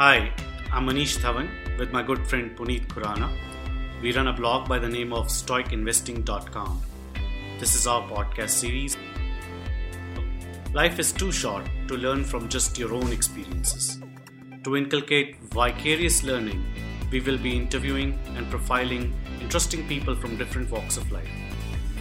Hi, 0.00 0.32
I'm 0.72 0.86
Manish 0.86 1.18
Thavan 1.18 1.48
with 1.76 1.90
my 1.90 2.04
good 2.04 2.24
friend 2.28 2.56
Puneet 2.56 2.86
Khurana. 2.86 3.32
We 4.00 4.12
run 4.12 4.28
a 4.28 4.32
blog 4.32 4.68
by 4.68 4.78
the 4.78 4.88
name 4.88 5.12
of 5.12 5.26
stoicinvesting.com. 5.26 6.80
This 7.58 7.74
is 7.74 7.88
our 7.88 8.02
podcast 8.02 8.50
series. 8.50 8.96
Life 10.72 11.00
is 11.00 11.10
too 11.10 11.32
short 11.32 11.68
to 11.88 11.96
learn 11.96 12.22
from 12.22 12.48
just 12.48 12.78
your 12.78 12.94
own 12.94 13.10
experiences. 13.10 13.98
To 14.62 14.76
inculcate 14.76 15.36
vicarious 15.50 16.22
learning, 16.22 16.64
we 17.10 17.18
will 17.18 17.38
be 17.38 17.56
interviewing 17.56 18.16
and 18.36 18.46
profiling 18.52 19.12
interesting 19.40 19.84
people 19.88 20.14
from 20.14 20.38
different 20.38 20.70
walks 20.70 20.96
of 20.96 21.10
life. 21.10 21.28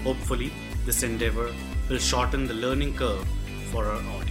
Hopefully, 0.04 0.54
this 0.86 1.02
endeavor 1.02 1.52
will 1.89 1.98
shorten 1.98 2.45
the 2.45 2.54
learning 2.54 2.93
curve 2.93 3.27
for 3.71 3.86
our 3.86 3.98
audience. 3.98 4.27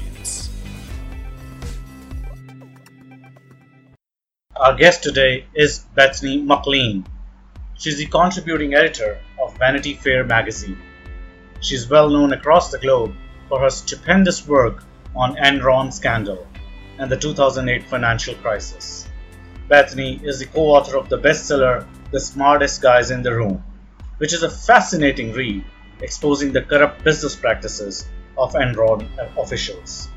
Our 4.58 4.74
guest 4.74 5.02
today 5.02 5.44
is 5.54 5.80
Bethany 5.94 6.40
McLean. 6.40 7.06
She's 7.76 7.98
the 7.98 8.06
contributing 8.06 8.72
editor 8.72 9.18
of 9.38 9.54
Vanity 9.58 9.92
Fair 9.92 10.24
magazine. 10.24 10.80
She's 11.60 11.90
well 11.90 12.08
known 12.08 12.32
across 12.32 12.70
the 12.70 12.78
globe 12.78 13.14
for 13.50 13.60
her 13.60 13.68
stupendous 13.68 14.48
work 14.48 14.82
on 15.14 15.36
Enron 15.36 15.92
scandal 15.92 16.46
and 16.98 17.12
the 17.12 17.18
2008 17.18 17.84
financial 17.84 18.34
crisis. 18.36 19.06
Bethany 19.68 20.22
is 20.24 20.38
the 20.38 20.46
co-author 20.46 20.96
of 20.96 21.10
the 21.10 21.18
bestseller 21.18 21.86
The 22.10 22.20
Smartest 22.20 22.80
Guys 22.80 23.10
in 23.10 23.22
the 23.22 23.34
Room, 23.34 23.62
which 24.16 24.32
is 24.32 24.42
a 24.42 24.48
fascinating 24.48 25.32
read 25.32 25.66
exposing 26.00 26.52
the 26.52 26.62
corrupt 26.62 27.04
business 27.04 27.36
practices 27.36 28.08
of 28.38 28.54
Enron 28.54 29.06
officials. 29.36 30.08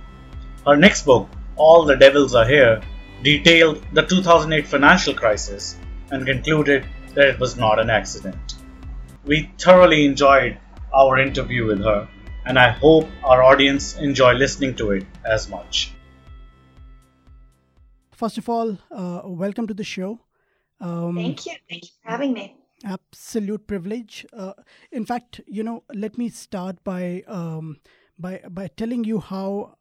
Her 0.65 0.77
next 0.77 1.03
book, 1.03 1.27
All 1.57 1.83
the 1.83 1.97
Devils 1.97 2.35
Are 2.35 2.47
Here, 2.47 2.81
detailed 3.23 3.85
the 3.93 4.03
2008 4.03 4.67
financial 4.67 5.13
crisis 5.13 5.77
and 6.11 6.25
concluded 6.25 6.85
that 7.13 7.27
it 7.27 7.39
was 7.39 7.57
not 7.57 7.79
an 7.79 7.89
accident. 7.89 8.55
We 9.25 9.51
thoroughly 9.57 10.05
enjoyed 10.05 10.57
our 10.93 11.19
interview 11.19 11.65
with 11.65 11.83
her, 11.83 12.07
and 12.45 12.57
I 12.57 12.69
hope 12.69 13.07
our 13.23 13.43
audience 13.43 13.97
enjoy 13.97 14.33
listening 14.33 14.75
to 14.75 14.91
it 14.91 15.05
as 15.25 15.49
much. 15.49 15.91
First 18.11 18.37
of 18.37 18.49
all, 18.49 18.77
uh, 18.91 19.21
welcome 19.25 19.67
to 19.67 19.73
the 19.73 19.83
show. 19.83 20.19
Um, 20.81 21.15
Thank 21.15 21.45
you. 21.45 21.53
Thank 21.69 21.83
you 21.83 21.89
for 22.03 22.11
having 22.11 22.33
me. 22.33 22.55
Absolute 22.85 23.67
privilege. 23.67 24.25
Uh, 24.31 24.53
in 24.91 25.05
fact, 25.05 25.41
you 25.45 25.63
know, 25.63 25.83
let 25.93 26.17
me 26.17 26.29
start 26.29 26.81
by 26.83 27.23
um, 27.27 27.77
by 28.17 28.41
by 28.49 28.67
telling 28.67 29.03
you 29.03 29.19
how 29.19 29.77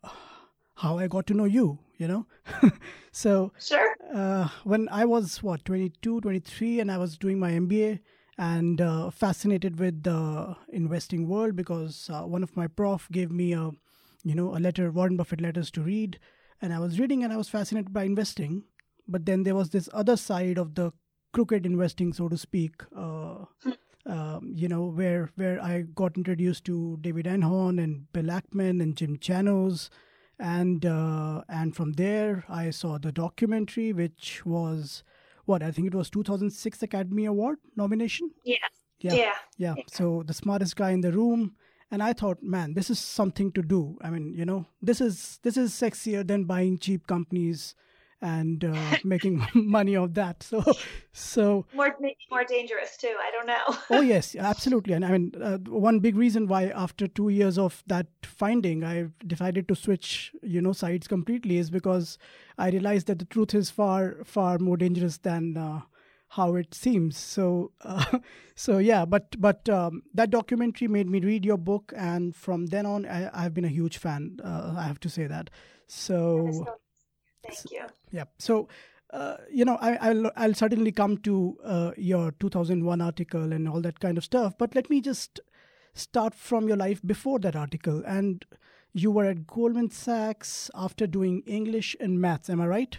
how 0.74 0.98
I 0.98 1.06
got 1.06 1.26
to 1.28 1.34
know 1.34 1.44
you. 1.44 1.78
You 1.98 2.06
know, 2.06 2.26
so 3.12 3.52
sure. 3.58 3.94
Uh, 4.14 4.48
when 4.64 4.88
I 4.88 5.04
was 5.04 5.42
what 5.42 5.64
22, 5.64 6.20
23, 6.20 6.80
and 6.80 6.92
I 6.92 6.96
was 6.96 7.18
doing 7.18 7.38
my 7.40 7.50
MBA 7.50 7.98
and 8.38 8.80
uh, 8.80 9.10
fascinated 9.10 9.80
with 9.80 10.04
the 10.04 10.56
investing 10.68 11.28
world 11.28 11.56
because 11.56 12.08
uh, 12.08 12.22
one 12.22 12.44
of 12.44 12.56
my 12.56 12.68
prof 12.68 13.08
gave 13.10 13.32
me 13.32 13.52
a 13.52 13.72
you 14.22 14.34
know 14.34 14.56
a 14.56 14.60
letter 14.60 14.90
Warren 14.92 15.16
Buffett 15.16 15.40
letters 15.40 15.70
to 15.72 15.82
read, 15.82 16.18
and 16.62 16.72
I 16.72 16.78
was 16.78 17.00
reading 17.00 17.24
and 17.24 17.32
I 17.32 17.36
was 17.36 17.48
fascinated 17.48 17.92
by 17.92 18.04
investing. 18.04 18.64
But 19.08 19.26
then 19.26 19.42
there 19.42 19.54
was 19.54 19.70
this 19.70 19.88
other 19.92 20.16
side 20.16 20.58
of 20.58 20.74
the 20.74 20.92
crooked 21.32 21.66
investing, 21.66 22.12
so 22.12 22.28
to 22.28 22.38
speak. 22.38 22.82
Uh, 22.96 23.46
um, 24.06 24.52
you 24.54 24.68
know, 24.68 24.84
where 24.86 25.30
where 25.36 25.62
I 25.62 25.82
got 25.82 26.16
introduced 26.16 26.64
to 26.66 26.98
David 27.00 27.26
Einhorn 27.26 27.82
and 27.82 28.10
Bill 28.12 28.24
Ackman 28.24 28.82
and 28.82 28.96
Jim 28.96 29.18
Chanos, 29.18 29.88
and 30.38 30.84
uh, 30.86 31.42
and 31.48 31.74
from 31.74 31.92
there 31.94 32.44
I 32.48 32.70
saw 32.70 32.98
the 32.98 33.12
documentary, 33.12 33.92
which 33.92 34.44
was 34.44 35.02
what 35.44 35.62
I 35.62 35.70
think 35.70 35.88
it 35.88 35.94
was 35.94 36.10
2006 36.10 36.82
Academy 36.82 37.24
Award 37.24 37.58
nomination. 37.76 38.30
Yeah. 38.44 38.56
Yeah. 39.00 39.14
Yeah. 39.14 39.32
yeah. 39.56 39.74
yeah. 39.76 39.82
So 39.90 40.22
the 40.26 40.34
smartest 40.34 40.76
guy 40.76 40.90
in 40.90 41.00
the 41.00 41.12
room, 41.12 41.54
and 41.90 42.02
I 42.02 42.12
thought, 42.12 42.42
man, 42.42 42.74
this 42.74 42.90
is 42.90 42.98
something 42.98 43.52
to 43.52 43.62
do. 43.62 43.98
I 44.02 44.10
mean, 44.10 44.34
you 44.34 44.44
know, 44.44 44.66
this 44.82 45.00
is 45.00 45.38
this 45.42 45.56
is 45.56 45.72
sexier 45.72 46.26
than 46.26 46.44
buying 46.44 46.78
cheap 46.78 47.06
companies 47.06 47.74
and 48.20 48.64
uh, 48.64 48.96
making 49.04 49.46
money 49.54 49.96
of 49.96 50.14
that. 50.14 50.42
So, 50.42 50.64
so 51.12 51.66
more 51.74 51.96
more 52.30 52.44
dangerous 52.44 52.96
too. 52.96 53.14
I 53.18 53.30
don't 53.30 53.46
know. 53.46 53.78
oh 53.90 54.00
yes, 54.14 54.34
absolutely. 54.36 54.94
And 54.94 55.04
I 55.04 55.10
mean, 55.10 55.32
uh, 55.40 55.58
one 55.58 56.00
big 56.00 56.16
reason 56.16 56.46
why 56.46 56.66
after 56.68 57.06
two 57.06 57.28
years 57.28 57.58
of 57.58 57.82
that 57.86 58.06
finding, 58.22 58.84
I 58.84 59.08
decided 59.26 59.68
to 59.68 59.74
switch, 59.74 60.32
you 60.42 60.60
know, 60.60 60.72
sides 60.72 61.08
completely 61.08 61.58
is 61.58 61.70
because 61.70 62.18
I 62.56 62.70
realized 62.70 63.06
that 63.06 63.18
the 63.18 63.24
truth 63.24 63.54
is 63.54 63.70
far 63.70 64.24
far 64.24 64.58
more 64.58 64.76
dangerous 64.76 65.18
than. 65.18 65.56
Uh, 65.56 65.80
how 66.32 66.56
it 66.56 66.74
seems 66.74 67.16
so 67.16 67.72
uh, 67.82 68.18
so 68.54 68.76
yeah 68.76 69.06
but 69.06 69.34
but 69.40 69.66
um, 69.70 70.02
that 70.12 70.28
documentary 70.28 70.86
made 70.86 71.08
me 71.08 71.20
read 71.20 71.42
your 71.42 71.56
book 71.56 71.90
and 71.96 72.36
from 72.36 72.66
then 72.66 72.84
on 72.84 73.06
I, 73.06 73.44
have 73.44 73.54
been 73.54 73.64
a 73.64 73.68
huge 73.68 73.96
fan 73.96 74.38
uh, 74.44 74.74
i 74.76 74.82
have 74.82 75.00
to 75.00 75.08
say 75.08 75.26
that 75.26 75.48
so 75.86 76.66
Thank 77.48 77.72
you. 77.72 77.86
Yeah. 78.10 78.24
So, 78.38 78.68
uh, 79.12 79.36
you 79.50 79.64
know, 79.64 79.76
I, 79.80 80.12
will 80.12 80.30
I'll 80.36 80.54
certainly 80.54 80.92
come 80.92 81.18
to 81.18 81.56
uh, 81.64 81.90
your 81.96 82.32
2001 82.32 83.00
article 83.00 83.52
and 83.52 83.68
all 83.68 83.80
that 83.80 84.00
kind 84.00 84.18
of 84.18 84.24
stuff. 84.24 84.56
But 84.58 84.74
let 84.74 84.90
me 84.90 85.00
just 85.00 85.40
start 85.94 86.34
from 86.34 86.68
your 86.68 86.76
life 86.76 87.00
before 87.04 87.38
that 87.40 87.56
article. 87.56 88.02
And 88.06 88.44
you 88.92 89.10
were 89.10 89.24
at 89.24 89.46
Goldman 89.46 89.90
Sachs 89.90 90.70
after 90.74 91.06
doing 91.06 91.42
English 91.46 91.96
and 92.00 92.20
maths. 92.20 92.50
Am 92.50 92.60
I 92.60 92.66
right? 92.66 92.98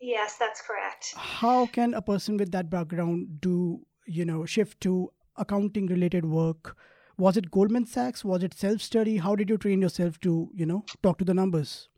Yes, 0.00 0.36
that's 0.38 0.62
correct. 0.62 1.14
How 1.16 1.66
can 1.66 1.94
a 1.94 2.02
person 2.02 2.36
with 2.36 2.52
that 2.52 2.70
background 2.70 3.40
do, 3.40 3.80
you 4.06 4.24
know, 4.24 4.46
shift 4.46 4.80
to 4.82 5.10
accounting 5.36 5.86
related 5.86 6.24
work? 6.24 6.76
Was 7.16 7.36
it 7.36 7.50
Goldman 7.50 7.86
Sachs? 7.86 8.24
Was 8.24 8.44
it 8.44 8.54
self 8.54 8.80
study? 8.80 9.16
How 9.16 9.34
did 9.34 9.50
you 9.50 9.58
train 9.58 9.82
yourself 9.82 10.20
to, 10.20 10.50
you 10.54 10.66
know, 10.66 10.84
talk 11.02 11.18
to 11.18 11.24
the 11.24 11.34
numbers? 11.34 11.88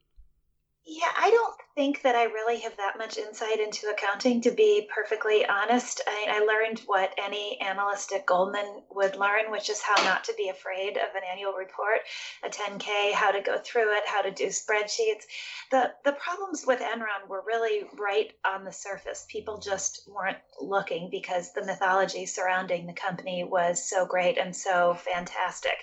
Yeah, 0.91 1.13
I 1.17 1.31
don't 1.31 1.55
think 1.81 2.03
that 2.03 2.15
I 2.15 2.25
really 2.25 2.61
have 2.61 2.77
that 2.77 2.99
much 2.99 3.17
insight 3.17 3.59
into 3.59 3.87
accounting, 3.87 4.43
to 4.43 4.51
be 4.51 4.87
perfectly 4.95 5.47
honest. 5.47 6.03
I, 6.07 6.27
I, 6.29 6.41
learned 6.41 6.81
what 6.81 7.15
any 7.17 7.59
analyst 7.63 8.13
at 8.13 8.27
Goldman 8.27 8.83
would 8.91 9.17
learn, 9.17 9.51
which 9.51 9.71
is 9.71 9.81
how 9.81 9.95
not 10.05 10.23
to 10.25 10.35
be 10.37 10.51
afraid 10.51 10.99
of 10.99 11.15
an 11.15 11.23
annual 11.33 11.55
report, 11.55 12.01
a 12.45 12.51
10K, 12.51 13.15
how 13.15 13.31
to 13.31 13.41
go 13.41 13.57
through 13.65 13.97
it, 13.97 14.03
how 14.07 14.21
to 14.21 14.31
do 14.31 14.49
spreadsheets. 14.49 15.25
The, 15.71 15.93
the 16.05 16.13
problems 16.13 16.67
with 16.67 16.81
Enron 16.81 17.27
were 17.31 17.43
really 17.47 17.87
right 17.99 18.31
on 18.45 18.67
the 18.67 18.73
surface. 18.73 19.25
People 19.31 19.57
just 19.57 20.07
weren't 20.07 20.37
looking 20.61 21.09
because 21.11 21.55
the 21.55 21.65
mythology 21.65 22.27
surrounding 22.27 22.87
the 22.87 22.93
company 22.93 23.43
was 23.43 23.89
so 23.89 24.05
great 24.05 24.37
and 24.37 24.55
so 24.55 24.93
fantastic. 24.93 25.79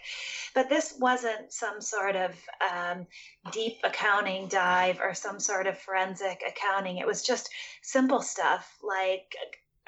But 0.53 0.69
this 0.69 0.93
wasn't 0.99 1.51
some 1.51 1.81
sort 1.81 2.15
of 2.15 2.35
um, 2.71 3.07
deep 3.51 3.77
accounting 3.83 4.47
dive 4.47 4.99
or 4.99 5.15
some 5.15 5.39
sort 5.39 5.65
of 5.65 5.86
forensic 5.87 6.43
accounting. 6.45 6.97
It 6.97 7.07
was 7.07 7.23
just 7.23 7.49
simple 7.81 8.21
stuff 8.21 8.77
like 8.83 9.35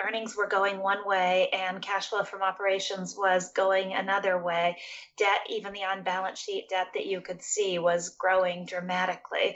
earnings 0.05 0.35
were 0.35 0.47
going 0.47 0.79
one 0.79 1.05
way 1.05 1.49
and 1.53 1.81
cash 1.81 2.09
flow 2.09 2.23
from 2.23 2.41
operations 2.41 3.15
was 3.17 3.51
going 3.53 3.93
another 3.93 4.41
way. 4.41 4.77
Debt, 5.17 5.39
even 5.49 5.73
the 5.73 5.83
on 5.83 6.03
balance 6.03 6.39
sheet 6.39 6.67
debt 6.69 6.87
that 6.93 7.05
you 7.05 7.21
could 7.21 7.41
see, 7.41 7.79
was 7.79 8.09
growing 8.09 8.65
dramatically. 8.65 9.55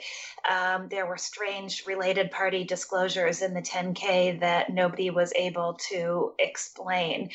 Um, 0.50 0.88
there 0.88 1.06
were 1.06 1.16
strange 1.16 1.84
related 1.86 2.30
party 2.30 2.64
disclosures 2.64 3.42
in 3.42 3.54
the 3.54 3.62
10K 3.62 4.40
that 4.40 4.70
nobody 4.70 5.10
was 5.10 5.32
able 5.34 5.78
to 5.90 6.32
explain. 6.38 7.30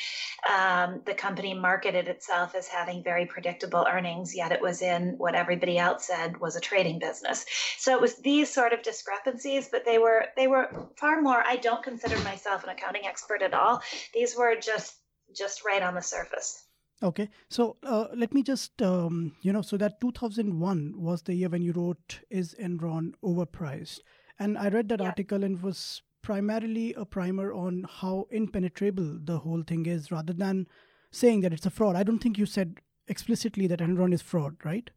Um, 0.50 1.02
the 1.06 1.14
company 1.14 1.54
marketed 1.54 2.08
itself 2.08 2.56
as 2.56 2.68
having 2.68 3.04
very 3.04 3.26
predictable 3.26 3.86
earnings, 3.90 4.36
yet 4.36 4.52
it 4.52 4.62
was 4.62 4.82
in 4.82 5.16
what 5.18 5.36
everybody 5.36 5.78
else 5.78 6.08
said 6.08 6.40
was 6.40 6.56
a 6.56 6.62
trading 6.62 7.00
business. 7.00 7.46
So 7.78 7.94
it 7.94 8.02
was 8.02 8.16
these 8.16 8.52
sort 8.52 8.74
of 8.74 8.84
discrepancies, 8.84 9.70
but 9.72 9.86
they 9.86 9.98
were 9.98 10.26
they 10.36 10.48
were 10.48 10.70
far 10.96 11.22
more. 11.22 11.44
I 11.46 11.58
don't 11.58 11.84
consider 11.84 12.18
myself 12.24 12.64
an 12.64 12.70
accounting 12.70 12.99
accounting 13.00 13.10
expert 13.10 13.42
at 13.42 13.54
all. 13.54 13.82
These 14.14 14.36
were 14.38 14.56
just 14.56 14.96
just 15.36 15.64
right 15.64 15.82
on 15.82 15.96
the 15.96 16.02
surface. 16.02 16.66
Okay, 17.02 17.30
so 17.50 17.78
uh, 17.84 18.08
let 18.14 18.34
me 18.34 18.44
just 18.44 18.82
um, 18.82 19.34
you 19.42 19.54
know, 19.54 19.62
so 19.62 19.78
that 19.78 20.02
2001 20.02 20.94
was 20.98 21.22
the 21.22 21.34
year 21.34 21.50
when 21.50 21.62
you 21.62 21.72
wrote 21.72 22.20
"Is 22.30 22.56
Enron 22.60 23.14
Overpriced?" 23.24 24.00
and 24.38 24.58
I 24.58 24.70
read 24.70 24.90
that 24.90 25.00
yeah. 25.00 25.08
article 25.08 25.44
and 25.44 25.62
was 25.62 26.02
primarily 26.22 26.94
a 26.96 27.06
primer 27.06 27.54
on 27.54 27.86
how 27.90 28.28
impenetrable 28.32 29.18
the 29.24 29.40
whole 29.40 29.64
thing 29.64 29.86
is, 29.86 30.12
rather 30.12 30.34
than 30.34 30.68
saying 31.12 31.42
that 31.42 31.54
it's 31.54 31.66
a 31.66 31.70
fraud. 31.70 31.96
I 31.96 32.04
don't 32.04 32.20
think 32.20 32.38
you 32.38 32.46
said 32.46 32.80
explicitly 33.08 33.68
that 33.68 33.80
Enron 33.80 34.14
is 34.14 34.22
fraud, 34.22 34.58
right? 34.64 34.90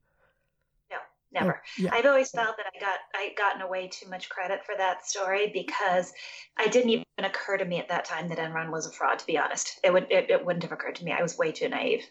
Never. 1.32 1.62
Oh, 1.64 1.82
yeah. 1.82 1.90
I've 1.92 2.06
always 2.06 2.30
felt 2.30 2.56
that 2.56 2.66
I 2.74 2.80
got 2.80 2.98
I 3.14 3.32
gotten 3.36 3.62
away 3.62 3.88
too 3.88 4.08
much 4.08 4.28
credit 4.28 4.64
for 4.64 4.74
that 4.76 5.06
story 5.06 5.50
because 5.52 6.12
I 6.58 6.68
didn't 6.68 6.90
even 6.90 7.04
occur 7.18 7.56
to 7.56 7.64
me 7.64 7.78
at 7.78 7.88
that 7.88 8.04
time 8.04 8.28
that 8.28 8.38
Enron 8.38 8.70
was 8.70 8.86
a 8.86 8.92
fraud. 8.92 9.18
To 9.18 9.26
be 9.26 9.38
honest, 9.38 9.80
it 9.84 9.92
would 9.92 10.06
it, 10.10 10.30
it 10.30 10.44
wouldn't 10.44 10.62
have 10.62 10.72
occurred 10.72 10.96
to 10.96 11.04
me. 11.04 11.12
I 11.12 11.22
was 11.22 11.38
way 11.38 11.52
too 11.52 11.68
naive. 11.68 12.04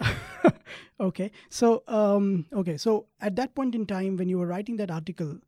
okay, 1.00 1.30
so 1.48 1.82
um, 1.88 2.46
okay, 2.52 2.76
so 2.76 3.06
at 3.20 3.36
that 3.36 3.54
point 3.54 3.74
in 3.74 3.86
time 3.86 4.16
when 4.16 4.28
you 4.28 4.38
were 4.38 4.46
writing 4.46 4.76
that 4.76 4.90
article, 4.90 5.38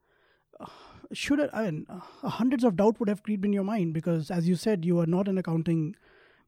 should 1.13 1.49
I 1.53 1.65
mean, 1.65 1.87
uh, 1.89 2.29
hundreds 2.29 2.65
of 2.65 2.77
doubt 2.77 2.99
would 3.01 3.09
have 3.09 3.23
creeped 3.23 3.45
in 3.45 3.53
your 3.53 3.65
mind 3.65 3.95
because, 3.95 4.31
as 4.31 4.49
you 4.49 4.57
said, 4.57 4.85
you 4.85 4.99
are 5.01 5.07
not 5.07 5.29
an 5.29 5.39
accounting 5.39 5.97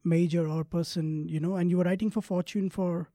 major 0.04 0.48
or 0.48 0.64
person, 0.64 1.28
you 1.28 1.40
know, 1.40 1.56
and 1.56 1.70
you 1.70 1.78
were 1.78 1.84
writing 1.84 2.10
for 2.10 2.22
Fortune 2.22 2.70
for 2.70 3.08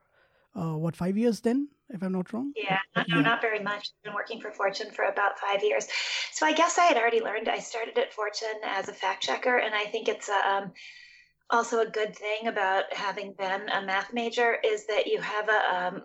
uh, 0.56 0.78
what 0.78 0.96
five 0.96 1.18
years 1.18 1.42
then, 1.42 1.68
if 1.90 2.02
I'm 2.02 2.12
not 2.12 2.32
wrong. 2.34 2.54
Yeah, 2.56 2.80
no, 2.96 3.04
yeah. 3.08 3.22
not 3.22 3.42
very 3.42 3.60
much. 3.60 3.90
I've 3.90 4.04
been 4.04 4.14
working 4.14 4.42
for 4.42 4.52
Fortune 4.52 4.92
for 4.92 5.06
about 5.06 5.40
five 5.40 5.64
years, 5.64 5.88
so 6.32 6.46
I 6.46 6.54
guess 6.54 6.78
I 6.78 6.86
had 6.86 6.98
already 6.98 7.22
learned. 7.22 7.50
I 7.50 7.60
started 7.60 7.98
at 7.98 8.14
Fortune 8.14 8.60
as 8.64 8.88
a 8.88 8.94
fact 8.94 9.24
checker, 9.24 9.58
and 9.58 9.76
I 9.76 9.86
think 9.86 10.08
it's 10.08 10.30
um, 10.30 10.72
also 11.50 11.82
a 11.82 11.90
good 11.90 12.16
thing 12.16 12.48
about 12.48 12.86
having 12.94 13.34
been 13.38 13.70
a 13.70 13.86
math 13.86 14.14
major 14.14 14.58
is 14.64 14.88
that 14.88 15.08
you 15.08 15.22
have 15.22 15.50
a 15.50 15.76
um, 15.76 16.02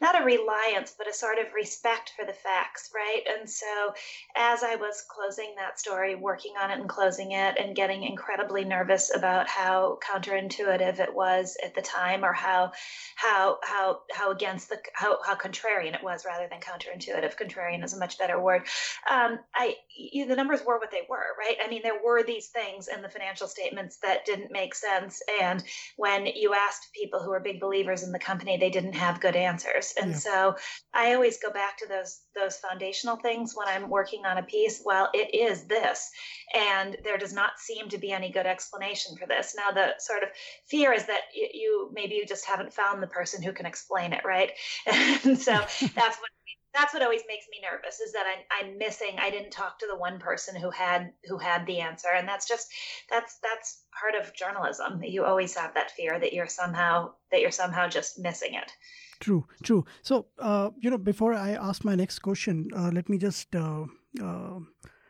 not 0.00 0.20
a 0.20 0.24
reliance, 0.24 0.94
but 0.96 1.08
a 1.08 1.12
sort 1.12 1.38
of 1.38 1.52
respect 1.54 2.12
for 2.16 2.24
the 2.24 2.32
facts, 2.32 2.90
right? 2.94 3.22
And 3.38 3.48
so 3.48 3.94
as 4.36 4.62
I 4.62 4.76
was 4.76 5.04
closing 5.08 5.54
that 5.56 5.78
story, 5.78 6.14
working 6.14 6.54
on 6.60 6.70
it 6.70 6.78
and 6.78 6.88
closing 6.88 7.32
it, 7.32 7.58
and 7.58 7.76
getting 7.76 8.02
incredibly 8.02 8.64
nervous 8.64 9.10
about 9.14 9.48
how 9.48 9.98
counterintuitive 10.06 11.00
it 11.00 11.14
was 11.14 11.56
at 11.64 11.74
the 11.74 11.82
time, 11.82 12.24
or 12.24 12.32
how 12.32 12.72
how 13.16 13.58
how 13.62 14.00
how 14.12 14.30
against 14.30 14.68
the 14.68 14.78
how, 14.94 15.18
how 15.24 15.34
contrarian 15.34 15.94
it 15.94 16.02
was 16.02 16.24
rather 16.24 16.48
than 16.48 16.60
counterintuitive. 16.60 17.36
Contrarian 17.36 17.84
is 17.84 17.94
a 17.94 17.98
much 17.98 18.18
better 18.18 18.40
word. 18.40 18.62
Um, 19.10 19.38
I 19.54 19.74
you, 19.96 20.26
the 20.26 20.36
numbers 20.36 20.60
were 20.64 20.78
what 20.78 20.90
they 20.90 21.02
were, 21.08 21.24
right? 21.38 21.56
I 21.64 21.68
mean, 21.68 21.82
there 21.82 22.00
were 22.04 22.22
these 22.22 22.48
things 22.48 22.88
in 22.88 23.02
the 23.02 23.08
financial 23.08 23.46
statements 23.46 23.98
that 24.02 24.24
didn't 24.24 24.52
make 24.52 24.74
sense, 24.74 25.22
and 25.40 25.62
when 25.96 26.26
you 26.26 26.54
asked 26.54 26.88
people 26.94 27.22
who 27.22 27.30
were 27.30 27.40
big 27.40 27.60
believers 27.60 28.02
in 28.02 28.12
the 28.12 28.18
company, 28.18 28.56
they 28.56 28.70
didn't 28.70 28.94
have 28.94 29.20
good 29.20 29.36
answers. 29.36 29.69
And 30.00 30.12
yeah. 30.12 30.16
so 30.16 30.56
I 30.94 31.14
always 31.14 31.38
go 31.38 31.50
back 31.52 31.78
to 31.78 31.88
those 31.88 32.20
those 32.34 32.56
foundational 32.56 33.16
things 33.16 33.54
when 33.54 33.68
I'm 33.68 33.88
working 33.88 34.24
on 34.26 34.38
a 34.38 34.42
piece. 34.42 34.82
Well, 34.84 35.08
it 35.12 35.34
is 35.34 35.64
this, 35.64 36.10
and 36.54 36.96
there 37.04 37.18
does 37.18 37.32
not 37.32 37.58
seem 37.58 37.88
to 37.88 37.98
be 37.98 38.12
any 38.12 38.30
good 38.30 38.46
explanation 38.46 39.16
for 39.16 39.26
this. 39.26 39.54
Now, 39.56 39.72
the 39.72 39.94
sort 39.98 40.22
of 40.22 40.30
fear 40.68 40.92
is 40.92 41.06
that 41.06 41.22
you, 41.34 41.48
you 41.52 41.90
maybe 41.92 42.14
you 42.14 42.26
just 42.26 42.46
haven't 42.46 42.72
found 42.72 43.02
the 43.02 43.06
person 43.08 43.42
who 43.42 43.52
can 43.52 43.66
explain 43.66 44.12
it, 44.12 44.24
right? 44.24 44.52
and 44.86 45.38
so 45.38 45.52
that's 45.94 46.16
what 46.18 46.30
that's 46.72 46.94
what 46.94 47.02
always 47.02 47.22
makes 47.26 47.46
me 47.50 47.58
nervous 47.62 48.00
is 48.00 48.12
that 48.12 48.26
I'm, 48.26 48.68
I'm 48.68 48.78
missing 48.78 49.16
i 49.18 49.30
didn't 49.30 49.50
talk 49.50 49.78
to 49.78 49.86
the 49.90 49.98
one 49.98 50.18
person 50.18 50.54
who 50.60 50.70
had 50.70 51.12
who 51.24 51.38
had 51.38 51.66
the 51.66 51.80
answer 51.80 52.08
and 52.14 52.28
that's 52.28 52.46
just 52.46 52.68
that's 53.10 53.38
that's 53.42 53.82
part 53.98 54.14
of 54.14 54.34
journalism 54.34 55.02
you 55.02 55.24
always 55.24 55.54
have 55.56 55.74
that 55.74 55.90
fear 55.90 56.18
that 56.18 56.32
you're 56.32 56.46
somehow 56.46 57.12
that 57.30 57.40
you're 57.40 57.50
somehow 57.50 57.88
just 57.88 58.18
missing 58.18 58.54
it 58.54 58.72
True, 59.20 59.46
true. 59.62 59.84
So, 60.00 60.26
uh, 60.38 60.70
you 60.78 60.88
know, 60.88 60.96
before 60.96 61.34
I 61.34 61.50
ask 61.50 61.84
my 61.84 61.94
next 61.94 62.20
question, 62.20 62.70
uh, 62.74 62.90
let 62.92 63.08
me 63.10 63.18
just 63.18 63.54
uh, 63.54 63.84
uh 64.20 64.60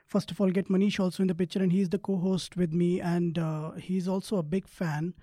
first 0.07 0.33
of 0.33 0.41
all 0.41 0.51
get 0.51 0.69
Manish 0.69 0.99
also 0.99 1.23
in 1.23 1.29
the 1.29 1.35
picture, 1.35 1.63
and 1.63 1.71
he's 1.71 1.89
the 1.89 1.99
co-host 1.99 2.57
with 2.57 2.73
me, 2.73 3.01
and 3.01 3.39
uh, 3.39 3.71
he's 3.73 4.09
also 4.09 4.39
a 4.39 4.43
big 4.43 4.67
fan. 4.67 5.15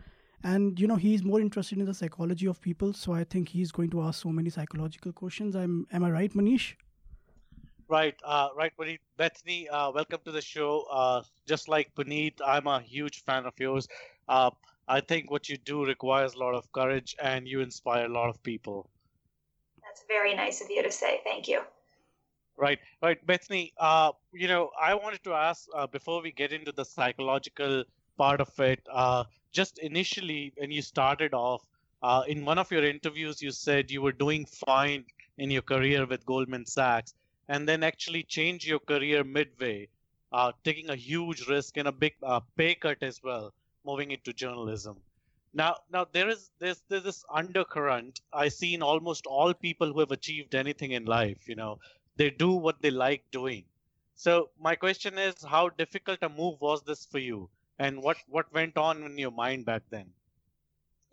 And 0.43 0.79
you 0.79 0.87
know, 0.87 0.95
he's 0.95 1.23
more 1.23 1.41
interested 1.41 1.79
in 1.79 1.85
the 1.85 1.93
psychology 1.93 2.47
of 2.47 2.61
people, 2.61 2.93
so 2.93 3.11
I 3.11 3.25
think 3.25 3.49
he's 3.49 3.73
going 3.73 3.89
to 3.89 4.01
ask 4.03 4.21
so 4.21 4.29
many 4.29 4.49
psychological 4.49 5.11
questions. 5.11 5.55
I'm, 5.55 5.85
am 5.91 6.05
I 6.05 6.11
right, 6.11 6.33
Manish? 6.33 6.75
Right, 7.89 8.15
uh, 8.23 8.49
right, 8.55 8.71
Puneet. 8.77 8.99
Bethany, 9.17 9.67
welcome 9.71 10.19
to 10.23 10.31
the 10.31 10.41
show. 10.41 11.23
just 11.45 11.67
like 11.67 11.93
Puneet, 11.95 12.39
I'm 12.45 12.67
a 12.67 12.79
huge 12.79 13.23
fan 13.25 13.45
of 13.45 13.53
yours. 13.59 13.89
I 14.87 15.01
think 15.01 15.29
what 15.29 15.49
you 15.49 15.57
do 15.57 15.85
requires 15.85 16.33
a 16.33 16.39
lot 16.39 16.55
of 16.55 16.71
courage 16.71 17.15
and 17.21 17.47
you 17.47 17.59
inspire 17.59 18.05
a 18.05 18.09
lot 18.09 18.29
of 18.29 18.41
people. 18.41 18.89
That's 19.83 20.03
very 20.07 20.33
nice 20.33 20.61
of 20.61 20.69
you 20.69 20.81
to 20.81 20.91
say. 20.91 21.19
Thank 21.25 21.47
you. 21.47 21.61
Right, 22.55 22.79
right. 23.01 23.23
Bethany, 23.27 23.73
uh, 23.77 24.13
you 24.33 24.47
know, 24.47 24.71
I 24.81 24.95
wanted 24.95 25.23
to 25.25 25.33
ask 25.33 25.67
uh, 25.75 25.87
before 25.87 26.21
we 26.21 26.31
get 26.31 26.53
into 26.53 26.71
the 26.71 26.85
psychological 26.85 27.83
part 28.17 28.41
of 28.41 28.59
it, 28.59 28.79
uh, 28.91 29.25
just 29.51 29.77
initially 29.79 30.53
when 30.57 30.71
you 30.71 30.81
started 30.81 31.33
off, 31.33 31.61
uh, 32.01 32.23
in 32.27 32.45
one 32.45 32.57
of 32.57 32.71
your 32.71 32.83
interviews, 32.85 33.41
you 33.41 33.51
said 33.51 33.91
you 33.91 34.01
were 34.01 34.11
doing 34.11 34.45
fine 34.45 35.03
in 35.37 35.51
your 35.51 35.61
career 35.61 36.05
with 36.05 36.25
Goldman 36.25 36.65
Sachs 36.65 37.13
and 37.49 37.67
then 37.67 37.83
actually 37.83 38.23
changed 38.23 38.65
your 38.65 38.79
career 38.79 39.23
midway, 39.23 39.87
uh, 40.31 40.51
taking 40.63 40.89
a 40.89 40.95
huge 40.95 41.47
risk 41.47 41.77
and 41.77 41.87
a 41.87 41.91
big 41.91 42.13
uh, 42.23 42.39
pay 42.55 42.73
cut 42.75 42.97
as 43.01 43.21
well 43.23 43.53
moving 43.87 44.11
into 44.11 44.33
journalism. 44.33 44.97
Now, 45.53 45.77
now 45.91 46.05
there 46.11 46.29
is 46.29 46.51
there's, 46.59 46.83
there's 46.89 47.03
this 47.03 47.23
undercurrent 47.33 48.21
I 48.33 48.49
see 48.49 48.73
in 48.75 48.83
almost 48.83 49.25
all 49.25 49.53
people 49.53 49.93
who 49.93 50.01
have 50.01 50.11
achieved 50.11 50.55
anything 50.55 50.91
in 50.91 51.05
life. 51.05 51.47
You 51.47 51.55
know, 51.55 51.79
they 52.17 52.29
do 52.29 52.51
what 52.51 52.81
they 52.81 52.91
like 52.91 53.23
doing. 53.31 53.65
So 54.15 54.49
my 54.59 54.75
question 54.75 55.17
is, 55.17 55.43
how 55.43 55.69
difficult 55.69 56.19
a 56.21 56.29
move 56.29 56.61
was 56.61 56.83
this 56.83 57.05
for 57.05 57.19
you, 57.19 57.49
and 57.79 58.03
what 58.03 58.17
what 58.27 58.53
went 58.53 58.77
on 58.77 59.03
in 59.03 59.17
your 59.17 59.31
mind 59.31 59.65
back 59.65 59.83
then? 59.89 60.13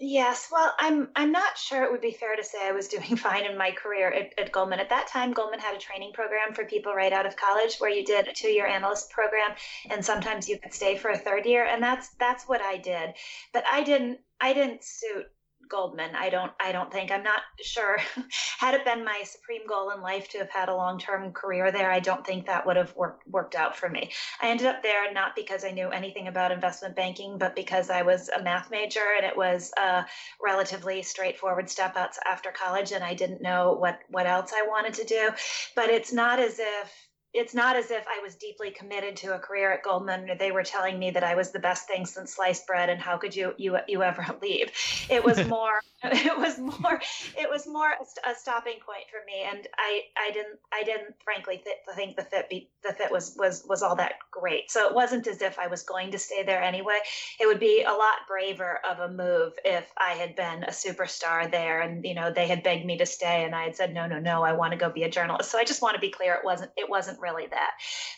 Yes, 0.01 0.49
well, 0.51 0.75
I'm 0.79 1.09
I'm 1.15 1.31
not 1.31 1.57
sure 1.57 1.85
it 1.85 1.91
would 1.93 2.01
be 2.01 2.13
fair 2.13 2.35
to 2.37 2.43
say 2.45 2.59
I 2.67 2.73
was 2.73 2.89
doing 2.95 3.17
fine 3.17 3.45
in 3.45 3.57
my 3.57 3.71
career 3.71 4.13
at, 4.13 4.39
at, 4.39 4.53
Goldman. 4.53 4.81
At 4.81 4.89
that 4.91 5.07
time, 5.07 5.33
Goldman 5.33 5.61
had 5.61 5.75
a 5.77 5.79
training 5.79 6.13
program 6.13 6.53
for 6.53 6.65
people 6.65 6.93
right 6.95 7.13
out 7.13 7.27
of 7.27 7.37
college 7.37 7.77
where 7.79 7.91
you 7.91 8.05
did 8.05 8.27
a 8.29 8.33
two-year 8.33 8.67
analyst 8.67 9.11
program 9.11 9.55
and 9.91 10.05
sometimes 10.05 10.49
you 10.49 10.59
could 10.59 10.75
stay 10.75 10.97
for 10.97 11.11
a 11.11 11.19
third 11.19 11.47
year 11.47 11.65
and 11.65 11.83
that's 11.83 12.09
that's 12.19 12.45
what 12.49 12.61
I 12.61 12.77
did. 12.79 13.15
But 13.53 13.65
I 13.71 13.83
didn't 13.85 14.19
I 14.41 14.53
didn't 14.53 14.83
suit 14.85 15.27
Goldman. 15.69 16.15
I 16.15 16.31
don't 16.31 16.53
I 16.61 16.73
don't 16.73 16.93
think 16.93 17.11
I'm 17.11 17.23
not 17.23 17.41
sure 17.63 17.99
had 18.59 18.75
it 18.75 18.85
been 18.85 19.05
my 19.05 19.23
supreme 19.25 19.67
goal 19.67 19.91
in 19.91 20.01
life 20.01 20.29
to 20.31 20.39
have 20.39 20.51
had 20.51 20.69
a 20.69 20.75
long-term 20.75 21.33
career 21.33 21.73
there, 21.73 21.91
I 21.91 22.01
don't 22.01 22.27
think 22.27 22.47
that 22.47 22.67
would 22.67 22.77
have 22.77 22.95
worked 22.97 23.27
worked 23.29 23.55
out 23.55 23.77
for 23.77 23.89
me. 23.89 24.11
I 24.41 24.49
ended 24.49 24.67
up 24.67 24.83
there 24.83 25.13
not 25.13 25.37
because 25.37 25.65
I 25.65 25.71
knew 25.71 25.89
anything 25.89 26.29
about 26.29 26.53
investment 26.53 26.97
banking, 26.97 27.39
but 27.39 27.57
because 27.57 27.91
I 27.91 28.03
was 28.03 28.29
a 28.29 28.43
math 28.43 28.71
major 28.71 29.05
and 29.17 29.27
it 29.27 29.37
was 29.37 29.73
a 29.77 30.05
relatively 30.43 31.03
straightforward 31.03 31.69
step 31.69 31.97
out 31.97 32.11
after 32.27 32.51
college 32.51 32.93
and 32.93 33.05
I 33.05 33.15
didn't 33.15 33.43
know 33.43 33.73
what 33.73 33.99
what 34.09 34.27
else 34.27 34.53
I 34.55 34.67
wanted 34.67 34.95
to 34.95 35.05
do. 35.05 35.31
But 35.75 35.91
it's 35.91 36.13
not 36.13 36.39
as 36.39 36.59
if 36.59 37.09
it's 37.35 37.53
not 37.53 37.77
as 37.77 37.91
if 37.91 38.07
I 38.07 38.23
was 38.23 38.37
deeply 38.37 38.71
committed 38.71 39.17
to 39.17 39.35
a 39.35 39.39
career 39.39 39.73
at 39.73 39.83
Goldman. 39.83 40.31
Or 40.31 40.37
they 40.37 40.53
were 40.53 40.63
telling 40.63 40.99
me 40.99 41.11
that 41.11 41.25
I 41.25 41.35
was 41.35 41.51
the 41.51 41.59
best 41.59 41.89
thing 41.89 42.07
since 42.07 42.35
sliced 42.35 42.67
bread, 42.67 42.89
and 42.89 43.01
how 43.01 43.19
could 43.19 43.35
you 43.35 43.55
you 43.59 43.77
you 43.89 44.03
ever 44.03 44.25
leave? 44.43 44.71
It 45.11 45.25
was 45.25 45.45
more 45.49 45.81
it 46.05 46.39
was 46.39 46.59
more 46.59 47.01
it 47.39 47.49
was 47.49 47.67
more 47.67 47.89
a, 47.89 48.31
a, 48.31 48.35
stopping 48.35 48.75
point 48.85 49.05
for 49.11 49.25
me, 49.27 49.43
and 49.51 49.67
I 49.79 50.03
I 50.19 50.33
didn't 50.33 50.59
I 50.71 50.83
didn't 50.83 51.15
frankly 51.25 51.63
th- 51.65 51.97
think 51.97 52.17
the 52.17 52.23
fit 52.23 52.51
be, 52.51 52.69
the 52.83 52.93
fit 52.93 53.11
was 53.11 53.35
was 53.39 53.65
was 53.67 53.83
all 53.83 53.97
that 53.97 54.15
great. 54.31 54.71
So 54.71 54.87
it 54.87 54.95
wasn't 54.95 55.27
as 55.27 55.41
if 55.41 55.59
I 55.59 55.69
was 55.69 55.83
going 55.83 56.11
to 56.11 56.19
stay 56.19 56.43
there 56.43 56.63
anyway. 56.63 56.99
It 57.41 57.47
would 57.47 57.59
be 57.59 57.85
a 57.85 57.93
lot 57.93 58.27
braver 58.29 58.81
of 58.89 58.99
a 58.99 59.11
move 59.11 59.55
if 59.65 59.91
I 59.97 60.13
had 60.13 60.37
been 60.37 60.65
a 60.65 60.71
superstar 60.71 61.51
there, 61.51 61.81
and 61.81 62.05
you 62.05 62.15
know 62.15 62.31
they 62.31 62.49
had 62.49 62.63
begged 62.63 62.85
me 62.85 62.99
to 62.99 63.07
stay, 63.07 63.45
and 63.45 63.55
I 63.55 63.65
had 63.65 63.77
said 63.77 63.95
no 63.95 64.07
no 64.07 64.19
no 64.19 64.43
I 64.43 64.53
want 64.53 64.73
to 64.73 64.79
go 64.79 64.91
be 64.91 65.05
a 65.05 65.11
journalist. 65.11 65.51
So 65.51 65.59
I 65.59 65.65
just 65.65 65.81
want 65.81 65.95
to 65.95 66.01
be 66.01 66.11
clear 66.11 66.35
it 66.35 66.45
wasn't 66.45 66.71
it 66.77 66.91
wasn't 66.91 67.19
really 67.25 67.49
that. 67.49 67.73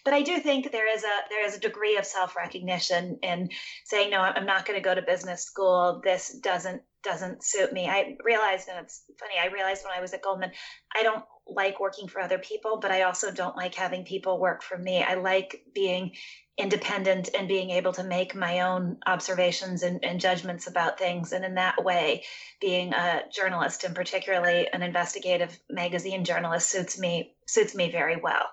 But 0.05 0.13
I 0.13 0.23
do 0.23 0.39
think 0.41 0.71
there 0.71 0.93
is 0.93 1.05
a 1.05 1.17
there 1.31 1.47
is 1.47 1.57
a 1.57 1.61
degree 1.61 1.97
of 1.97 2.05
self 2.05 2.37
recognition 2.37 3.19
in 3.23 3.49
saying 3.85 4.11
no, 4.11 4.21
I'm 4.21 4.47
not 4.47 4.67
going 4.67 4.79
to 4.79 4.85
go 4.85 4.95
to 4.95 5.03
business 5.03 5.45
school. 5.45 6.03
This 6.05 6.29
doesn't 6.43 6.83
doesn't 7.07 7.45
suit 7.45 7.73
me. 7.73 7.89
I 7.89 8.17
realized, 8.25 8.69
and 8.69 8.85
it's 8.85 9.05
funny, 9.19 9.35
I 9.41 9.47
realized 9.47 9.85
when 9.85 9.97
I 9.97 10.01
was 10.01 10.13
at 10.13 10.23
Goldman, 10.23 10.51
I 10.99 11.05
don't 11.05 11.25
like 11.47 11.79
working 11.79 12.09
for 12.09 12.21
other 12.21 12.39
people, 12.39 12.81
but 12.83 12.91
I 12.91 13.03
also 13.03 13.31
don't 13.31 13.57
like 13.57 13.77
having 13.77 14.05
people 14.05 14.41
work 14.41 14.63
for 14.63 14.77
me. 14.77 15.05
I 15.05 15.15
like 15.15 15.63
being 15.73 16.13
independent 16.59 17.29
and 17.37 17.49
being 17.49 17.71
able 17.71 17.93
to 17.93 18.03
make 18.03 18.35
my 18.35 18.61
own 18.61 18.97
observations 19.07 19.83
and, 19.83 20.03
and, 20.03 20.21
judgments 20.21 20.67
about 20.67 20.99
things. 20.99 21.33
And 21.33 21.45
in 21.45 21.55
that 21.57 21.85
way, 21.85 22.25
being 22.61 22.95
a 22.95 23.25
journalist 23.31 23.85
and 23.85 23.95
particularly 23.95 24.67
an 24.73 24.83
investigative 24.83 25.59
magazine 25.69 26.25
journalist 26.25 26.71
suits 26.71 26.99
me 26.99 27.35
suits 27.47 27.75
me 27.75 27.91
very 27.91 28.17
well. 28.17 28.49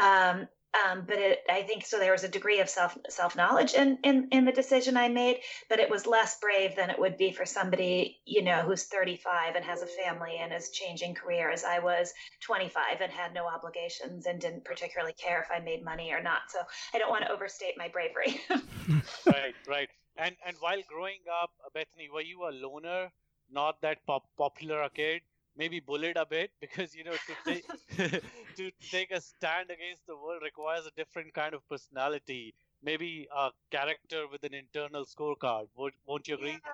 Um, 0.00 0.48
um, 0.74 1.04
but 1.06 1.18
it, 1.18 1.40
I 1.48 1.62
think 1.62 1.84
so. 1.86 1.98
There 1.98 2.12
was 2.12 2.24
a 2.24 2.28
degree 2.28 2.60
of 2.60 2.68
self 2.68 2.96
self 3.08 3.36
knowledge 3.36 3.74
in, 3.74 3.98
in 4.02 4.28
in 4.30 4.44
the 4.44 4.52
decision 4.52 4.96
I 4.96 5.08
made, 5.08 5.40
but 5.68 5.78
it 5.78 5.90
was 5.90 6.06
less 6.06 6.38
brave 6.40 6.76
than 6.76 6.90
it 6.90 6.98
would 6.98 7.16
be 7.16 7.32
for 7.32 7.44
somebody 7.44 8.18
you 8.24 8.42
know 8.42 8.62
who's 8.62 8.84
35 8.84 9.54
and 9.56 9.64
has 9.64 9.82
a 9.82 9.86
family 9.86 10.36
and 10.40 10.52
is 10.52 10.70
changing 10.70 11.14
careers. 11.14 11.64
I 11.64 11.78
was 11.78 12.12
25 12.40 13.00
and 13.00 13.12
had 13.12 13.34
no 13.34 13.46
obligations 13.46 14.26
and 14.26 14.40
didn't 14.40 14.64
particularly 14.64 15.14
care 15.14 15.40
if 15.40 15.48
I 15.54 15.60
made 15.60 15.84
money 15.84 16.12
or 16.12 16.22
not. 16.22 16.42
So 16.48 16.58
I 16.92 16.98
don't 16.98 17.10
want 17.10 17.24
to 17.24 17.32
overstate 17.32 17.74
my 17.76 17.88
bravery. 17.88 18.40
right, 19.26 19.54
right. 19.68 19.88
And 20.16 20.36
and 20.46 20.56
while 20.60 20.82
growing 20.88 21.20
up, 21.42 21.50
Bethany, 21.72 22.08
were 22.12 22.22
you 22.22 22.48
a 22.48 22.50
loner, 22.50 23.10
not 23.50 23.80
that 23.82 24.04
pop- 24.06 24.30
popular 24.36 24.82
a 24.82 24.90
kid? 24.90 25.22
Maybe 25.56 25.80
bullied 25.80 26.16
a 26.16 26.26
bit 26.26 26.50
because 26.60 26.94
you 26.94 27.04
know 27.04 27.16
to 27.26 27.36
take 27.46 27.66
to 28.56 28.70
take 28.90 29.10
a 29.10 29.20
stand 29.20 29.70
against 29.70 30.06
the 30.06 30.16
world 30.16 30.42
requires 30.42 30.86
a 30.86 30.90
different 30.96 31.32
kind 31.34 31.54
of 31.54 31.66
personality. 31.68 32.54
Maybe 32.82 33.28
a 33.34 33.50
character 33.70 34.26
with 34.30 34.42
an 34.44 34.54
internal 34.54 35.04
scorecard. 35.04 35.68
Would, 35.76 35.94
won't 36.06 36.28
you 36.28 36.34
agree? 36.34 36.60
Yeah, 36.64 36.72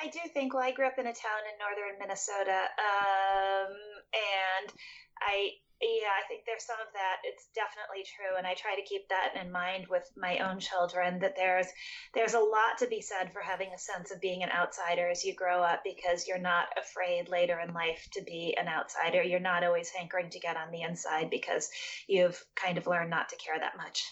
i 0.00 0.08
do 0.08 0.20
think 0.32 0.54
well 0.54 0.62
i 0.62 0.72
grew 0.72 0.86
up 0.86 0.98
in 0.98 1.06
a 1.06 1.12
town 1.12 1.42
in 1.48 1.54
northern 1.58 1.98
minnesota 1.98 2.60
um, 2.78 3.72
and 4.12 4.72
i 5.20 5.50
yeah, 5.80 6.12
I 6.12 6.28
think 6.28 6.44
there's 6.44 6.64
some 6.64 6.76
of 6.76 6.92
that. 6.92 7.24
It's 7.24 7.48
definitely 7.54 8.04
true, 8.04 8.36
and 8.36 8.46
I 8.46 8.52
try 8.52 8.76
to 8.76 8.84
keep 8.84 9.08
that 9.08 9.32
in 9.40 9.50
mind 9.50 9.86
with 9.88 10.04
my 10.14 10.38
own 10.38 10.60
children. 10.60 11.20
That 11.20 11.36
there's 11.36 11.66
there's 12.12 12.34
a 12.34 12.38
lot 12.38 12.76
to 12.80 12.86
be 12.86 13.00
said 13.00 13.32
for 13.32 13.40
having 13.40 13.70
a 13.74 13.78
sense 13.78 14.10
of 14.10 14.20
being 14.20 14.42
an 14.42 14.50
outsider 14.50 15.08
as 15.08 15.24
you 15.24 15.34
grow 15.34 15.62
up, 15.62 15.80
because 15.82 16.28
you're 16.28 16.38
not 16.38 16.66
afraid 16.76 17.30
later 17.30 17.58
in 17.60 17.72
life 17.72 18.06
to 18.12 18.22
be 18.22 18.54
an 18.60 18.68
outsider. 18.68 19.22
You're 19.22 19.40
not 19.40 19.64
always 19.64 19.88
hankering 19.88 20.28
to 20.30 20.38
get 20.38 20.58
on 20.58 20.70
the 20.70 20.82
inside 20.82 21.30
because 21.30 21.70
you've 22.06 22.38
kind 22.56 22.76
of 22.76 22.86
learned 22.86 23.08
not 23.08 23.30
to 23.30 23.36
care 23.36 23.58
that 23.58 23.78
much. 23.78 24.04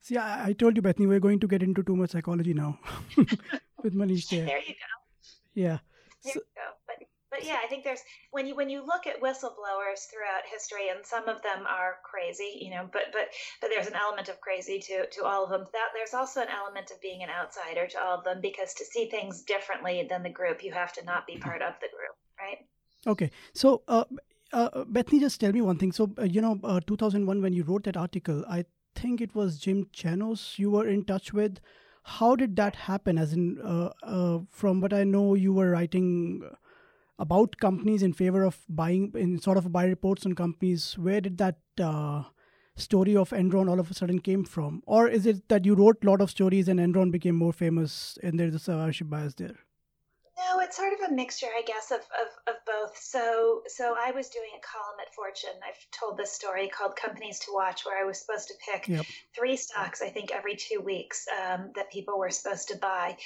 See, 0.00 0.16
I, 0.16 0.48
I 0.48 0.52
told 0.54 0.76
you, 0.76 0.82
Bethany, 0.82 1.06
we're 1.06 1.20
going 1.20 1.40
to 1.40 1.46
get 1.46 1.62
into 1.62 1.82
too 1.82 1.96
much 1.96 2.10
psychology 2.10 2.54
now 2.54 2.78
with 3.16 3.94
Manish 3.94 4.28
there. 4.30 4.46
There 4.46 4.58
you 4.58 4.72
go. 4.72 5.03
Yeah. 5.54 5.78
There 6.24 6.34
so, 6.34 6.40
you 6.40 6.46
go. 6.54 6.68
But 6.86 6.96
but 7.30 7.44
yeah, 7.44 7.58
I 7.62 7.66
think 7.66 7.82
there's 7.82 8.00
when 8.30 8.46
you 8.46 8.54
when 8.54 8.68
you 8.68 8.80
look 8.86 9.06
at 9.06 9.20
whistleblowers 9.20 10.06
throughout 10.10 10.46
history, 10.50 10.88
and 10.94 11.04
some 11.04 11.28
of 11.28 11.42
them 11.42 11.66
are 11.66 11.96
crazy, 12.04 12.58
you 12.60 12.70
know, 12.70 12.88
but 12.92 13.12
but 13.12 13.28
but 13.60 13.70
there's 13.70 13.88
an 13.88 13.96
element 13.96 14.28
of 14.28 14.40
crazy 14.40 14.78
to 14.78 15.06
to 15.06 15.24
all 15.24 15.44
of 15.44 15.50
them. 15.50 15.66
That 15.72 15.90
there's 15.94 16.14
also 16.14 16.40
an 16.40 16.48
element 16.48 16.90
of 16.90 17.00
being 17.00 17.22
an 17.22 17.30
outsider 17.30 17.86
to 17.88 18.00
all 18.00 18.18
of 18.18 18.24
them 18.24 18.40
because 18.40 18.72
to 18.74 18.84
see 18.84 19.06
things 19.08 19.42
differently 19.42 20.06
than 20.08 20.22
the 20.22 20.30
group, 20.30 20.62
you 20.62 20.72
have 20.72 20.92
to 20.94 21.04
not 21.04 21.26
be 21.26 21.36
part 21.38 21.62
of 21.62 21.74
the 21.80 21.88
group, 21.88 22.16
right? 22.38 22.58
Okay, 23.06 23.30
so. 23.52 23.82
Uh, 23.88 24.04
uh, 24.52 24.84
Bethany, 24.84 25.18
just 25.18 25.40
tell 25.40 25.50
me 25.50 25.60
one 25.60 25.78
thing. 25.78 25.90
So, 25.90 26.12
uh, 26.16 26.22
you 26.22 26.40
know, 26.40 26.60
uh, 26.62 26.78
2001, 26.86 27.42
when 27.42 27.52
you 27.52 27.64
wrote 27.64 27.82
that 27.84 27.96
article, 27.96 28.44
I 28.48 28.66
think 28.94 29.20
it 29.20 29.34
was 29.34 29.58
Jim 29.58 29.86
Chanos 29.92 30.60
you 30.60 30.70
were 30.70 30.86
in 30.86 31.04
touch 31.04 31.32
with. 31.32 31.58
How 32.04 32.36
did 32.36 32.56
that 32.56 32.76
happen? 32.76 33.18
As 33.18 33.32
in, 33.32 33.60
uh, 33.62 33.90
uh, 34.02 34.40
from 34.50 34.80
what 34.80 34.92
I 34.92 35.04
know, 35.04 35.34
you 35.34 35.52
were 35.52 35.70
writing 35.70 36.42
about 37.18 37.56
companies 37.58 38.02
in 38.02 38.12
favor 38.12 38.44
of 38.44 38.58
buying 38.68 39.12
in 39.14 39.38
sort 39.38 39.56
of 39.56 39.72
buy 39.72 39.84
reports 39.86 40.26
on 40.26 40.34
companies. 40.34 40.98
Where 40.98 41.20
did 41.20 41.38
that 41.38 41.58
uh, 41.80 42.24
story 42.76 43.16
of 43.16 43.30
enron 43.30 43.70
all 43.70 43.80
of 43.80 43.90
a 43.90 43.94
sudden 43.94 44.20
came 44.20 44.44
from? 44.44 44.82
Or 44.86 45.08
is 45.08 45.26
it 45.26 45.48
that 45.48 45.64
you 45.64 45.74
wrote 45.74 46.04
a 46.04 46.06
lot 46.06 46.20
of 46.20 46.30
stories 46.30 46.68
and 46.68 46.78
enron 46.78 47.10
became 47.10 47.36
more 47.36 47.52
famous 47.52 48.18
and 48.22 48.38
there's 48.38 48.54
a 48.54 48.58
survivorship 48.58 49.08
bias 49.08 49.34
there 49.34 49.56
no, 50.36 50.60
it's 50.60 50.76
sort 50.76 50.92
of 50.92 51.10
a 51.10 51.14
mixture, 51.14 51.46
I 51.46 51.62
guess, 51.62 51.90
of, 51.90 52.00
of, 52.00 52.28
of 52.48 52.54
both. 52.66 52.98
So 52.98 53.62
so 53.68 53.94
I 53.98 54.10
was 54.10 54.28
doing 54.28 54.50
a 54.56 54.60
column 54.60 54.98
at 55.00 55.14
Fortune. 55.14 55.54
I've 55.66 55.78
told 55.90 56.16
this 56.16 56.32
story 56.32 56.68
called 56.68 56.96
Companies 56.96 57.38
to 57.40 57.52
Watch, 57.52 57.84
where 57.86 58.00
I 58.00 58.04
was 58.04 58.18
supposed 58.18 58.48
to 58.48 58.54
pick 58.64 58.88
yep. 58.88 59.06
three 59.34 59.56
stocks, 59.56 60.02
I 60.02 60.08
think, 60.08 60.32
every 60.32 60.56
two 60.56 60.80
weeks 60.80 61.26
um, 61.30 61.70
that 61.76 61.92
people 61.92 62.18
were 62.18 62.30
supposed 62.30 62.68
to 62.68 62.76
buy. 62.76 63.16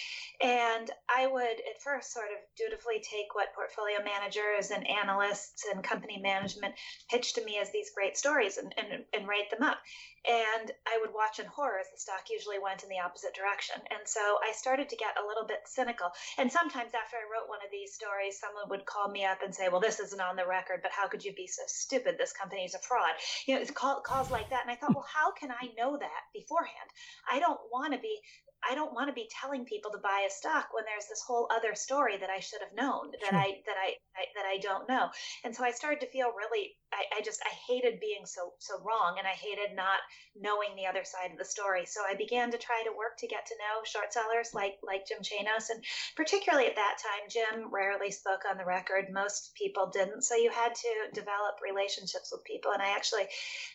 And 0.43 0.91
I 1.09 1.27
would 1.27 1.43
at 1.43 1.83
first 1.83 2.13
sort 2.13 2.27
of 2.27 2.39
dutifully 2.57 3.01
take 3.01 3.35
what 3.35 3.55
portfolio 3.55 3.99
managers 4.05 4.71
and 4.71 4.87
analysts 4.87 5.65
and 5.73 5.83
company 5.83 6.19
management 6.23 6.75
pitched 7.11 7.37
to 7.37 7.45
me 7.45 7.59
as 7.61 7.73
these 7.73 7.91
great 7.95 8.19
stories 8.19 8.59
and, 8.59 8.75
and, 8.77 9.05
and 9.15 9.27
write 9.27 9.51
them 9.51 9.63
up 9.63 9.79
and 10.27 10.71
I 10.87 10.99
would 11.01 11.15
watch 11.15 11.39
in 11.39 11.47
horror 11.47 11.79
as 11.81 11.89
the 11.89 11.99
stock 11.99 12.29
usually 12.31 12.59
went 12.59 12.83
in 12.83 12.89
the 12.89 13.01
opposite 13.01 13.35
direction. 13.35 13.81
And 13.91 14.05
so 14.05 14.21
I 14.21 14.53
started 14.53 14.89
to 14.91 14.97
get 14.97 15.17
a 15.17 15.27
little 15.27 15.47
bit 15.47 15.65
cynical. 15.65 16.13
And 16.37 16.51
sometimes 16.51 16.93
after 17.03 17.17
I 17.17 17.27
wrote 17.31 17.49
one 17.49 17.63
of 17.65 17.71
these 17.71 17.95
stories, 17.95 18.39
someone 18.39 18.69
would 18.71 18.87
call 18.87 19.09
me 19.09 19.25
up 19.25 19.43
and 19.43 19.55
say, 19.55 19.69
"Well, 19.69 19.81
this 19.81 20.01
isn't 20.01 20.21
on 20.21 20.37
the 20.37 20.47
record, 20.47 20.81
but 20.83 20.93
how 20.93 21.09
could 21.09 21.25
you 21.25 21.33
be 21.35 21.47
so 21.47 21.63
stupid? 21.67 22.17
This 22.19 22.33
company 22.33 22.65
is 22.65 22.75
a 22.75 22.79
fraud." 22.79 23.15
You 23.47 23.55
know, 23.55 23.61
it's 23.61 23.71
call, 23.71 24.01
calls 24.01 24.31
like 24.31 24.51
that. 24.51 24.63
And 24.63 24.71
I 24.71 24.77
thought, 24.77 24.95
well, 24.95 25.07
how 25.13 25.33
can 25.33 25.51
I 25.51 25.73
know 25.77 25.97
that 25.97 26.23
beforehand? 26.35 26.91
I 27.31 27.39
don't 27.39 27.61
want 27.71 27.93
to 27.95 27.99
be 28.01 28.21
I 28.67 28.75
don't 28.75 28.93
want 28.93 29.09
to 29.09 29.15
be 29.15 29.31
telling 29.31 29.65
people 29.65 29.91
to 29.93 29.99
buy 29.99 30.27
a 30.27 30.31
stock 30.31 30.69
when 30.73 30.85
there's 30.85 31.07
this 31.09 31.23
whole 31.23 31.49
other 31.55 31.75
story 31.75 32.17
that 32.19 32.31
I 32.31 32.41
should 32.41 32.61
have 32.61 32.75
known 32.75 33.13
that 33.13 33.31
sure. 33.31 33.39
I 33.39 33.63
that 33.67 33.77
I, 33.79 33.95
I, 34.17 34.25
that 34.35 34.47
I 34.47 34.59
don't 34.59 34.89
know. 34.89 35.11
And 35.45 35.55
so 35.55 35.65
I 35.65 35.71
started 35.71 36.01
to 36.01 36.11
feel 36.11 36.33
really 36.35 36.77
I, 36.93 37.19
I 37.19 37.23
just 37.23 37.41
I 37.45 37.55
hated 37.67 38.01
being 38.01 38.27
so 38.27 38.53
so 38.59 38.81
wrong 38.83 39.17
and 39.19 39.27
I 39.27 39.33
hated 39.33 39.77
not 39.77 40.01
knowing 40.35 40.75
the 40.77 40.87
other 40.87 41.05
side 41.05 41.31
of 41.33 41.39
the 41.39 41.45
story. 41.45 41.87
So 41.87 42.01
I 42.09 42.15
began 42.15 42.51
to 42.51 42.59
try 42.59 42.83
to 42.85 42.97
work 42.97 43.17
to 43.19 43.27
get 43.27 43.47
to 43.47 43.55
know 43.55 43.85
short 43.85 44.13
sellers 44.13 44.51
like 44.55 44.79
like 44.83 45.07
Jim 45.07 45.23
Chanos 45.23 45.71
and 45.71 45.83
particularly 46.17 46.67
at 46.67 46.77
that 46.77 46.99
time 46.99 47.29
Jim 47.31 47.71
rarely 47.71 48.11
spoke 48.11 48.43
on 48.51 48.59
the 48.59 48.65
record. 48.65 49.07
Most 49.13 49.55
people 49.55 49.91
didn't. 49.93 50.23
So 50.23 50.35
you 50.35 50.51
had 50.51 50.75
to 50.75 50.93
develop 51.15 51.61
relationships 51.63 52.33
with 52.33 52.45
people. 52.45 52.73
And 52.73 52.83
I 52.83 52.91
actually 52.91 53.27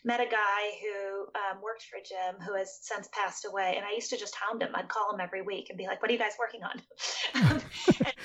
met 0.04 0.20
a 0.20 0.30
guy 0.30 0.62
who 0.82 1.28
um, 1.40 1.62
worked 1.64 1.84
for 1.84 2.00
Jim 2.04 2.42
who 2.42 2.56
has 2.56 2.80
since 2.82 3.08
passed 3.12 3.46
away. 3.46 3.76
And 3.78 3.86
I 3.86 3.94
used 3.96 4.10
to 4.10 4.18
just 4.18 4.36
hound 4.36 4.62
him 4.62 4.74
I'd 4.76 4.90
call 4.90 5.14
him 5.14 5.20
every 5.20 5.42
week 5.42 5.70
and 5.70 5.78
be 5.78 5.86
like, 5.86 6.02
"What 6.02 6.10
are 6.10 6.14
you 6.14 6.20
guys 6.20 6.34
working 6.40 6.64
on?" 6.64 6.82
and 7.36 7.62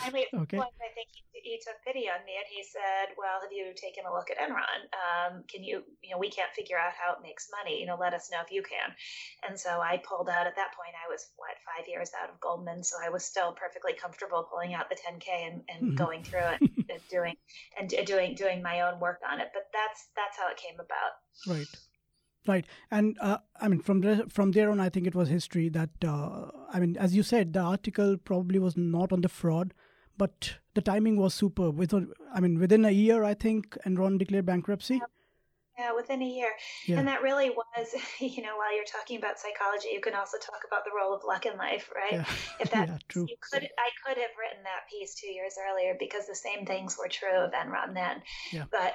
finally, 0.01 0.27
okay. 0.35 0.59
I 0.59 0.91
think 0.95 1.09
he, 1.13 1.23
he, 1.33 1.61
took 1.61 1.77
pity 1.85 2.09
on 2.09 2.25
me 2.25 2.35
and 2.37 2.49
he 2.49 2.65
said, 2.65 3.15
"Well, 3.17 3.41
have 3.43 3.53
you 3.53 3.73
taken 3.77 4.05
a 4.09 4.13
look 4.13 4.31
at 4.31 4.39
Enron? 4.39 4.78
Um, 4.93 5.45
can 5.49 5.63
you, 5.63 5.83
you 6.03 6.11
know, 6.11 6.19
we 6.19 6.31
can't 6.31 6.53
figure 6.53 6.77
out 6.77 6.93
how 6.93 7.13
it 7.15 7.19
makes 7.23 7.49
money. 7.51 7.81
You 7.81 7.87
know, 7.87 7.97
let 7.99 8.15
us 8.15 8.31
know 8.31 8.39
if 8.45 8.53
you 8.53 8.63
can." 8.63 8.95
And 9.49 9.59
so 9.59 9.81
I 9.81 10.03
pulled 10.05 10.29
out. 10.29 10.47
At 10.47 10.57
that 10.57 10.75
point, 10.75 10.95
I 10.95 11.11
was 11.11 11.27
what 11.37 11.57
five 11.65 11.89
years 11.89 12.11
out 12.21 12.31
of 12.31 12.41
Goldman, 12.41 12.83
so 12.85 12.97
I 13.05 13.09
was 13.09 13.25
still 13.25 13.53
perfectly 13.53 13.93
comfortable 13.93 14.49
pulling 14.51 14.75
out 14.75 14.89
the 14.89 14.97
10k 14.97 15.29
and, 15.29 15.63
and 15.69 15.83
mm-hmm. 15.83 15.97
going 15.97 16.23
through 16.23 16.47
it 16.55 16.61
and 16.91 17.01
doing 17.11 17.37
and 17.79 17.89
doing 18.07 18.35
doing 18.35 18.63
my 18.63 18.83
own 18.83 19.01
work 19.01 19.21
on 19.31 19.41
it. 19.41 19.49
But 19.53 19.65
that's 19.73 20.09
that's 20.17 20.37
how 20.39 20.51
it 20.51 20.57
came 20.57 20.79
about. 20.81 21.13
Right. 21.47 21.69
Right, 22.47 22.65
and 22.91 23.19
uh, 23.21 23.39
I 23.61 23.69
mean, 23.69 23.81
from 23.81 24.01
there, 24.01 24.23
from 24.31 24.53
there 24.53 24.71
on, 24.71 24.81
I 24.81 24.89
think 24.89 25.07
it 25.07 25.15
was 25.15 25.29
history 25.29 25.69
that 25.69 25.91
uh, 26.03 26.47
I 26.73 26.81
mean, 26.81 26.97
as 26.97 27.15
you 27.15 27.23
said, 27.23 27.53
the 27.53 27.61
article 27.61 28.17
probably 28.17 28.59
was 28.59 28.75
not 28.75 29.13
on 29.13 29.21
the 29.21 29.29
fraud, 29.29 29.75
but 30.19 30.57
the 30.75 30.83
timing 30.83 31.17
was 31.17 31.35
superb. 31.35 31.79
Within, 31.79 32.13
I 32.35 32.41
mean, 32.41 32.59
within 32.59 32.85
a 32.85 32.91
year, 32.91 33.25
I 33.25 33.35
think 33.35 33.79
Enron 33.87 34.19
declared 34.19 34.47
bankruptcy. 34.47 34.95
Yep. 34.95 35.11
Yeah, 35.79 35.95
within 35.95 36.23
a 36.23 36.27
year. 36.27 36.51
Yeah. 36.87 36.99
And 36.99 37.07
that 37.07 37.23
really 37.23 37.51
was, 37.51 37.95
you 38.21 38.43
know, 38.43 38.57
while 38.57 38.75
you're 38.75 38.85
talking 38.85 39.17
about 39.17 39.39
psychology, 39.39 39.89
you 39.93 40.01
can 40.01 40.15
also 40.15 40.37
talk 40.39 40.63
about 40.67 40.85
the 40.85 40.91
role 40.91 41.15
of 41.15 41.23
luck 41.23 41.47
in 41.47 41.57
life, 41.57 41.89
right? 41.95 42.21
Yeah. 42.21 42.35
If 42.59 42.71
that 42.75 42.89
yeah, 42.89 42.99
true. 43.09 43.27
you 43.29 43.37
could 43.39 43.63
I 43.63 43.91
could 44.05 44.19
have 44.19 44.35
written 44.35 44.65
that 44.65 44.91
piece 44.91 45.15
two 45.15 45.31
years 45.31 45.55
earlier 45.55 45.95
because 45.99 46.27
the 46.27 46.35
same 46.35 46.67
things 46.67 46.97
were 46.99 47.09
true 47.09 47.39
of 47.39 47.53
Enron 47.53 47.95
then. 47.95 48.23
Yeah. 48.53 48.65
But 48.71 48.95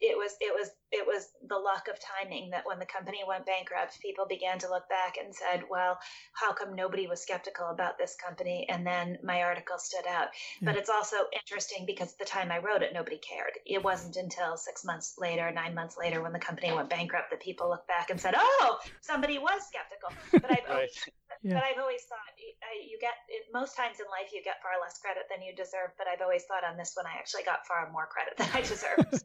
it 0.00 0.18
was 0.18 0.34
it 0.40 0.52
was 0.52 0.70
it 0.94 1.06
was 1.06 1.26
the 1.48 1.58
luck 1.58 1.88
of 1.90 1.98
timing 1.98 2.50
that 2.50 2.64
when 2.66 2.78
the 2.78 2.86
company 2.86 3.18
went 3.26 3.46
bankrupt, 3.46 4.00
people 4.00 4.26
began 4.28 4.58
to 4.60 4.68
look 4.68 4.88
back 4.88 5.16
and 5.22 5.34
said, 5.34 5.64
Well, 5.68 5.98
how 6.34 6.52
come 6.52 6.76
nobody 6.76 7.06
was 7.06 7.20
skeptical 7.20 7.70
about 7.70 7.98
this 7.98 8.14
company? 8.14 8.66
And 8.68 8.86
then 8.86 9.18
my 9.22 9.42
article 9.42 9.78
stood 9.78 10.06
out. 10.08 10.28
But 10.62 10.76
it's 10.76 10.90
also 10.90 11.16
interesting 11.32 11.84
because 11.84 12.12
at 12.12 12.18
the 12.18 12.24
time 12.24 12.52
I 12.52 12.58
wrote 12.58 12.82
it, 12.82 12.94
nobody 12.94 13.18
cared. 13.18 13.52
It 13.66 13.82
wasn't 13.82 14.16
until 14.16 14.56
six 14.56 14.84
months 14.84 15.14
later, 15.18 15.50
nine 15.50 15.74
months 15.74 15.96
later, 15.98 16.22
when 16.24 16.32
the 16.32 16.40
company 16.40 16.72
went 16.72 16.90
bankrupt 16.90 17.30
that 17.30 17.40
people 17.40 17.68
looked 17.68 17.86
back 17.86 18.10
and 18.10 18.20
said, 18.20 18.34
"Oh, 18.36 18.78
somebody 19.00 19.38
was 19.38 19.62
skeptical." 19.68 20.10
But 20.32 20.50
I've 20.50 20.64
right. 20.68 20.90
always, 20.90 20.90
yeah. 21.42 21.54
but 21.54 21.62
I've 21.62 21.78
always 21.78 22.02
thought 22.08 22.34
you 22.90 22.98
get 23.00 23.14
most 23.52 23.76
times 23.76 24.00
in 24.00 24.06
life 24.10 24.32
you 24.32 24.42
get 24.42 24.62
far 24.62 24.72
less 24.82 24.98
credit 24.98 25.24
than 25.30 25.44
you 25.46 25.54
deserve. 25.54 25.94
But 25.96 26.08
I've 26.08 26.20
always 26.20 26.44
thought 26.44 26.64
on 26.64 26.76
this 26.76 26.92
one 26.94 27.06
I 27.06 27.16
actually 27.18 27.44
got 27.44 27.66
far 27.66 27.90
more 27.92 28.08
credit 28.10 28.36
than 28.36 28.48
I 28.52 28.60
deserved. 28.74 29.22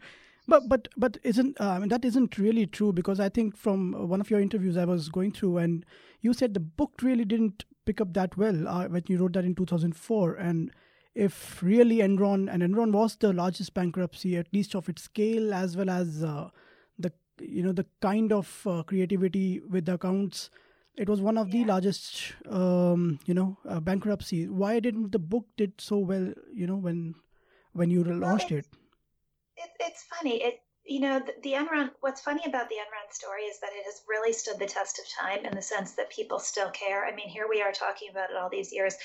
but 0.48 0.70
but 0.70 0.88
but 0.98 1.18
isn't 1.24 1.60
uh, 1.60 1.72
I 1.72 1.80
mean 1.80 1.90
that 1.90 2.06
isn't 2.06 2.38
really 2.38 2.68
true 2.68 2.94
because 2.94 3.20
I 3.20 3.30
think 3.30 3.58
from 3.58 4.10
one 4.10 4.22
of 4.22 4.30
your 4.30 4.40
interviews 4.40 4.78
I 4.78 4.86
was 4.86 5.10
going 5.10 5.32
through 5.32 5.58
and 5.58 5.86
you 6.22 6.34
said 6.34 6.54
the 6.54 6.60
book 6.60 7.00
really 7.02 7.26
didn't 7.26 7.66
pick 7.86 8.02
up 8.02 8.14
that 8.14 8.38
well 8.38 8.68
uh, 8.68 8.88
when 8.88 9.04
you 9.08 9.18
wrote 9.18 9.34
that 9.34 9.46
in 9.46 9.56
2004 9.56 10.36
and 10.36 10.72
if 11.16 11.62
really 11.64 11.98
Enron 11.98 12.52
and 12.52 12.62
Enron 12.62 12.92
was 12.92 13.16
the 13.16 13.34
largest 13.34 13.74
bankruptcy 13.74 14.38
at 14.38 14.54
least 14.54 14.76
of 14.76 14.90
its 14.90 15.04
scale 15.04 15.54
as 15.54 15.76
well 15.76 15.90
as 15.90 16.24
uh, 16.24 16.50
you 17.42 17.64
know 17.64 17.72
the 17.72 17.86
kind 18.02 18.32
of 18.32 18.68
uh, 18.68 18.84
creativity 18.84 19.62
with 19.62 19.86
the 19.86 19.94
accounts. 19.94 20.50
It 20.96 21.08
was 21.08 21.22
one 21.22 21.38
of 21.38 21.52
the 21.52 21.64
largest 21.64 22.34
um, 22.50 23.20
you 23.26 23.34
know 23.34 23.58
uh, 23.68 23.80
bankruptcy. 23.80 24.48
Why 24.48 24.80
didn't 24.80 25.12
the 25.12 25.20
book 25.20 25.46
did 25.58 25.80
so 25.80 25.98
well 25.98 26.34
you 26.54 26.68
know 26.68 26.76
when 26.76 27.16
when 27.74 27.90
you 27.90 28.04
launched 28.04 28.52
well, 28.52 28.60
it, 28.60 28.68
it 29.58 29.70
it's 29.80 30.04
funny. 30.04 30.44
It 30.44 30.62
you 30.90 31.00
know, 31.00 31.20
the, 31.20 31.34
the, 31.44 31.54
Enron, 31.54 31.92
what's 32.02 32.22
funny 32.22 32.42
about 32.48 32.68
the 32.68 32.76
Enron 32.76 33.14
story 33.14 33.44
is 33.44 33.60
that 33.60 33.70
it 33.74 33.86
has 33.86 34.02
really 34.10 34.34
stood 34.34 34.58
the 34.58 34.66
test 34.66 34.98
of 34.98 35.06
time 35.08 35.46
in 35.46 35.54
the 35.54 35.62
sense 35.62 35.94
that 35.94 36.10
people 36.10 36.40
still 36.40 36.72
care. 36.72 37.06
I 37.06 37.16
mean, 37.16 37.30
here 37.30 37.46
we 37.48 37.62
are 37.62 37.72
talking 37.72 38.10
about 38.10 38.32
it 38.32 38.36
all 38.36 38.50
these 38.50 38.74
years 38.74 38.96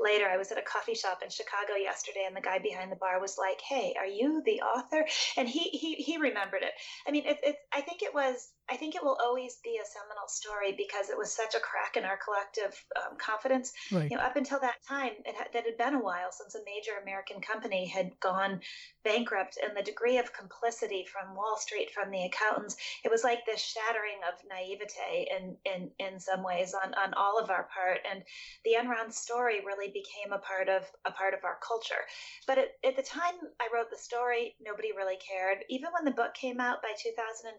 later. 0.00 0.26
I 0.26 0.38
was 0.38 0.50
at 0.50 0.58
a 0.58 0.62
coffee 0.62 0.94
shop 0.94 1.20
in 1.22 1.28
Chicago 1.28 1.74
yesterday 1.78 2.24
and 2.26 2.34
the 2.34 2.40
guy 2.40 2.58
behind 2.58 2.90
the 2.90 2.96
bar 2.96 3.20
was 3.20 3.36
like, 3.38 3.60
Hey, 3.60 3.94
are 3.98 4.06
you 4.06 4.42
the 4.44 4.62
author? 4.62 5.06
And 5.36 5.48
he, 5.48 5.68
he, 5.70 5.94
he 5.94 6.16
remembered 6.18 6.62
it. 6.62 6.72
I 7.06 7.10
mean, 7.10 7.26
it, 7.26 7.38
it, 7.42 7.56
I 7.72 7.80
think 7.82 8.02
it 8.02 8.14
was, 8.14 8.48
I 8.70 8.76
think 8.76 8.94
it 8.94 9.04
will 9.04 9.18
always 9.22 9.58
be 9.62 9.76
a 9.76 9.84
seminal 9.84 10.26
story 10.26 10.72
because 10.72 11.10
it 11.10 11.18
was 11.18 11.30
such 11.30 11.54
a 11.54 11.60
crack 11.60 11.96
in 11.96 12.04
our 12.04 12.16
collective 12.16 12.72
um, 12.96 13.18
confidence. 13.18 13.72
Right. 13.92 14.10
You 14.10 14.16
know, 14.16 14.22
up 14.22 14.36
until 14.36 14.58
that 14.60 14.80
time, 14.88 15.12
it 15.26 15.36
had, 15.36 15.48
that 15.52 15.66
had 15.66 15.76
been 15.76 15.94
a 15.94 16.02
while 16.02 16.32
since 16.32 16.54
a 16.54 16.64
major 16.64 16.96
American 17.02 17.40
company 17.40 17.86
had 17.86 18.18
gone 18.20 18.60
bankrupt, 19.04 19.58
and 19.62 19.76
the 19.76 19.82
degree 19.82 20.16
of 20.16 20.32
complicity 20.32 21.04
from 21.04 21.36
Wall 21.36 21.58
Street, 21.58 21.90
from 21.92 22.10
the 22.10 22.24
accountants. 22.24 22.76
It 23.04 23.10
was 23.10 23.22
like 23.22 23.44
this 23.44 23.60
shattering 23.60 24.24
of 24.24 24.40
naivete 24.48 25.28
in 25.28 25.56
in 25.68 25.90
in 25.98 26.18
some 26.18 26.42
ways 26.42 26.72
on 26.72 26.94
on 26.94 27.12
all 27.14 27.38
of 27.38 27.50
our 27.50 27.68
part, 27.68 28.00
and 28.10 28.22
the 28.64 28.80
Enron 28.80 29.12
story 29.12 29.60
really 29.60 29.92
became 29.92 30.32
a 30.32 30.38
part 30.40 30.70
of 30.70 30.88
a 31.04 31.12
part 31.12 31.34
of 31.34 31.44
our 31.44 31.58
culture. 31.60 32.08
But 32.46 32.56
at, 32.58 32.68
at 32.82 32.96
the 32.96 33.02
time 33.02 33.36
I 33.60 33.68
wrote 33.74 33.90
the 33.90 34.00
story, 34.00 34.56
nobody 34.64 34.92
really 34.96 35.20
cared. 35.20 35.58
Even 35.68 35.92
when 35.92 36.06
the 36.06 36.16
book 36.16 36.32
came 36.32 36.60
out 36.60 36.80
by 36.80 36.96
2004, 36.96 37.52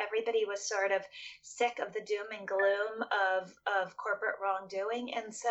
everybody 0.00 0.45
was 0.46 0.66
sort 0.66 0.92
of 0.92 1.02
sick 1.42 1.78
of 1.78 1.92
the 1.92 2.00
doom 2.00 2.26
and 2.36 2.46
gloom 2.46 3.04
of 3.36 3.54
of 3.80 3.96
corporate 3.96 4.36
wrongdoing, 4.42 5.14
and 5.14 5.34
so 5.34 5.48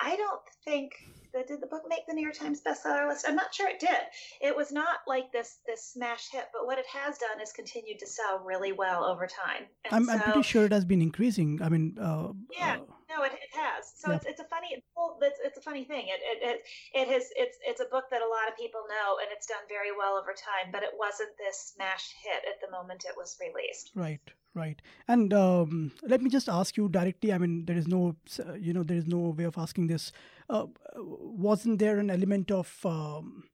I 0.00 0.16
don't 0.16 0.40
think 0.64 0.92
did 1.32 1.60
the 1.60 1.66
book 1.66 1.84
make 1.88 2.06
the 2.06 2.14
New 2.14 2.22
York 2.22 2.36
Times 2.36 2.60
bestseller 2.60 3.08
list? 3.08 3.26
I'm 3.28 3.36
not 3.36 3.54
sure 3.54 3.68
it 3.68 3.80
did. 3.80 4.00
It 4.40 4.56
was 4.56 4.72
not 4.72 4.98
like 5.06 5.32
this 5.32 5.58
this 5.66 5.84
smash 5.84 6.30
hit, 6.30 6.46
but 6.52 6.66
what 6.66 6.78
it 6.78 6.86
has 6.86 7.18
done 7.18 7.40
is 7.40 7.52
continued 7.52 7.98
to 8.00 8.06
sell 8.06 8.42
really 8.44 8.72
well 8.72 9.04
over 9.04 9.26
time. 9.26 9.66
I'm, 9.90 10.04
so, 10.04 10.12
I'm 10.12 10.20
pretty 10.20 10.42
sure 10.42 10.64
it 10.64 10.72
has 10.72 10.84
been 10.84 11.02
increasing. 11.02 11.60
I 11.62 11.68
mean, 11.68 11.96
uh, 12.00 12.32
yeah, 12.56 12.76
uh, 12.76 13.16
no, 13.16 13.24
it, 13.24 13.32
it 13.32 13.52
has. 13.52 13.92
So 13.96 14.10
yeah. 14.10 14.16
it's, 14.16 14.26
it's 14.26 14.40
a 14.40 14.44
funny 14.44 14.68
it's, 14.72 15.40
it's 15.44 15.58
a 15.58 15.62
funny 15.62 15.84
thing. 15.84 16.06
It, 16.08 16.20
it 16.22 16.38
it 16.42 16.62
it 16.94 17.08
has 17.08 17.24
it's 17.36 17.58
it's 17.64 17.80
a 17.80 17.86
book 17.86 18.04
that 18.10 18.22
a 18.22 18.28
lot 18.28 18.48
of 18.48 18.56
people 18.56 18.80
know, 18.88 19.18
and 19.20 19.28
it's 19.32 19.46
done 19.46 19.64
very 19.68 19.92
well 19.96 20.16
over 20.16 20.32
time. 20.32 20.72
But 20.72 20.82
it 20.82 20.92
wasn't 20.98 21.30
this 21.38 21.74
smash 21.74 22.14
hit 22.22 22.44
at 22.48 22.60
the 22.60 22.70
moment 22.70 23.04
it 23.08 23.16
was 23.16 23.36
released. 23.40 23.92
Right 23.94 24.20
right 24.54 24.80
and 25.06 25.32
um, 25.32 25.92
let 26.02 26.22
me 26.22 26.30
just 26.30 26.48
ask 26.48 26.76
you 26.76 26.88
directly 26.88 27.32
i 27.32 27.38
mean 27.38 27.64
there 27.66 27.76
is 27.76 27.86
no 27.86 28.16
you 28.58 28.72
know 28.72 28.82
there 28.82 28.96
is 28.96 29.06
no 29.06 29.34
way 29.36 29.44
of 29.44 29.58
asking 29.58 29.86
this 29.86 30.10
wasn't 30.48 31.78
there 31.78 31.98
an 31.98 32.10
element 32.10 32.50
of 32.50 32.74
um, 32.84 33.44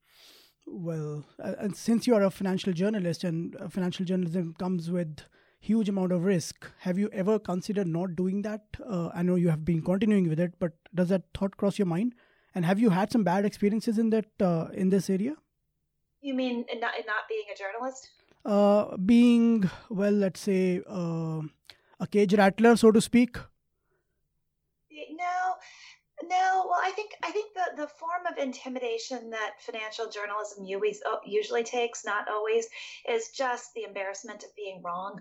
well 0.66 1.24
uh, 1.42 1.54
and 1.58 1.76
since 1.76 2.06
you 2.06 2.14
are 2.14 2.22
a 2.22 2.30
financial 2.30 2.72
journalist 2.72 3.24
and 3.24 3.56
uh, 3.56 3.68
financial 3.68 4.04
journalism 4.04 4.54
comes 4.58 4.90
with 4.90 5.20
huge 5.60 5.88
amount 5.88 6.12
of 6.12 6.24
risk 6.24 6.70
have 6.80 6.98
you 6.98 7.08
ever 7.12 7.38
considered 7.38 7.86
not 7.86 8.14
doing 8.16 8.42
that? 8.42 8.62
Uh, 8.88 9.08
i 9.14 9.22
know 9.22 9.34
you 9.34 9.48
have 9.48 9.64
been 9.64 9.82
continuing 9.82 10.28
with 10.28 10.40
it 10.40 10.52
but 10.58 10.72
does 10.94 11.08
that 11.08 11.22
thought 11.34 11.56
cross 11.56 11.78
your 11.78 11.86
mind? 11.86 12.14
And 12.54 12.64
have 12.64 12.78
you 12.78 12.90
had 12.90 13.10
some 13.10 13.24
bad 13.24 13.44
experiences 13.44 13.98
in 13.98 14.10
that 14.10 14.26
uh, 14.40 14.68
in 14.72 14.90
this 14.90 15.10
area? 15.10 15.34
You 16.20 16.34
mean 16.34 16.64
in 16.72 16.78
not, 16.80 16.96
in 16.96 17.04
not 17.04 17.24
being 17.28 17.44
a 17.52 17.58
journalist? 17.58 18.10
Uh, 18.44 18.96
being 18.96 19.68
well 19.90 20.12
let's 20.12 20.40
say 20.40 20.80
uh, 20.88 21.40
a 21.98 22.06
cage 22.06 22.34
rattler 22.34 22.76
so 22.76 22.92
to 22.92 23.00
speak? 23.00 23.38
No 25.10 25.56
no, 26.28 26.66
well, 26.68 26.80
I 26.82 26.90
think 26.90 27.12
I 27.22 27.30
think 27.30 27.52
the 27.54 27.82
the 27.82 27.88
form 27.88 28.26
of 28.30 28.38
intimidation 28.38 29.30
that 29.30 29.60
financial 29.60 30.08
journalism 30.08 30.64
always, 30.64 31.00
uh, 31.10 31.16
usually 31.24 31.64
takes, 31.64 32.04
not 32.04 32.28
always, 32.28 32.66
is 33.08 33.28
just 33.30 33.72
the 33.74 33.84
embarrassment 33.84 34.44
of 34.44 34.54
being 34.56 34.82
wrong 34.82 35.20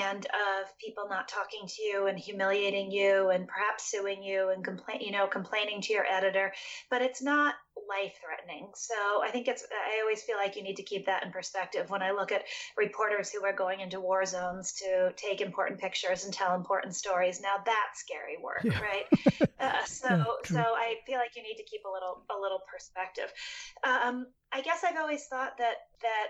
and 0.00 0.26
of 0.26 0.78
people 0.78 1.06
not 1.08 1.28
talking 1.28 1.66
to 1.66 1.82
you 1.82 2.06
and 2.06 2.18
humiliating 2.18 2.90
you 2.90 3.30
and 3.30 3.48
perhaps 3.48 3.90
suing 3.90 4.22
you 4.22 4.50
and 4.50 4.64
complain, 4.64 5.00
you 5.00 5.12
know, 5.12 5.26
complaining 5.26 5.80
to 5.82 5.92
your 5.92 6.06
editor. 6.06 6.52
But 6.90 7.02
it's 7.02 7.22
not 7.22 7.54
life 7.92 8.14
threatening. 8.24 8.70
So 8.74 8.94
I 9.22 9.30
think 9.30 9.48
it's, 9.48 9.64
I 9.70 10.00
always 10.00 10.22
feel 10.22 10.36
like 10.36 10.56
you 10.56 10.62
need 10.62 10.76
to 10.76 10.82
keep 10.82 11.06
that 11.06 11.24
in 11.24 11.32
perspective 11.32 11.90
when 11.90 12.02
I 12.02 12.12
look 12.12 12.32
at 12.32 12.42
reporters 12.76 13.30
who 13.30 13.44
are 13.44 13.52
going 13.52 13.80
into 13.80 14.00
war 14.00 14.24
zones 14.24 14.72
to 14.74 15.12
take 15.16 15.40
important 15.40 15.80
pictures 15.80 16.24
and 16.24 16.32
tell 16.32 16.54
important 16.54 16.94
stories. 16.94 17.40
Now 17.40 17.56
that's 17.64 18.00
scary 18.00 18.36
work, 18.42 18.64
yeah. 18.64 18.80
right? 18.80 19.06
Uh, 19.62 19.84
so, 19.84 20.08
yeah, 20.08 20.24
so 20.44 20.58
I 20.58 20.96
feel 21.06 21.18
like 21.18 21.36
you 21.36 21.42
need 21.42 21.54
to 21.54 21.62
keep 21.62 21.82
a 21.84 21.88
little, 21.88 22.24
a 22.36 22.40
little 22.40 22.58
perspective. 22.68 23.32
Um, 23.84 24.26
I 24.52 24.60
guess 24.60 24.82
I've 24.82 24.96
always 24.96 25.24
thought 25.26 25.56
that, 25.58 25.76
that 26.00 26.26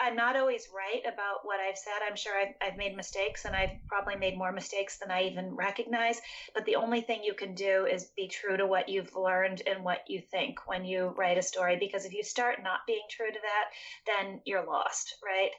I'm 0.00 0.16
not 0.16 0.36
always 0.36 0.68
right 0.74 1.02
about 1.02 1.40
what 1.44 1.60
I've 1.60 1.76
said. 1.76 2.00
I'm 2.08 2.16
sure 2.16 2.32
I've, 2.34 2.54
I've, 2.62 2.78
made 2.78 2.96
mistakes 2.96 3.44
and 3.44 3.54
I've 3.54 3.76
probably 3.86 4.16
made 4.16 4.38
more 4.38 4.52
mistakes 4.52 4.98
than 4.98 5.10
I 5.10 5.24
even 5.24 5.54
recognize. 5.54 6.20
But 6.54 6.64
the 6.64 6.76
only 6.76 7.02
thing 7.02 7.20
you 7.22 7.34
can 7.34 7.54
do 7.54 7.86
is 7.86 8.10
be 8.16 8.26
true 8.26 8.56
to 8.56 8.66
what 8.66 8.88
you've 8.88 9.14
learned 9.14 9.62
and 9.66 9.84
what 9.84 10.04
you 10.08 10.20
think 10.20 10.66
when 10.66 10.84
you 10.84 11.14
write 11.16 11.36
a 11.36 11.42
story. 11.42 11.76
Because 11.78 12.06
if 12.06 12.14
you 12.14 12.22
start 12.22 12.62
not 12.62 12.80
being 12.86 13.02
true 13.10 13.30
to 13.30 13.38
that, 13.42 13.64
then 14.06 14.40
you're 14.46 14.64
lost, 14.64 15.16
right? 15.24 15.50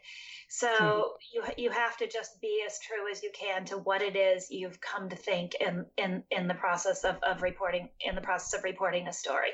So 0.53 0.67
mm-hmm. 0.67 1.03
you 1.33 1.65
you 1.65 1.69
have 1.69 1.95
to 1.97 2.07
just 2.07 2.41
be 2.41 2.61
as 2.67 2.77
true 2.79 3.09
as 3.09 3.23
you 3.23 3.31
can 3.33 3.63
to 3.65 3.77
what 3.77 4.01
it 4.01 4.17
is 4.17 4.51
you've 4.51 4.81
come 4.81 5.07
to 5.07 5.15
think 5.15 5.55
in 5.55 5.85
in 5.97 6.23
in 6.29 6.49
the 6.49 6.53
process 6.55 7.05
of, 7.05 7.15
of 7.23 7.41
reporting 7.41 7.87
in 8.01 8.15
the 8.15 8.21
process 8.21 8.57
of 8.57 8.65
reporting 8.65 9.07
a 9.07 9.13
story. 9.13 9.51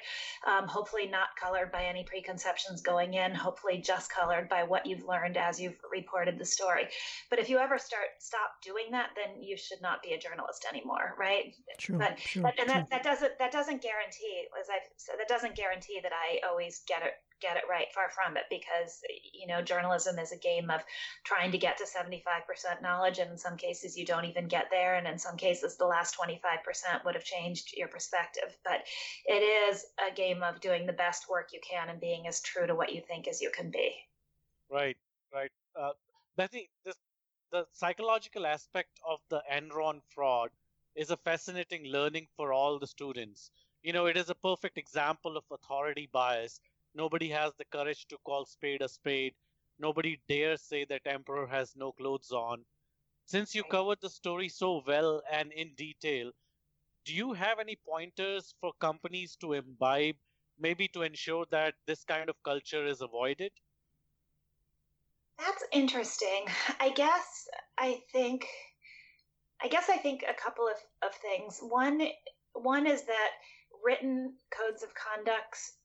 Um, 0.48 0.68
hopefully 0.68 1.08
not 1.08 1.28
colored 1.40 1.72
by 1.72 1.84
any 1.84 2.04
preconceptions 2.04 2.82
going 2.82 3.14
in. 3.14 3.36
Hopefully 3.36 3.80
just 3.80 4.12
colored 4.12 4.50
by 4.50 4.64
what 4.64 4.77
what 4.78 4.86
you've 4.86 5.08
learned 5.08 5.38
as 5.38 5.60
you've 5.60 5.80
reported 5.92 6.38
the 6.38 6.46
story. 6.46 6.88
But 7.32 7.40
if 7.40 7.50
you 7.50 7.58
ever 7.58 7.80
start 7.80 8.06
stop 8.20 8.62
doing 8.64 8.92
that, 8.92 9.10
then 9.16 9.42
you 9.42 9.58
should 9.58 9.82
not 9.82 10.04
be 10.04 10.14
a 10.14 10.20
journalist 10.20 10.66
anymore, 10.72 11.16
right? 11.18 11.56
True, 11.80 11.98
but, 11.98 12.18
true, 12.18 12.44
but 12.44 12.60
and 12.60 12.70
true. 12.70 12.76
that, 12.76 12.90
that 12.92 13.04
doesn't 13.04 13.40
that 13.40 13.52
doesn't 13.52 13.82
guarantee, 13.82 14.46
as 14.60 14.68
I've 14.70 14.88
said, 14.98 15.16
that 15.18 15.28
doesn't 15.28 15.56
guarantee 15.56 16.00
that 16.04 16.12
I 16.14 16.48
always 16.48 16.84
get 16.88 17.02
it 17.02 17.14
get 17.42 17.58
it 17.58 17.64
right 17.70 17.88
far 17.94 18.10
from 18.10 18.36
it 18.36 18.44
because 18.50 19.02
you 19.34 19.48
know 19.48 19.62
journalism 19.62 20.18
is 20.18 20.32
a 20.32 20.38
game 20.38 20.70
of 20.70 20.82
trying 21.24 21.52
to 21.52 21.58
get 21.58 21.78
to 21.78 21.84
75% 21.84 22.82
knowledge 22.82 23.20
and 23.20 23.32
in 23.32 23.38
some 23.38 23.58
cases 23.58 23.96
you 23.96 24.06
don't 24.06 24.26
even 24.26 24.48
get 24.48 24.66
there 24.72 24.96
and 24.96 25.08
in 25.08 25.20
some 25.20 25.38
cases 25.38 25.78
the 25.78 25.86
last 25.86 26.18
25% 26.18 27.06
would 27.06 27.14
have 27.14 27.24
changed 27.24 27.74
your 27.78 27.90
perspective 27.90 28.58
but 28.64 28.82
it 29.26 29.44
is 29.44 29.86
a 30.10 30.16
game 30.16 30.42
of 30.42 30.60
doing 30.62 30.86
the 30.88 30.94
best 30.94 31.30
work 31.30 31.50
you 31.54 31.60
can 31.68 31.90
and 31.90 32.02
being 32.02 32.28
as 32.28 32.42
true 32.42 32.66
to 32.66 32.74
what 32.74 32.94
you 32.94 33.02
think 33.08 33.28
as 33.28 33.40
you 33.40 33.52
can 33.52 33.70
be 33.70 33.94
Right, 34.70 34.98
right. 35.34 35.52
Uh, 35.76 35.94
Bethany, 36.38 36.70
this, 36.86 36.96
the 37.52 37.68
psychological 37.74 38.46
aspect 38.46 39.00
of 39.06 39.20
the 39.30 39.44
Enron 39.52 40.02
fraud 40.10 40.52
is 40.96 41.10
a 41.12 41.18
fascinating 41.18 41.86
learning 41.86 42.28
for 42.36 42.54
all 42.54 42.80
the 42.80 42.88
students. 42.88 43.52
You 43.84 43.94
know, 43.94 44.06
it 44.06 44.16
is 44.18 44.30
a 44.30 44.36
perfect 44.36 44.78
example 44.78 45.36
of 45.38 45.44
authority 45.52 46.08
bias. 46.12 46.62
Nobody 46.94 47.30
has 47.30 47.54
the 47.56 47.66
courage 47.66 48.08
to 48.08 48.18
call 48.20 48.46
spade 48.46 48.82
a 48.82 48.88
spade. 48.90 49.36
Nobody 49.80 50.22
dares 50.30 50.62
say 50.62 50.86
that 50.86 51.02
emperor 51.06 51.48
has 51.48 51.76
no 51.76 51.92
clothes 51.92 52.32
on. 52.32 52.66
Since 53.28 53.56
you 53.56 53.64
covered 53.66 54.02
the 54.02 54.10
story 54.10 54.50
so 54.50 54.84
well 54.88 55.24
and 55.32 55.52
in 55.54 55.76
detail, 55.76 56.32
do 57.06 57.14
you 57.14 57.34
have 57.34 57.60
any 57.60 57.76
pointers 57.78 58.56
for 58.62 58.74
companies 58.80 59.36
to 59.38 59.54
imbibe, 59.54 60.18
maybe 60.60 60.88
to 60.90 61.04
ensure 61.04 61.46
that 61.52 61.76
this 61.88 62.04
kind 62.06 62.30
of 62.30 62.44
culture 62.44 62.86
is 62.86 63.02
avoided? 63.02 63.52
That's 65.40 65.64
interesting. 65.72 66.46
I 66.80 66.90
guess 66.90 67.48
I 67.78 68.02
think 68.12 68.48
I 69.62 69.68
guess 69.68 69.90
I 69.90 69.98
think 69.98 70.24
a 70.24 70.40
couple 70.40 70.68
of, 70.68 70.78
of 71.08 71.16
things. 71.16 71.60
One 71.62 72.02
one 72.54 72.88
is 72.88 73.04
that 73.04 73.30
written 73.84 74.34
codes 74.52 74.84
of 74.84 74.90
conducts 74.96 75.78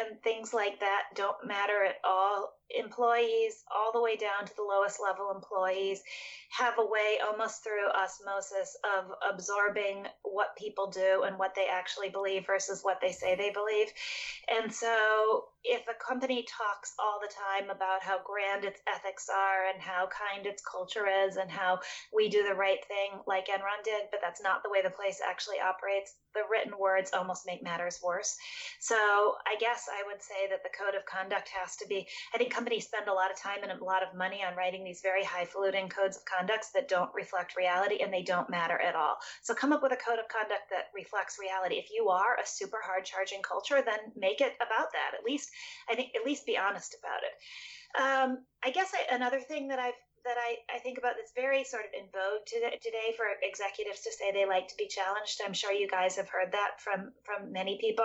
and 0.00 0.22
things 0.22 0.54
like 0.54 0.80
that 0.80 1.02
don't 1.14 1.46
matter 1.46 1.84
at 1.84 1.96
all 2.04 2.52
employees 2.78 3.64
all 3.74 3.92
the 3.92 4.00
way 4.00 4.16
down 4.16 4.46
to 4.46 4.56
the 4.56 4.62
lowest 4.62 5.00
level 5.02 5.32
employees 5.34 6.02
have 6.50 6.74
a 6.78 6.84
way 6.84 7.18
almost 7.26 7.62
through 7.62 7.88
osmosis 7.94 8.76
of 8.98 9.12
absorbing 9.32 10.04
what 10.22 10.56
people 10.56 10.90
do 10.90 11.22
and 11.24 11.38
what 11.38 11.54
they 11.54 11.66
actually 11.70 12.08
believe 12.08 12.46
versus 12.46 12.80
what 12.82 13.00
they 13.00 13.12
say 13.12 13.34
they 13.36 13.50
believe. 13.50 13.88
And 14.48 14.72
so 14.72 15.44
if 15.62 15.82
a 15.88 16.04
company 16.04 16.46
talks 16.48 16.94
all 16.98 17.20
the 17.20 17.28
time 17.28 17.70
about 17.70 18.02
how 18.02 18.18
grand 18.24 18.64
its 18.64 18.80
ethics 18.88 19.28
are 19.28 19.68
and 19.72 19.80
how 19.80 20.08
kind 20.08 20.46
its 20.46 20.62
culture 20.62 21.06
is 21.06 21.36
and 21.36 21.50
how 21.50 21.78
we 22.14 22.28
do 22.28 22.42
the 22.42 22.54
right 22.54 22.82
thing 22.88 23.20
like 23.26 23.48
enron 23.48 23.84
did 23.84 24.08
but 24.10 24.20
that's 24.22 24.42
not 24.42 24.62
the 24.62 24.70
way 24.70 24.80
the 24.82 24.90
place 24.90 25.20
actually 25.20 25.60
operates 25.60 26.16
the 26.32 26.40
written 26.50 26.72
words 26.78 27.10
almost 27.12 27.44
make 27.46 27.62
matters 27.62 28.00
worse. 28.02 28.36
So 28.80 28.96
i 29.46 29.56
guess 29.60 29.88
i 29.92 30.02
would 30.06 30.22
say 30.22 30.48
that 30.48 30.62
the 30.62 30.72
code 30.72 30.94
of 30.96 31.04
conduct 31.04 31.50
has 31.50 31.76
to 31.76 31.86
be 31.86 32.06
i 32.34 32.38
think 32.38 32.52
companies 32.60 32.84
spend 32.84 33.08
a 33.08 33.12
lot 33.12 33.30
of 33.30 33.40
time 33.40 33.62
and 33.62 33.72
a 33.72 33.82
lot 33.82 34.02
of 34.02 34.14
money 34.14 34.44
on 34.44 34.54
writing 34.54 34.84
these 34.84 35.00
very 35.00 35.24
highfalutin 35.24 35.88
codes 35.88 36.18
of 36.18 36.24
conduct 36.26 36.66
that 36.74 36.90
don't 36.90 37.08
reflect 37.14 37.56
reality 37.56 38.02
and 38.02 38.12
they 38.12 38.20
don't 38.20 38.50
matter 38.50 38.78
at 38.78 38.94
all. 38.94 39.16
So 39.40 39.54
come 39.54 39.72
up 39.72 39.82
with 39.82 39.92
a 39.92 39.96
code 39.96 40.18
of 40.18 40.28
conduct 40.28 40.68
that 40.68 40.92
reflects 40.94 41.38
reality. 41.40 41.76
If 41.76 41.88
you 41.90 42.10
are 42.10 42.36
a 42.36 42.46
super 42.46 42.76
hard 42.84 43.06
charging 43.06 43.40
culture, 43.40 43.80
then 43.80 44.12
make 44.14 44.42
it 44.42 44.52
about 44.60 44.92
that. 44.92 45.16
At 45.16 45.24
least, 45.24 45.48
I 45.88 45.94
think, 45.94 46.10
at 46.14 46.26
least 46.26 46.44
be 46.44 46.58
honest 46.58 46.94
about 47.00 47.24
it. 47.24 47.34
Um, 47.96 48.44
I 48.62 48.70
guess 48.72 48.92
I, 48.92 49.16
another 49.16 49.40
thing 49.40 49.68
that 49.68 49.78
I've 49.78 49.96
that 50.22 50.36
I, 50.36 50.76
I 50.76 50.80
think 50.80 50.98
about 50.98 51.14
that's 51.16 51.32
very 51.32 51.64
sort 51.64 51.84
of 51.88 51.96
in 51.96 52.04
vogue 52.12 52.44
today, 52.44 52.76
today 52.84 53.16
for 53.16 53.24
executives 53.40 54.02
to 54.02 54.12
say 54.12 54.28
they 54.28 54.44
like 54.44 54.68
to 54.68 54.76
be 54.76 54.86
challenged. 54.86 55.40
I'm 55.40 55.54
sure 55.54 55.72
you 55.72 55.88
guys 55.88 56.16
have 56.16 56.28
heard 56.28 56.52
that 56.52 56.76
from 56.76 57.12
from 57.24 57.52
many 57.52 57.78
people 57.80 58.04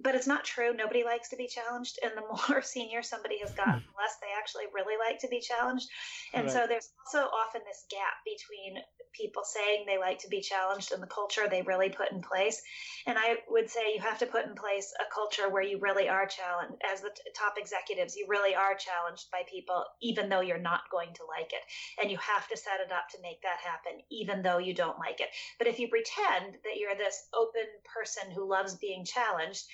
but 0.00 0.14
it's 0.14 0.26
not 0.26 0.44
true. 0.44 0.74
Nobody 0.74 1.04
likes 1.04 1.30
to 1.30 1.36
be 1.36 1.48
challenged. 1.48 1.98
And 2.02 2.12
the 2.16 2.22
more 2.22 2.62
senior 2.62 3.02
somebody 3.02 3.38
has 3.40 3.52
gotten, 3.52 3.80
the 3.80 3.96
less 3.98 4.16
they 4.20 4.28
actually 4.36 4.64
really 4.74 4.96
like 4.98 5.18
to 5.20 5.28
be 5.28 5.40
challenged. 5.40 5.88
And 6.34 6.46
right. 6.46 6.52
so 6.52 6.66
there's 6.68 6.90
also 7.06 7.28
often 7.28 7.62
this 7.66 7.84
gap 7.90 8.20
between 8.24 8.82
people 9.12 9.42
saying 9.44 9.84
they 9.86 9.98
like 9.98 10.18
to 10.18 10.28
be 10.28 10.40
challenged 10.40 10.92
and 10.92 11.02
the 11.02 11.06
culture 11.06 11.48
they 11.48 11.62
really 11.62 11.88
put 11.88 12.12
in 12.12 12.20
place. 12.20 12.60
And 13.06 13.16
I 13.18 13.38
would 13.48 13.70
say 13.70 13.94
you 13.94 14.00
have 14.00 14.18
to 14.18 14.26
put 14.26 14.44
in 14.44 14.54
place 14.54 14.92
a 15.00 15.12
culture 15.12 15.48
where 15.48 15.62
you 15.62 15.78
really 15.80 16.08
are 16.08 16.26
challenged. 16.26 16.82
As 16.92 17.00
the 17.00 17.10
top 17.34 17.54
executives, 17.56 18.16
you 18.16 18.26
really 18.28 18.54
are 18.54 18.74
challenged 18.74 19.30
by 19.32 19.42
people, 19.50 19.84
even 20.02 20.28
though 20.28 20.40
you're 20.40 20.58
not 20.58 20.90
going 20.90 21.14
to 21.14 21.24
like 21.24 21.52
it. 21.52 21.64
And 22.02 22.10
you 22.10 22.18
have 22.18 22.46
to 22.48 22.56
set 22.56 22.80
it 22.84 22.92
up 22.92 23.08
to 23.10 23.22
make 23.22 23.40
that 23.42 23.58
happen, 23.64 24.02
even 24.10 24.42
though 24.42 24.58
you 24.58 24.74
don't 24.74 24.98
like 24.98 25.20
it. 25.20 25.28
But 25.58 25.68
if 25.68 25.78
you 25.78 25.88
pretend 25.88 26.60
that 26.64 26.76
you're 26.76 26.96
this 26.96 27.28
open 27.32 27.66
person 27.88 28.30
who 28.30 28.48
loves 28.48 28.74
being 28.76 29.04
challenged, 29.04 29.64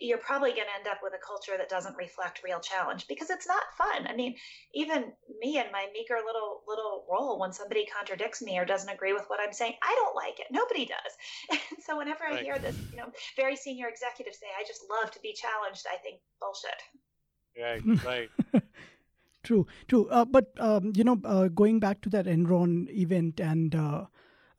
you're 0.00 0.18
probably 0.18 0.50
going 0.50 0.66
to 0.66 0.78
end 0.78 0.88
up 0.88 1.00
with 1.02 1.12
a 1.14 1.24
culture 1.24 1.56
that 1.56 1.68
doesn't 1.68 1.96
reflect 1.96 2.42
real 2.44 2.60
challenge 2.60 3.06
because 3.08 3.30
it's 3.30 3.46
not 3.46 3.62
fun. 3.76 4.06
I 4.06 4.14
mean, 4.14 4.34
even 4.74 5.12
me 5.40 5.58
and 5.58 5.68
my 5.72 5.86
meager 5.92 6.16
little 6.24 6.62
little 6.66 7.04
role 7.10 7.38
when 7.38 7.52
somebody 7.52 7.86
contradicts 7.86 8.42
me 8.42 8.58
or 8.58 8.64
doesn't 8.64 8.88
agree 8.88 9.12
with 9.12 9.24
what 9.28 9.40
I'm 9.40 9.52
saying, 9.52 9.74
I 9.82 9.94
don't 9.96 10.16
like 10.16 10.40
it. 10.40 10.46
Nobody 10.50 10.86
does. 10.86 11.58
And 11.70 11.82
so 11.84 11.98
whenever 11.98 12.24
right. 12.24 12.40
I 12.40 12.42
hear 12.42 12.58
this, 12.58 12.76
you 12.90 12.98
know, 12.98 13.06
very 13.36 13.56
senior 13.56 13.88
executives 13.88 14.38
say, 14.38 14.46
"I 14.58 14.64
just 14.66 14.82
love 14.90 15.10
to 15.12 15.20
be 15.20 15.34
challenged," 15.34 15.86
I 15.92 15.96
think 15.98 16.20
bullshit. 16.40 16.80
Right. 17.60 17.82
Right. 18.04 18.30
true. 19.42 19.66
True. 19.86 20.08
Uh, 20.08 20.24
but 20.24 20.52
um, 20.58 20.92
you 20.94 21.04
know, 21.04 21.20
uh, 21.24 21.48
going 21.48 21.80
back 21.80 22.00
to 22.02 22.08
that 22.10 22.26
Enron 22.26 22.88
event 22.90 23.40
and. 23.40 23.74
Uh, 23.74 24.04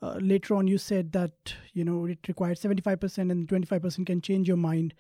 uh, 0.02 0.18
later 0.22 0.56
on, 0.56 0.66
you 0.66 0.78
said 0.78 1.12
that 1.12 1.56
you 1.74 1.84
know 1.84 2.06
it 2.06 2.20
requires 2.28 2.62
75% 2.62 3.32
and 3.32 3.50
25% 3.50 4.06
can 4.06 4.22
change 4.22 4.48
your 4.48 4.56
mind 4.56 4.94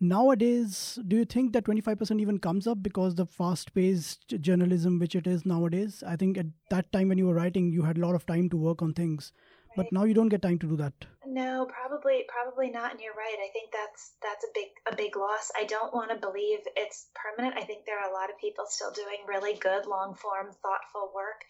nowadays 0.00 0.98
do 1.08 1.16
you 1.16 1.24
think 1.24 1.52
that 1.52 1.64
25% 1.64 2.20
even 2.20 2.38
comes 2.38 2.66
up 2.66 2.82
because 2.82 3.14
the 3.14 3.26
fast 3.26 3.74
paced 3.74 4.28
journalism 4.40 4.98
which 4.98 5.14
it 5.14 5.26
is 5.26 5.46
nowadays? 5.46 6.02
I 6.06 6.16
think 6.16 6.38
at 6.38 6.46
that 6.70 6.92
time 6.92 7.08
when 7.08 7.18
you 7.18 7.26
were 7.26 7.34
writing 7.34 7.72
you 7.72 7.82
had 7.82 7.98
a 7.98 8.00
lot 8.00 8.14
of 8.14 8.26
time 8.26 8.48
to 8.50 8.56
work 8.56 8.82
on 8.82 8.92
things 8.94 9.32
right. 9.68 9.76
but 9.76 9.92
now 9.92 10.04
you 10.04 10.14
don't 10.14 10.28
get 10.28 10.42
time 10.42 10.58
to 10.58 10.66
do 10.66 10.76
that. 10.76 10.92
No 11.26 11.66
probably 11.66 12.24
probably 12.28 12.70
not 12.70 12.92
and 12.92 13.00
you're 13.00 13.14
right. 13.14 13.36
I 13.38 13.50
think 13.52 13.72
that's 13.72 14.12
that's 14.22 14.44
a 14.44 14.52
big 14.54 14.68
a 14.90 14.96
big 14.96 15.16
loss. 15.16 15.50
I 15.58 15.64
don't 15.64 15.94
want 15.94 16.10
to 16.10 16.16
believe 16.16 16.60
it's 16.76 17.08
permanent. 17.14 17.58
I 17.58 17.64
think 17.64 17.84
there 17.84 17.98
are 17.98 18.10
a 18.10 18.14
lot 18.14 18.30
of 18.30 18.38
people 18.38 18.64
still 18.68 18.92
doing 18.92 19.24
really 19.26 19.54
good 19.58 19.86
long 19.86 20.14
form 20.14 20.46
thoughtful 20.62 21.12
work 21.14 21.44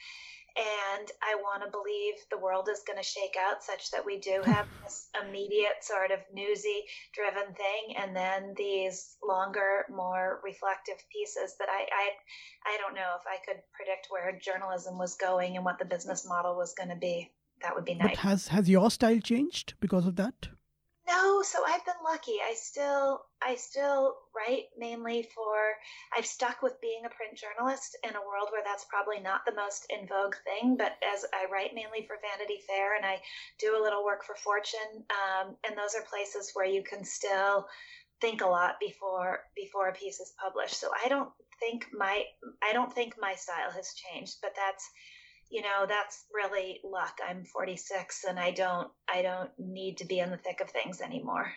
and 0.57 1.09
I 1.23 1.37
want 1.37 1.63
to 1.65 1.71
believe 1.71 2.15
the 2.31 2.39
world 2.39 2.69
is 2.73 2.83
going 2.87 2.97
to 2.97 3.05
shake 3.05 3.37
out 3.37 3.63
such 3.63 3.91
that 3.91 4.05
we 4.05 4.19
do 4.19 4.41
have 4.45 4.67
this 4.83 5.09
immediate 5.21 5.83
sort 5.83 6.11
of 6.11 6.21
newsy 6.33 6.85
driven 7.15 7.55
thing, 7.55 7.97
and 7.97 8.17
then 8.17 8.55
these 8.57 9.17
longer, 9.23 9.85
more 9.91 10.41
reflective 10.43 10.97
pieces 11.13 11.57
that 11.59 11.69
I, 11.69 11.83
I, 11.83 12.07
I 12.75 12.79
don't 12.79 12.95
know 12.95 13.17
if 13.21 13.25
I 13.29 13.39
could 13.45 13.61
predict 13.73 14.09
where 14.11 14.39
journalism 14.39 14.99
was 14.99 15.17
going 15.17 15.57
and 15.57 15.65
what 15.65 15.79
the 15.79 15.85
business 15.85 16.27
model 16.27 16.57
was 16.57 16.75
going 16.75 16.91
to 16.91 16.97
be. 16.97 17.33
That 17.63 17.75
would 17.75 17.87
be 17.87 17.95
nice. 17.95 18.11
But 18.11 18.19
has 18.19 18.49
has 18.49 18.69
your 18.69 18.91
style 18.91 19.21
changed 19.21 19.75
because 19.81 20.07
of 20.07 20.17
that? 20.17 20.49
No, 21.09 21.41
so 21.43 21.65
I've 21.65 21.85
been 21.85 22.03
lucky. 22.05 22.39
I 22.45 22.55
still 22.55 23.27
I 23.41 23.55
still 23.55 24.17
write 24.35 24.65
mainly 24.77 25.23
for 25.35 25.75
I've 26.17 26.27
stuck 26.27 26.63
with 26.63 26.81
being 26.81 27.05
a 27.05 27.11
print 27.11 27.39
journalist 27.39 27.97
in 28.03 28.11
a 28.17 28.27
world 28.27 28.49
where 28.51 28.65
that's 28.65 28.87
probably 28.91 29.21
not 29.21 29.43
the 29.47 29.55
most 29.55 29.87
in 29.91 30.09
vogue 30.09 30.35
thing, 30.45 30.77
but 30.77 30.97
as 31.15 31.25
I 31.33 31.47
write 31.51 31.75
mainly 31.75 32.07
for 32.07 32.17
Vanity 32.21 32.61
Fair 32.67 32.97
and 32.97 33.07
I 33.07 33.21
do 33.61 33.79
a 33.79 33.83
little 33.83 34.05
work 34.05 34.25
for 34.25 34.35
Fortune, 34.35 35.05
um, 35.11 35.57
and 35.67 35.79
those 35.79 35.95
are 35.95 36.03
places 36.03 36.51
where 36.55 36.67
you 36.67 36.83
can 36.83 37.05
still 37.05 37.69
think 38.21 38.41
a 38.43 38.47
lot 38.47 38.81
before 38.81 39.41
before 39.55 39.89
a 39.89 39.93
piece 39.95 40.19
is 40.19 40.35
published. 40.43 40.81
So 40.81 40.91
I 41.05 41.09
don't 41.09 41.31
think 41.61 41.87
my 41.93 42.25
I 42.63 42.73
don't 42.73 42.93
think 42.93 43.15
my 43.21 43.35
style 43.35 43.71
has 43.71 43.95
changed, 43.95 44.39
but 44.43 44.55
that's 44.57 44.91
you 45.51 45.63
know 45.63 45.87
that's 45.89 46.25
really 46.35 46.81
luck 46.85 47.19
i'm 47.29 47.45
46 47.45 48.25
and 48.29 48.39
i 48.39 48.51
don't 48.51 48.89
i 49.09 49.23
don't 49.23 49.51
need 49.59 49.99
to 49.99 50.05
be 50.05 50.19
in 50.19 50.31
the 50.31 50.37
thick 50.37 50.61
of 50.61 50.71
things 50.71 51.01
anymore 51.01 51.53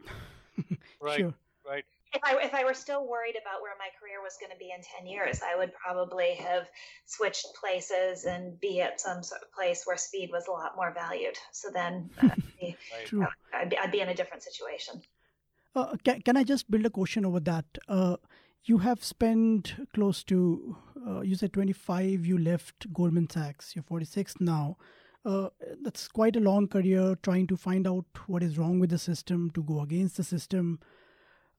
right 1.00 1.18
sure. 1.18 1.34
right 1.68 1.84
if 2.16 2.22
I, 2.24 2.36
if 2.42 2.54
I 2.54 2.64
were 2.64 2.74
still 2.74 3.06
worried 3.06 3.36
about 3.40 3.60
where 3.62 3.74
my 3.78 3.88
career 4.00 4.22
was 4.22 4.36
going 4.40 4.50
to 4.50 4.58
be 4.58 4.70
in 4.74 4.80
10 4.98 5.06
years, 5.06 5.40
I 5.42 5.56
would 5.56 5.72
probably 5.74 6.34
have 6.34 6.66
switched 7.04 7.46
places 7.60 8.24
and 8.24 8.58
be 8.58 8.80
at 8.80 9.00
some 9.00 9.22
sort 9.22 9.42
of 9.42 9.52
place 9.52 9.82
where 9.84 9.96
speed 9.96 10.30
was 10.32 10.46
a 10.48 10.50
lot 10.50 10.76
more 10.76 10.92
valued. 10.94 11.36
So 11.52 11.68
then 11.72 12.10
uh, 12.22 12.28
right. 13.12 13.28
I'd, 13.54 13.70
be, 13.70 13.78
I'd, 13.78 13.92
be, 13.92 14.00
in 14.00 14.08
a 14.08 14.14
different 14.14 14.42
situation. 14.42 15.02
Uh, 15.74 15.96
can, 16.04 16.22
can 16.22 16.36
I 16.36 16.44
just 16.44 16.70
build 16.70 16.86
a 16.86 16.90
question 16.90 17.26
over 17.26 17.40
that? 17.40 17.66
Uh, 17.86 18.16
you 18.66 18.78
have 18.78 19.02
spent 19.04 19.74
close 19.94 20.22
to 20.24 20.76
uh, 21.06 21.20
you 21.20 21.36
said 21.36 21.52
25 21.52 22.26
you 22.26 22.36
left 22.36 22.92
goldman 22.92 23.28
sachs 23.30 23.74
you're 23.74 23.82
46 23.82 24.34
now 24.40 24.76
uh, 25.24 25.48
that's 25.82 26.08
quite 26.08 26.36
a 26.36 26.40
long 26.40 26.68
career 26.68 27.16
trying 27.22 27.46
to 27.46 27.56
find 27.56 27.86
out 27.86 28.04
what 28.26 28.42
is 28.42 28.58
wrong 28.58 28.78
with 28.78 28.90
the 28.90 28.98
system 28.98 29.50
to 29.50 29.62
go 29.62 29.80
against 29.80 30.16
the 30.16 30.24
system 30.24 30.78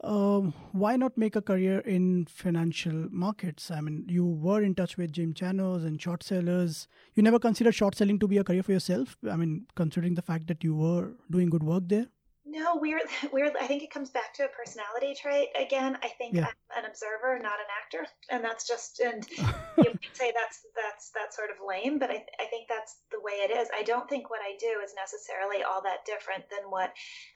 um, 0.04 0.54
why 0.74 0.96
not 0.96 1.18
make 1.18 1.36
a 1.36 1.42
career 1.42 1.80
in 1.80 2.28
financial 2.28 3.08
markets? 3.10 3.72
I 3.72 3.82
mean, 3.82 4.06
you 4.08 4.26
were 4.26 4.62
in 4.62 4.76
touch 4.76 4.96
with 4.96 5.12
Jim 5.12 5.34
Chanos 5.34 5.86
and 5.86 6.00
short 6.00 6.22
sellers. 6.22 6.88
You 7.16 7.24
never 7.24 7.40
considered 7.40 7.74
short 7.74 7.96
selling 7.96 8.20
to 8.20 8.28
be 8.28 8.38
a 8.38 8.44
career 8.44 8.62
for 8.62 8.74
yourself? 8.74 9.18
I 9.30 9.36
mean, 9.36 9.66
considering 9.76 10.14
the 10.14 10.22
fact 10.22 10.48
that 10.48 10.64
you 10.64 10.76
were 10.76 11.14
doing 11.32 11.50
good 11.50 11.64
work 11.64 11.86
there? 11.88 12.08
No, 12.50 12.78
weird, 12.78 13.04
weird. 13.34 13.54
I 13.60 13.68
think 13.68 13.84
it 13.84 13.92
comes 13.92 14.10
back 14.10 14.34
to 14.36 14.46
a 14.46 14.48
personality 14.48 15.14
trait 15.20 15.50
again. 15.60 15.98
I 16.02 16.08
think 16.08 16.36
yeah. 16.36 16.48
I'm 16.48 16.84
an 16.84 16.90
observer, 16.90 17.38
not 17.44 17.60
an 17.60 17.68
actor, 17.84 18.08
and 18.30 18.44
that's 18.44 18.66
just. 18.66 19.00
And 19.00 19.28
you 19.78 19.92
can 19.92 20.14
say 20.14 20.32
that's 20.32 20.64
that's 20.72 21.12
that's 21.12 21.36
sort 21.36 21.50
of 21.52 21.58
lame, 21.60 22.00
but 22.00 22.10
I 22.10 22.24
I 22.40 22.46
think 22.50 22.70
that's 22.70 22.96
the 23.12 23.20
way 23.20 23.44
it 23.44 23.52
is. 23.52 23.68
I 23.76 23.84
don't 23.84 24.08
think 24.08 24.30
what 24.30 24.40
I 24.40 24.56
do 24.60 24.80
is 24.84 24.96
necessarily 24.96 25.64
all 25.64 25.82
that 25.84 26.06
different 26.06 26.46
than 26.50 26.72
what 26.72 26.94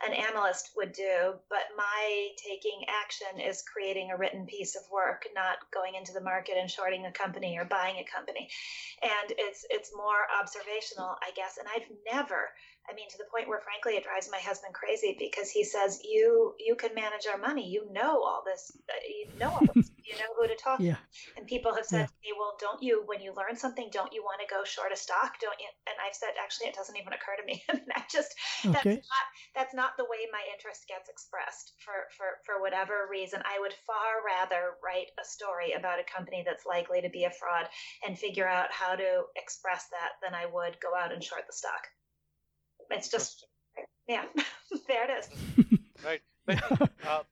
an 0.07 0.13
analyst 0.13 0.71
would 0.77 0.93
do. 0.93 1.35
But 1.49 1.75
my 1.75 2.29
taking 2.39 2.87
action 2.87 3.41
is 3.41 3.63
creating 3.67 4.11
a 4.11 4.17
written 4.17 4.45
piece 4.45 4.75
of 4.75 4.83
work, 4.91 5.27
not 5.35 5.57
going 5.73 5.95
into 5.95 6.13
the 6.13 6.21
market 6.23 6.55
and 6.57 6.71
shorting 6.71 7.05
a 7.05 7.11
company 7.11 7.57
or 7.59 7.65
buying 7.65 7.97
a 7.99 8.07
company. 8.07 8.47
And 9.01 9.35
it's 9.37 9.65
it's 9.69 9.91
more 9.95 10.23
observational, 10.39 11.19
I 11.19 11.31
guess. 11.35 11.59
And 11.59 11.67
I've 11.67 11.89
never 12.07 12.47
I 12.89 12.93
mean, 12.93 13.07
to 13.09 13.17
the 13.17 13.29
point 13.29 13.47
where, 13.47 13.61
frankly, 13.61 13.93
it 13.93 14.03
drives 14.03 14.29
my 14.31 14.39
husband 14.39 14.73
crazy 14.73 15.15
because 15.17 15.49
he 15.49 15.63
says, 15.63 16.01
"You 16.03 16.55
you 16.59 16.75
can 16.75 16.93
manage 16.95 17.27
our 17.31 17.37
money. 17.37 17.69
You 17.69 17.87
know 17.91 18.21
all 18.23 18.43
this. 18.45 18.71
Uh, 18.89 18.93
you 19.07 19.29
know 19.39 19.51
all 19.53 19.65
this. 19.73 19.91
you 20.03 20.17
know 20.17 20.33
who 20.35 20.47
to 20.47 20.55
talk 20.55 20.79
yeah. 20.79 20.97
to." 20.97 21.37
And 21.37 21.47
people 21.47 21.73
have 21.75 21.85
said 21.85 22.09
yeah. 22.09 22.11
to 22.11 22.19
me, 22.25 22.31
"Well, 22.37 22.57
don't 22.59 22.81
you, 22.81 23.03
when 23.05 23.21
you 23.21 23.33
learn 23.37 23.55
something, 23.55 23.89
don't 23.91 24.11
you 24.11 24.23
want 24.23 24.41
to 24.41 24.49
go 24.49 24.63
short 24.65 24.91
a 24.91 24.97
stock? 24.97 25.39
Don't 25.39 25.57
you?" 25.61 25.69
And 25.87 25.95
I've 26.01 26.15
said, 26.15 26.33
actually, 26.41 26.67
it 26.67 26.75
doesn't 26.75 26.97
even 26.97 27.13
occur 27.13 27.37
to 27.37 27.45
me. 27.45 27.63
I 27.95 28.03
just 28.11 28.33
okay. 28.65 28.73
that's 28.73 29.07
not 29.07 29.25
that's 29.55 29.73
not 29.73 29.95
the 29.97 30.09
way 30.09 30.25
my 30.31 30.41
interest 30.51 30.87
gets 30.89 31.07
expressed 31.07 31.73
for 31.79 32.09
for 32.17 32.41
for 32.45 32.61
whatever 32.61 33.07
reason. 33.09 33.41
I 33.45 33.61
would 33.61 33.73
far 33.85 34.25
rather 34.25 34.75
write 34.83 35.13
a 35.21 35.25
story 35.25 35.73
about 35.77 36.01
a 36.01 36.11
company 36.11 36.43
that's 36.43 36.65
likely 36.65 37.01
to 37.01 37.09
be 37.09 37.23
a 37.23 37.31
fraud 37.31 37.69
and 38.05 38.17
figure 38.17 38.49
out 38.49 38.73
how 38.73 38.95
to 38.95 39.29
express 39.37 39.87
that 39.93 40.17
than 40.19 40.33
I 40.33 40.49
would 40.49 40.81
go 40.81 40.97
out 40.97 41.13
and 41.13 41.23
short 41.23 41.45
the 41.47 41.53
stock. 41.53 41.87
It's 42.91 43.09
just, 43.09 43.47
yeah, 44.07 44.25
there 44.87 45.09
it 45.09 45.23
is. 45.23 45.79
right. 46.05 46.21
But, 46.45 46.91
uh, 47.07 47.23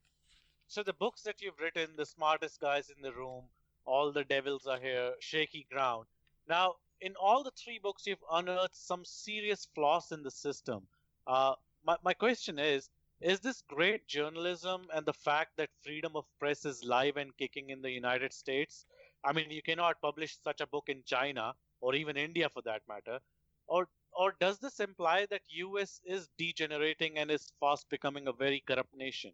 so 0.68 0.84
the 0.84 0.94
books 0.94 1.24
that 1.24 1.42
you've 1.42 1.60
written, 1.60 1.90
The 1.98 2.06
Smartest 2.06 2.60
Guys 2.60 2.92
in 2.96 3.02
the 3.02 3.12
Room, 3.12 3.44
All 3.86 4.12
the 4.12 4.24
Devils 4.24 4.68
Are 4.68 4.80
Here, 4.80 5.14
Shaky 5.20 5.66
Ground. 5.72 6.06
Now, 6.48 6.76
in 7.02 7.16
all 7.16 7.44
the 7.44 7.52
three 7.52 7.80
books, 7.80 8.06
you've 8.06 8.24
unearthed 8.32 8.76
some 8.76 9.04
serious 9.06 9.68
flaws 9.74 10.12
in 10.12 10.24
the 10.24 10.32
system. 10.32 10.84
Uh, 11.28 11.54
my, 11.86 11.96
my 12.04 12.14
question 12.14 12.60
is, 12.60 12.90
is 13.22 13.40
this 13.40 13.64
great 13.68 14.08
journalism 14.08 14.88
and 14.94 15.06
the 15.06 15.14
fact 15.14 15.58
that 15.58 15.70
freedom 15.84 16.16
of 16.16 16.26
press 16.40 16.66
is 16.66 16.84
live 16.84 17.18
and 17.18 17.36
kicking 17.38 17.70
in 17.70 17.82
the 17.82 17.92
United 17.92 18.34
States? 18.34 18.86
I 19.24 19.34
mean, 19.34 19.52
you 19.52 19.62
cannot 19.62 20.02
publish 20.02 20.38
such 20.42 20.62
a 20.62 20.68
book 20.68 20.86
in 20.88 21.04
China 21.06 21.54
or 21.82 21.96
even 21.96 22.16
India 22.16 22.50
for 22.50 22.62
that 22.64 22.82
matter. 22.88 23.20
Or 23.68 23.88
or 24.20 24.36
does 24.38 24.60
this 24.60 24.82
imply 24.82 25.26
that 25.30 25.42
US 25.48 26.02
is 26.04 26.28
degenerating 26.38 27.18
and 27.18 27.32
is 27.32 27.54
fast 27.62 27.90
becoming 27.90 28.28
a 28.28 28.34
very 28.34 28.62
corrupt 28.68 28.94
nation? 28.94 29.32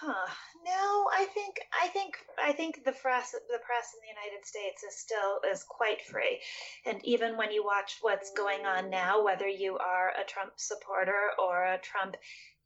Huh. 0.00 0.28
No, 0.66 1.08
I 1.16 1.24
think 1.32 1.58
I 1.72 1.88
think 1.88 2.18
I 2.38 2.52
think 2.52 2.84
the 2.84 2.92
press 2.92 3.32
the 3.32 3.58
press 3.64 3.94
in 3.94 4.00
the 4.02 4.20
United 4.20 4.44
States 4.44 4.82
is 4.82 4.98
still 4.98 5.40
is 5.50 5.64
quite 5.64 6.02
free. 6.02 6.40
And 6.84 7.00
even 7.04 7.38
when 7.38 7.50
you 7.50 7.64
watch 7.64 7.96
what's 8.02 8.30
going 8.32 8.66
on 8.66 8.90
now, 8.90 9.24
whether 9.24 9.48
you 9.48 9.78
are 9.78 10.10
a 10.10 10.24
Trump 10.24 10.52
supporter 10.56 11.30
or 11.38 11.64
a 11.64 11.78
Trump 11.78 12.16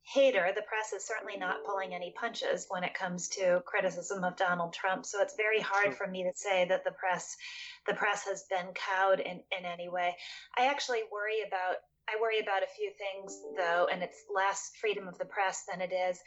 hater, 0.05 0.51
the 0.55 0.63
press 0.63 0.93
is 0.93 1.07
certainly 1.07 1.37
not 1.37 1.65
pulling 1.65 1.95
any 1.95 2.13
punches 2.19 2.67
when 2.69 2.85
it 2.85 2.95
comes 2.95 3.29
to 3.29 3.63
criticism 3.65 4.25
of 4.25 4.37
Donald 4.37 4.73
Trump. 4.73 5.07
So 5.07 5.21
it's 5.21 5.37
very 5.37 5.61
hard 5.61 5.95
for 5.95 6.07
me 6.07 6.25
to 6.25 6.33
say 6.35 6.67
that 6.69 6.85
the 6.85 6.93
press 6.93 7.37
the 7.87 7.95
press 7.95 8.25
has 8.25 8.45
been 8.49 8.73
cowed 8.75 9.21
in, 9.21 9.43
in 9.57 9.65
any 9.65 9.89
way. 9.89 10.17
I 10.57 10.67
actually 10.67 11.01
worry 11.11 11.43
about 11.47 11.77
I 12.09 12.21
worry 12.21 12.41
about 12.41 12.63
a 12.63 12.75
few 12.77 12.91
things 12.99 13.41
though, 13.57 13.87
and 13.91 14.03
it's 14.03 14.25
less 14.35 14.73
freedom 14.81 15.07
of 15.07 15.19
the 15.19 15.25
press 15.25 15.65
than 15.71 15.81
it 15.81 15.93
is 15.93 16.21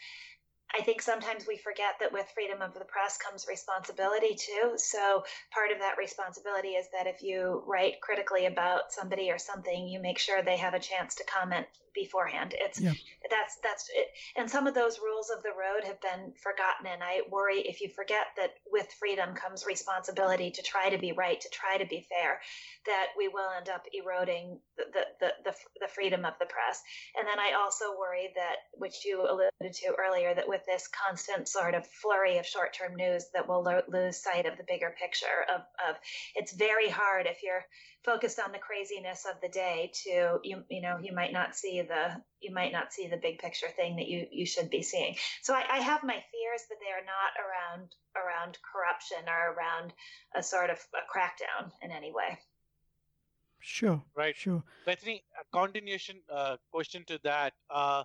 I 0.78 0.82
think 0.82 1.02
sometimes 1.02 1.46
we 1.48 1.58
forget 1.58 1.96
that 2.00 2.12
with 2.12 2.30
freedom 2.34 2.62
of 2.62 2.74
the 2.74 2.84
press 2.86 3.18
comes 3.18 3.46
responsibility 3.48 4.36
too. 4.36 4.74
So 4.76 5.24
part 5.54 5.72
of 5.72 5.80
that 5.80 5.98
responsibility 5.98 6.70
is 6.70 6.88
that 6.92 7.08
if 7.08 7.22
you 7.22 7.64
write 7.66 8.02
critically 8.02 8.46
about 8.46 8.92
somebody 8.92 9.32
or 9.32 9.38
something, 9.38 9.88
you 9.88 10.02
make 10.02 10.18
sure 10.18 10.42
they 10.42 10.58
have 10.58 10.74
a 10.74 10.80
chance 10.80 11.16
to 11.16 11.24
comment 11.24 11.68
beforehand. 11.96 12.54
It's 12.58 12.80
yeah. 12.80 12.94
that's 13.30 13.58
that's 13.64 13.90
it. 13.96 14.08
And 14.36 14.50
some 14.50 14.68
of 14.68 14.76
those 14.76 15.00
rules 15.00 15.32
of 15.36 15.42
the 15.42 15.50
road 15.50 15.88
have 15.88 16.00
been 16.02 16.34
forgotten. 16.44 16.86
And 16.86 17.02
I 17.02 17.22
worry 17.32 17.60
if 17.62 17.82
you 17.82 17.90
forget 17.90 18.28
that 18.38 18.52
with 18.72 18.88
freedom 19.00 19.34
comes 19.34 19.66
responsibility 19.66 20.52
to 20.52 20.62
try 20.62 20.90
to 20.90 20.98
be 20.98 21.14
right, 21.14 21.40
to 21.42 21.50
try 21.50 21.78
to 21.78 21.86
be 21.86 22.06
fair, 22.10 22.42
that 22.86 23.08
we 23.18 23.28
will 23.28 23.50
end 23.58 23.70
up 23.70 23.86
eroding 23.94 24.60
the 24.78 24.84
the 24.94 25.04
the, 25.20 25.32
the, 25.46 25.54
the 25.82 25.88
freedom 25.88 26.26
of 26.26 26.34
the 26.40 26.46
press. 26.46 26.84
And 27.18 27.28
then 27.28 27.40
I 27.40 27.58
also 27.58 27.98
worry 27.98 28.30
that, 28.36 28.58
which 28.74 29.06
you 29.06 29.22
alluded 29.22 29.74
to 29.74 29.96
earlier, 29.98 30.36
that 30.36 30.48
with 30.48 30.62
this 30.66 30.88
constant 30.88 31.48
sort 31.48 31.74
of 31.74 31.88
flurry 31.88 32.38
of 32.38 32.46
short-term 32.46 32.96
news, 32.96 33.26
that 33.34 33.48
we'll 33.48 33.64
lo- 33.64 33.88
lose 33.88 34.18
sight 34.18 34.46
of 34.46 34.58
the 34.58 34.66
bigger 34.68 34.94
picture. 35.00 35.46
Of 35.54 35.62
of 35.90 35.96
it's 36.36 36.54
very 36.54 36.90
hard 36.90 37.26
if 37.26 37.42
you're 37.42 37.66
focused 38.04 38.40
on 38.40 38.52
the 38.52 38.60
craziness 38.60 39.26
of 39.26 39.42
the 39.42 39.50
day 39.50 39.92
to 40.04 40.40
you 40.44 40.64
you 40.70 40.82
know 40.82 40.98
you 41.02 41.14
might 41.14 41.34
not 41.34 41.56
see 41.56 41.82
the 41.86 42.22
you 42.40 42.54
might 42.54 42.72
not 42.72 42.94
see 42.94 43.08
the 43.08 43.18
big 43.18 43.40
picture 43.40 43.70
thing 43.76 43.96
that 43.98 44.08
you 44.08 44.28
you 44.32 44.46
should 44.46 44.70
be 44.70 44.82
seeing. 44.82 45.16
So 45.42 45.54
I, 45.54 45.64
I 45.70 45.78
have 45.80 46.04
my 46.04 46.14
fears 46.32 46.64
that 46.70 46.80
they 46.80 46.92
are 46.92 47.06
not 47.06 47.34
around 47.44 47.96
around 48.16 48.58
corruption 48.72 49.28
or 49.28 49.54
around 49.54 49.94
a 50.36 50.44
sort 50.44 50.70
of 50.70 50.78
a 50.94 51.04
crackdown 51.12 51.72
in 51.82 51.92
any 51.92 52.12
way. 52.12 52.38
Sure 53.60 54.02
right. 54.16 54.36
sure. 54.36 54.64
Bethany 54.86 55.24
a 55.40 55.58
continuation 55.58 56.18
uh, 56.32 56.58
question 56.72 57.04
to 57.08 57.20
that. 57.24 57.54
Uh, 57.70 58.04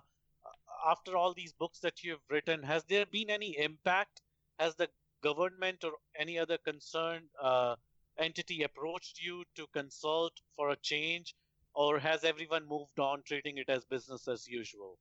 after 0.89 1.15
all 1.15 1.33
these 1.33 1.53
books 1.53 1.79
that 1.79 2.03
you've 2.03 2.25
written 2.29 2.63
has 2.63 2.83
there 2.85 3.05
been 3.05 3.29
any 3.29 3.57
impact? 3.57 4.21
Has 4.57 4.75
the 4.75 4.89
government 5.23 5.83
or 5.83 5.93
any 6.19 6.37
other 6.37 6.57
concerned 6.57 7.25
uh, 7.41 7.75
entity 8.17 8.63
approached 8.63 9.19
you 9.21 9.43
to 9.55 9.65
consult 9.73 10.33
for 10.55 10.69
a 10.69 10.75
change, 10.77 11.35
or 11.73 11.99
has 11.99 12.23
everyone 12.23 12.67
moved 12.67 12.99
on 12.99 13.23
treating 13.25 13.57
it 13.57 13.69
as 13.69 13.85
business 13.85 14.27
as 14.27 14.47
usual? 14.47 14.97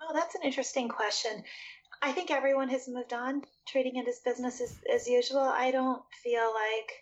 Oh, 0.00 0.12
that's 0.14 0.34
an 0.34 0.42
interesting 0.42 0.88
question. 0.88 1.42
I 2.02 2.12
think 2.12 2.30
everyone 2.30 2.68
has 2.68 2.88
moved 2.88 3.12
on, 3.12 3.42
treating 3.66 3.96
it 3.96 4.08
as 4.08 4.20
business 4.20 4.60
as, 4.60 4.76
as 4.92 5.08
usual. 5.08 5.40
I 5.40 5.70
don't 5.70 6.02
feel 6.22 6.52
like 6.52 6.92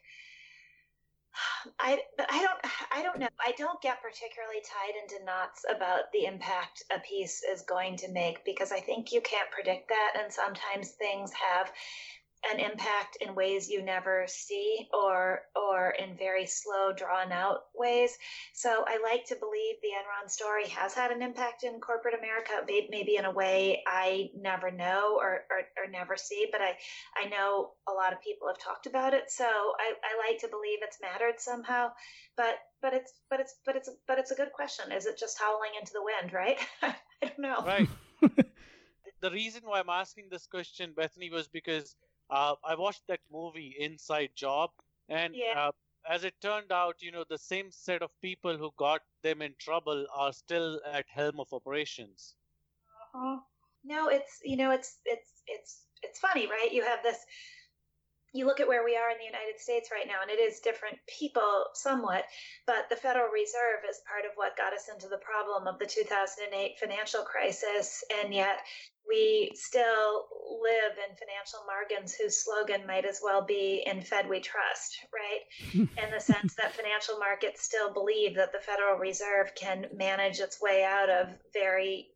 I 1.80 1.98
but 2.16 2.26
I 2.30 2.42
don't 2.42 2.60
I 2.92 3.02
don't 3.02 3.18
know. 3.18 3.28
I 3.44 3.52
don't 3.52 3.80
get 3.80 4.02
particularly 4.02 4.60
tied 4.62 4.94
into 5.02 5.24
knots 5.24 5.64
about 5.68 6.12
the 6.12 6.26
impact 6.26 6.84
a 6.94 7.00
piece 7.00 7.42
is 7.42 7.62
going 7.62 7.96
to 7.98 8.10
make 8.10 8.44
because 8.44 8.70
I 8.70 8.80
think 8.80 9.12
you 9.12 9.20
can't 9.22 9.50
predict 9.50 9.88
that 9.88 10.12
and 10.22 10.32
sometimes 10.32 10.90
things 10.90 11.32
have 11.32 11.72
an 12.50 12.58
impact 12.58 13.16
in 13.20 13.34
ways 13.34 13.68
you 13.68 13.82
never 13.82 14.24
see 14.26 14.88
or 14.92 15.42
or 15.54 15.90
in 15.90 16.16
very 16.16 16.46
slow 16.46 16.92
drawn 16.92 17.30
out 17.30 17.60
ways. 17.74 18.10
So 18.52 18.84
i 18.86 18.98
like 19.02 19.26
to 19.26 19.36
believe 19.36 19.76
the 19.80 19.88
enron 19.88 20.30
story 20.30 20.68
has 20.68 20.94
had 20.94 21.10
an 21.10 21.22
impact 21.22 21.64
in 21.64 21.80
corporate 21.80 22.18
america. 22.18 22.52
Maybe 22.90 23.16
in 23.16 23.24
a 23.24 23.30
way 23.30 23.82
i 23.86 24.30
never 24.36 24.70
know 24.70 25.16
or, 25.20 25.44
or, 25.50 25.84
or 25.84 25.90
never 25.90 26.16
see 26.16 26.46
but 26.50 26.60
i 26.60 26.76
i 27.16 27.28
know 27.28 27.70
a 27.88 27.92
lot 27.92 28.12
of 28.12 28.20
people 28.22 28.48
have 28.48 28.58
talked 28.58 28.86
about 28.86 29.14
it. 29.14 29.30
So 29.30 29.44
I, 29.44 29.92
I 30.02 30.30
like 30.30 30.40
to 30.40 30.48
believe 30.48 30.78
it's 30.82 30.98
mattered 31.00 31.38
somehow 31.38 31.90
but 32.36 32.56
but 32.80 32.92
it's 32.92 33.12
but 33.30 33.40
it's 33.40 33.54
but 33.64 33.76
it's 33.76 33.90
but 34.08 34.18
it's 34.18 34.30
a 34.30 34.34
good 34.34 34.52
question. 34.52 34.90
Is 34.92 35.06
it 35.06 35.18
just 35.18 35.38
howling 35.38 35.72
into 35.78 35.92
the 35.92 36.02
wind 36.02 36.32
right? 36.32 36.58
I 36.82 36.94
don't 37.22 37.38
know. 37.38 37.64
Right. 37.64 37.88
The 39.22 39.30
reason 39.30 39.62
why 39.64 39.78
i'm 39.78 39.88
asking 39.88 40.26
this 40.30 40.48
question 40.48 40.94
bethany 40.96 41.30
was 41.30 41.46
because 41.46 41.94
uh, 42.30 42.54
I 42.64 42.74
watched 42.74 43.06
that 43.08 43.20
movie 43.30 43.76
Inside 43.78 44.30
Job, 44.34 44.70
and 45.08 45.34
yeah. 45.34 45.68
uh, 45.68 45.72
as 46.08 46.24
it 46.24 46.34
turned 46.40 46.72
out, 46.72 46.96
you 47.00 47.12
know, 47.12 47.24
the 47.28 47.38
same 47.38 47.70
set 47.70 48.02
of 48.02 48.10
people 48.20 48.56
who 48.56 48.72
got 48.76 49.02
them 49.22 49.42
in 49.42 49.54
trouble 49.58 50.06
are 50.14 50.32
still 50.32 50.80
at 50.90 51.06
helm 51.08 51.40
of 51.40 51.52
operations. 51.52 52.34
Uh-huh. 53.14 53.38
No, 53.84 54.08
it's 54.08 54.40
you 54.44 54.56
know, 54.56 54.70
it's 54.70 54.98
it's 55.04 55.42
it's 55.46 55.82
it's 56.02 56.18
funny, 56.18 56.46
right? 56.46 56.70
You 56.72 56.84
have 56.84 57.02
this. 57.02 57.18
You 58.32 58.46
look 58.46 58.60
at 58.60 58.68
where 58.68 58.84
we 58.84 58.96
are 58.96 59.10
in 59.10 59.18
the 59.18 59.24
United 59.24 59.60
States 59.60 59.90
right 59.92 60.06
now, 60.06 60.22
and 60.22 60.30
it 60.30 60.40
is 60.40 60.60
different 60.60 60.98
people 61.06 61.66
somewhat, 61.74 62.24
but 62.66 62.88
the 62.88 62.96
Federal 62.96 63.28
Reserve 63.28 63.84
is 63.88 64.00
part 64.08 64.24
of 64.24 64.32
what 64.36 64.56
got 64.56 64.72
us 64.72 64.88
into 64.92 65.08
the 65.08 65.18
problem 65.18 65.66
of 65.66 65.78
the 65.78 65.86
2008 65.86 66.78
financial 66.78 67.22
crisis, 67.22 68.02
and 68.22 68.32
yet 68.32 68.60
we 69.08 69.50
still 69.54 70.28
live 70.62 70.96
in 70.96 71.16
financial 71.16 71.60
margins 71.66 72.14
whose 72.14 72.44
slogan 72.44 72.86
might 72.86 73.04
as 73.04 73.20
well 73.22 73.44
be 73.44 73.82
in 73.84 74.00
Fed 74.00 74.28
we 74.28 74.40
trust, 74.40 74.98
right? 75.12 75.42
in 75.74 76.10
the 76.10 76.20
sense 76.20 76.54
that 76.54 76.74
financial 76.74 77.18
markets 77.18 77.62
still 77.62 77.92
believe 77.92 78.36
that 78.36 78.52
the 78.52 78.60
Federal 78.60 78.96
Reserve 78.98 79.54
can 79.54 79.86
manage 79.94 80.38
its 80.38 80.60
way 80.60 80.84
out 80.84 81.10
of 81.10 81.28
very 81.52 82.11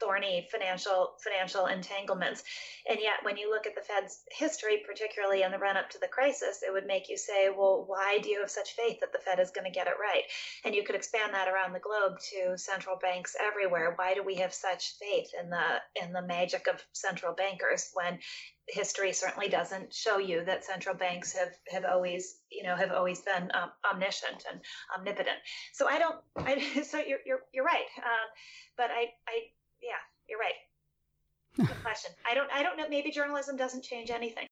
thorny 0.00 0.48
financial 0.50 1.14
financial 1.22 1.66
entanglements. 1.66 2.42
And 2.88 2.98
yet, 3.00 3.22
when 3.22 3.36
you 3.36 3.50
look 3.50 3.66
at 3.66 3.74
the 3.74 3.80
Fed's 3.80 4.22
history, 4.30 4.82
particularly 4.86 5.42
in 5.42 5.52
the 5.52 5.58
run 5.58 5.76
up 5.76 5.90
to 5.90 5.98
the 5.98 6.08
crisis, 6.08 6.62
it 6.66 6.72
would 6.72 6.86
make 6.86 7.08
you 7.08 7.16
say, 7.16 7.48
well, 7.56 7.84
why 7.86 8.18
do 8.22 8.28
you 8.28 8.40
have 8.40 8.50
such 8.50 8.72
faith 8.72 9.00
that 9.00 9.12
the 9.12 9.20
Fed 9.20 9.38
is 9.38 9.50
going 9.50 9.64
to 9.64 9.70
get 9.70 9.86
it 9.86 9.94
right? 10.00 10.24
And 10.64 10.74
you 10.74 10.82
could 10.82 10.96
expand 10.96 11.34
that 11.34 11.48
around 11.48 11.72
the 11.72 11.78
globe 11.78 12.18
to 12.32 12.58
central 12.58 12.96
banks 13.00 13.36
everywhere. 13.40 13.94
Why 13.96 14.14
do 14.14 14.22
we 14.24 14.36
have 14.36 14.52
such 14.52 14.94
faith 14.98 15.28
in 15.40 15.50
the 15.50 16.02
in 16.02 16.12
the 16.12 16.22
magic 16.22 16.66
of 16.66 16.82
central 16.92 17.34
bankers 17.34 17.90
when 17.94 18.18
history 18.68 19.12
certainly 19.12 19.48
doesn't 19.48 19.92
show 19.92 20.18
you 20.18 20.44
that 20.44 20.64
central 20.64 20.94
banks 20.94 21.32
have 21.32 21.50
have 21.68 21.84
always 21.84 22.36
you 22.50 22.62
know 22.62 22.76
have 22.76 22.92
always 22.92 23.20
been 23.20 23.50
um, 23.54 23.70
omniscient 23.92 24.44
and 24.50 24.60
omnipotent 24.96 25.36
so 25.72 25.88
i 25.88 25.98
don't 25.98 26.16
i 26.36 26.82
so 26.82 26.98
you're 26.98 27.18
you're, 27.26 27.40
you're 27.52 27.64
right 27.64 27.86
um, 27.98 28.28
but 28.76 28.90
i 28.90 29.06
i 29.28 29.40
yeah, 29.82 30.02
you're 30.28 30.38
right. 30.38 30.54
Good 31.56 31.82
question. 31.82 32.12
I 32.28 32.34
don't. 32.34 32.50
I 32.52 32.62
don't 32.62 32.76
know. 32.78 32.88
Maybe 32.88 33.10
journalism 33.10 33.56
doesn't 33.56 33.84
change 33.84 34.10
anything. 34.10 34.46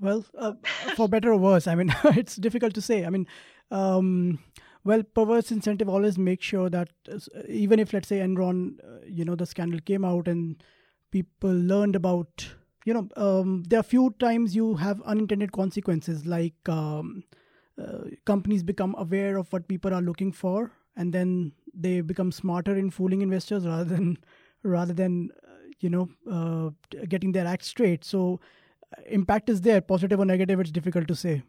Well, 0.00 0.24
uh, 0.38 0.54
for 0.94 1.08
better 1.08 1.32
or 1.32 1.38
worse, 1.38 1.66
I 1.66 1.74
mean, 1.74 1.94
it's 2.04 2.36
difficult 2.36 2.74
to 2.74 2.82
say. 2.82 3.04
I 3.04 3.10
mean, 3.10 3.26
um, 3.70 4.38
well, 4.84 5.02
perverse 5.02 5.50
incentive 5.50 5.88
always 5.88 6.18
makes 6.18 6.44
sure 6.44 6.68
that 6.70 6.90
uh, 7.10 7.18
even 7.48 7.80
if, 7.80 7.92
let's 7.92 8.08
say, 8.08 8.18
Enron, 8.18 8.78
uh, 8.84 9.04
you 9.06 9.24
know, 9.24 9.34
the 9.34 9.46
scandal 9.46 9.80
came 9.80 10.04
out 10.04 10.28
and 10.28 10.62
people 11.10 11.50
learned 11.50 11.96
about, 11.96 12.46
you 12.84 12.94
know, 12.94 13.08
um, 13.16 13.64
there 13.68 13.80
are 13.80 13.82
few 13.82 14.14
times 14.18 14.54
you 14.54 14.76
have 14.76 15.02
unintended 15.02 15.52
consequences, 15.52 16.26
like 16.26 16.68
um, 16.68 17.24
uh, 17.82 18.04
companies 18.24 18.62
become 18.62 18.94
aware 18.98 19.38
of 19.38 19.52
what 19.52 19.66
people 19.66 19.92
are 19.92 20.02
looking 20.02 20.30
for, 20.30 20.72
and 20.96 21.12
then 21.12 21.52
they 21.74 22.00
become 22.00 22.32
smarter 22.32 22.76
in 22.76 22.90
fooling 22.90 23.22
investors 23.22 23.66
rather 23.66 23.84
than 23.84 24.16
rather 24.62 24.92
than 24.94 25.30
uh, 25.44 25.50
you 25.80 25.90
know 25.90 26.08
uh, 26.30 26.70
getting 27.08 27.32
their 27.32 27.46
act 27.46 27.64
straight. 27.64 28.04
So 28.04 28.40
uh, 28.96 29.02
impact 29.06 29.48
is 29.48 29.60
there 29.60 29.80
positive 29.80 30.20
or 30.20 30.24
negative 30.24 30.60
it's 30.60 30.70
difficult 30.70 31.08
to 31.08 31.14
say 31.14 31.42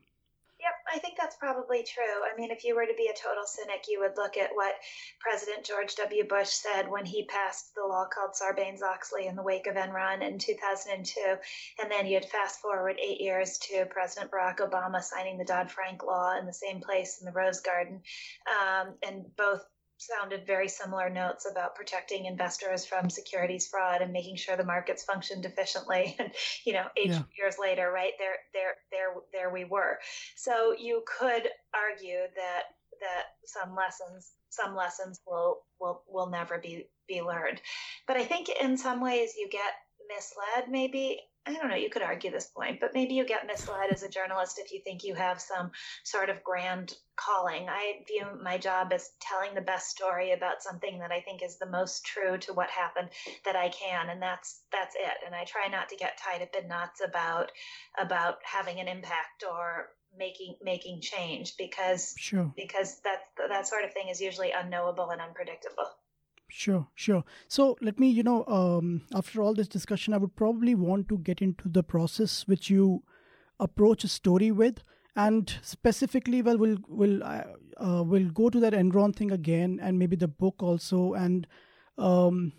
i 0.93 0.99
think 0.99 1.15
that's 1.17 1.35
probably 1.35 1.83
true. 1.83 2.03
I 2.03 2.35
mean 2.37 2.51
if 2.51 2.63
you 2.63 2.75
were 2.75 2.85
to 2.85 2.93
be 2.97 3.09
a 3.11 3.17
total 3.17 3.45
cynic 3.45 3.85
you 3.87 3.99
would 3.99 4.17
look 4.17 4.37
at 4.37 4.51
what 4.53 4.75
president 5.19 5.65
george 5.65 5.95
w. 5.95 6.23
Bush 6.27 6.49
said 6.49 6.89
when 6.89 7.05
he 7.05 7.25
passed 7.25 7.73
the 7.75 7.85
law 7.87 8.05
called 8.05 8.31
sarbanes-oxley 8.33 9.27
in 9.27 9.35
the 9.35 9.43
wake 9.43 9.67
of 9.67 9.75
enron 9.75 10.21
in 10.21 10.37
2002 10.37 11.35
and 11.81 11.91
then 11.91 12.07
you'd 12.07 12.25
fast 12.25 12.59
forward 12.59 12.97
eight 13.01 13.21
years 13.21 13.57
to 13.59 13.85
president 13.89 14.31
barack 14.31 14.57
obama 14.57 15.01
signing 15.01 15.37
the 15.37 15.45
dodd-frank 15.45 16.03
law 16.03 16.37
in 16.37 16.45
the 16.45 16.53
same 16.53 16.81
place 16.81 17.19
in 17.19 17.25
the 17.25 17.31
rose 17.31 17.61
garden. 17.61 18.01
Um, 18.47 18.95
and 19.05 19.25
both 19.35 19.63
sounded 19.97 20.45
very 20.45 20.67
similar 20.67 21.09
notes 21.09 21.47
about 21.49 21.75
protecting 21.75 22.25
investors 22.25 22.85
from 22.85 23.09
securities 23.09 23.67
fraud 23.67 24.01
and 24.01 24.13
making 24.13 24.35
sure 24.35 24.55
the 24.55 24.63
markets 24.63 25.03
functioned 25.03 25.45
efficiently 25.45 26.15
and 26.19 26.31
you 26.65 26.73
know 26.73 26.85
eight 26.95 27.09
yeah. 27.09 27.21
years 27.37 27.55
later 27.59 27.91
right 27.91 28.13
there 28.19 28.35
there 28.53 28.75
there 28.91 29.13
there 29.33 29.49
we 29.53 29.65
were 29.65 29.97
so 30.35 30.73
you 30.77 31.03
could 31.19 31.49
argue 31.73 32.19
that 32.35 32.63
that 33.01 33.23
some 33.45 33.75
lessons 33.75 34.33
some 34.49 34.75
lessons 34.75 35.19
will 35.27 35.59
will 35.79 36.03
will 36.07 36.29
never 36.29 36.57
be 36.59 36.87
be 37.07 37.21
learned 37.21 37.59
but 38.07 38.17
i 38.17 38.23
think 38.23 38.49
in 38.61 38.77
some 38.77 39.01
ways 39.01 39.33
you 39.37 39.47
get 39.49 39.73
misled 40.15 40.69
maybe 40.69 41.19
I 41.47 41.53
don't 41.53 41.69
know, 41.69 41.75
you 41.75 41.89
could 41.89 42.01
argue 42.01 42.29
this 42.29 42.47
point, 42.47 42.81
but 42.81 42.93
maybe 42.93 43.13
you 43.13 43.25
get 43.25 43.47
misled 43.47 43.89
as 43.91 44.03
a 44.03 44.09
journalist 44.09 44.59
if 44.59 44.73
you 44.73 44.81
think 44.83 45.03
you 45.03 45.15
have 45.15 45.39
some 45.39 45.71
sort 46.03 46.29
of 46.29 46.43
grand 46.43 46.93
calling. 47.15 47.69
I 47.69 48.03
view 48.05 48.25
my 48.43 48.57
job 48.57 48.91
as 48.91 49.11
telling 49.21 49.55
the 49.55 49.61
best 49.61 49.89
story 49.89 50.33
about 50.33 50.61
something 50.61 50.99
that 50.99 51.11
I 51.11 51.21
think 51.21 51.41
is 51.41 51.57
the 51.57 51.69
most 51.69 52.05
true 52.05 52.37
to 52.39 52.53
what 52.53 52.69
happened 52.69 53.09
that 53.45 53.55
I 53.55 53.69
can, 53.69 54.09
and 54.09 54.21
that's 54.21 54.61
that's 54.73 54.95
it. 54.95 55.17
And 55.25 55.33
I 55.33 55.45
try 55.45 55.67
not 55.71 55.89
to 55.89 55.95
get 55.95 56.19
tied 56.19 56.41
up 56.41 56.49
in 56.61 56.67
knots 56.67 57.01
about 57.01 57.51
about 57.97 58.35
having 58.43 58.79
an 58.79 58.89
impact 58.89 59.45
or 59.49 59.89
making 60.17 60.55
making 60.61 61.01
change 61.01 61.55
because 61.57 62.13
sure. 62.17 62.51
because 62.57 62.99
that 63.01 63.21
that 63.49 63.67
sort 63.67 63.85
of 63.85 63.93
thing 63.93 64.09
is 64.09 64.19
usually 64.19 64.51
unknowable 64.51 65.09
and 65.11 65.21
unpredictable. 65.21 65.87
Sure, 66.49 66.87
sure. 66.95 67.23
So 67.49 67.77
let 67.81 67.99
me, 67.99 68.09
you 68.09 68.23
know, 68.23 68.45
um, 68.47 69.01
after 69.13 69.41
all 69.41 69.53
this 69.53 69.67
discussion, 69.67 70.13
I 70.13 70.17
would 70.17 70.35
probably 70.35 70.75
want 70.75 71.09
to 71.09 71.17
get 71.17 71.41
into 71.41 71.67
the 71.67 71.83
process 71.83 72.47
which 72.47 72.69
you 72.69 73.03
approach 73.59 74.03
a 74.05 74.07
story 74.07 74.51
with, 74.51 74.81
and 75.15 75.53
specifically, 75.61 76.41
well, 76.41 76.57
we'll 76.57 76.77
we'll 76.87 77.21
uh, 77.23 77.43
uh, 77.77 78.03
we'll 78.03 78.29
go 78.29 78.49
to 78.49 78.59
that 78.61 78.73
Enron 78.73 79.13
thing 79.13 79.31
again, 79.31 79.79
and 79.81 79.99
maybe 79.99 80.15
the 80.15 80.27
book 80.27 80.63
also, 80.63 81.13
and 81.13 81.47
um, 81.97 82.53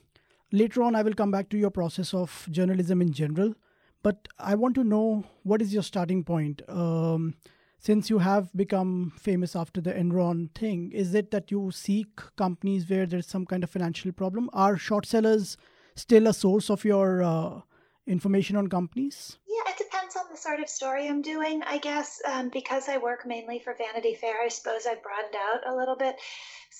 later 0.52 0.82
on, 0.82 0.94
I 0.94 1.02
will 1.02 1.14
come 1.14 1.30
back 1.30 1.48
to 1.50 1.58
your 1.58 1.70
process 1.70 2.12
of 2.12 2.46
journalism 2.50 3.00
in 3.00 3.12
general. 3.12 3.54
But 4.02 4.28
I 4.38 4.54
want 4.54 4.74
to 4.76 4.84
know 4.84 5.24
what 5.42 5.60
is 5.62 5.72
your 5.74 5.82
starting 5.82 6.24
point. 6.24 6.62
Um, 6.68 7.34
since 7.78 8.10
you 8.10 8.18
have 8.18 8.50
become 8.54 9.12
famous 9.16 9.54
after 9.54 9.80
the 9.80 9.92
Enron 9.92 10.52
thing, 10.54 10.90
is 10.92 11.14
it 11.14 11.30
that 11.30 11.50
you 11.50 11.70
seek 11.70 12.08
companies 12.36 12.90
where 12.90 13.06
there's 13.06 13.26
some 13.26 13.46
kind 13.46 13.62
of 13.62 13.70
financial 13.70 14.12
problem? 14.12 14.50
Are 14.52 14.76
short 14.76 15.06
sellers 15.06 15.56
still 15.94 16.26
a 16.26 16.34
source 16.34 16.70
of 16.70 16.84
your 16.84 17.22
uh, 17.22 17.60
information 18.06 18.56
on 18.56 18.66
companies? 18.68 19.38
Yeah, 19.46 19.70
it 19.72 19.78
depends 19.78 20.16
on 20.16 20.24
the 20.30 20.36
sort 20.36 20.60
of 20.60 20.68
story 20.68 21.08
I'm 21.08 21.22
doing, 21.22 21.62
I 21.62 21.78
guess. 21.78 22.20
Um, 22.26 22.48
because 22.48 22.88
I 22.88 22.98
work 22.98 23.26
mainly 23.26 23.60
for 23.60 23.74
Vanity 23.74 24.14
Fair, 24.14 24.42
I 24.44 24.48
suppose 24.48 24.86
I've 24.86 25.02
broadened 25.02 25.36
out 25.36 25.72
a 25.72 25.76
little 25.76 25.96
bit. 25.96 26.16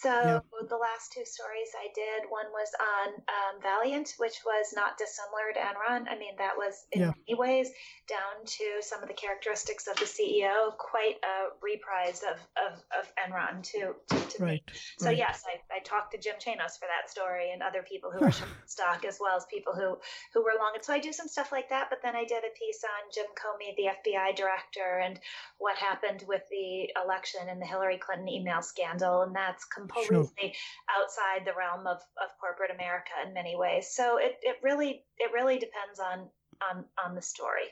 So 0.00 0.11
yeah. 0.11 0.40
the 0.68 0.76
last 0.76 1.11
two 1.11 1.24
stories 1.24 1.74
I 1.74 1.90
did, 1.90 2.30
one 2.30 2.46
was 2.54 2.70
on 2.78 3.08
um, 3.26 3.54
Valeant, 3.62 4.14
which 4.18 4.38
was 4.46 4.72
not 4.72 4.96
dissimilar 4.96 5.50
to 5.54 5.58
Enron. 5.58 6.06
I 6.06 6.16
mean, 6.16 6.38
that 6.38 6.54
was 6.56 6.87
in 6.92 7.00
many 7.02 7.34
ways 7.34 7.70
down 8.06 8.46
to 8.46 8.64
some 8.80 9.02
of 9.02 9.08
the 9.08 9.14
characteristics 9.14 9.88
of 9.88 9.96
the 9.96 10.06
CEO, 10.06 10.76
quite 10.78 11.18
a 11.26 11.50
reprise 11.61 12.22
of, 12.22 12.38
of, 12.54 12.78
of 12.94 13.11
Enron 13.18 13.62
to, 13.74 13.94
to, 14.06 14.38
to 14.38 14.44
right. 14.44 14.62
So 14.98 15.06
right. 15.06 15.18
yes, 15.18 15.42
I, 15.46 15.58
I 15.74 15.80
talked 15.80 16.12
to 16.12 16.18
Jim 16.18 16.37
Chanos 16.38 16.78
for 16.78 16.87
that 16.87 17.11
story 17.11 17.50
and 17.50 17.61
other 17.61 17.82
people 17.82 18.12
who 18.12 18.20
were 18.24 18.32
stock 18.66 19.04
as 19.04 19.18
well 19.20 19.37
as 19.37 19.46
people 19.50 19.74
who, 19.74 19.98
who 20.32 20.44
were 20.44 20.54
long. 20.58 20.72
And 20.74 20.84
so 20.84 20.92
I 20.92 21.00
do 21.00 21.12
some 21.12 21.26
stuff 21.26 21.50
like 21.50 21.70
that, 21.70 21.90
but 21.90 22.02
then 22.02 22.14
I 22.14 22.22
did 22.22 22.44
a 22.46 22.54
piece 22.54 22.84
on 22.87 23.11
Jim 23.12 23.26
Comey, 23.34 23.74
the 23.74 23.90
FBI 23.98 24.37
director, 24.37 25.02
and 25.02 25.18
what 25.58 25.76
happened 25.76 26.22
with 26.28 26.42
the 26.50 26.90
election 27.02 27.40
and 27.48 27.61
the 27.61 27.66
Hillary 27.66 27.98
Clinton 27.98 28.28
email 28.28 28.62
scandal. 28.62 29.22
And 29.22 29.34
that's 29.34 29.64
completely 29.88 30.55
sure. 30.55 31.01
outside 31.01 31.46
the 31.46 31.53
realm 31.57 31.87
of, 31.87 31.98
of 32.22 32.29
corporate 32.40 32.70
America 32.74 33.11
in 33.27 33.35
many 33.35 33.57
ways. 33.57 33.88
So 33.90 34.18
it, 34.18 34.37
it 34.42 34.57
really 34.62 35.05
it 35.18 35.33
really 35.33 35.59
depends 35.59 35.98
on 36.01 36.29
on 36.70 36.85
on 37.05 37.14
the 37.14 37.22
story. 37.22 37.68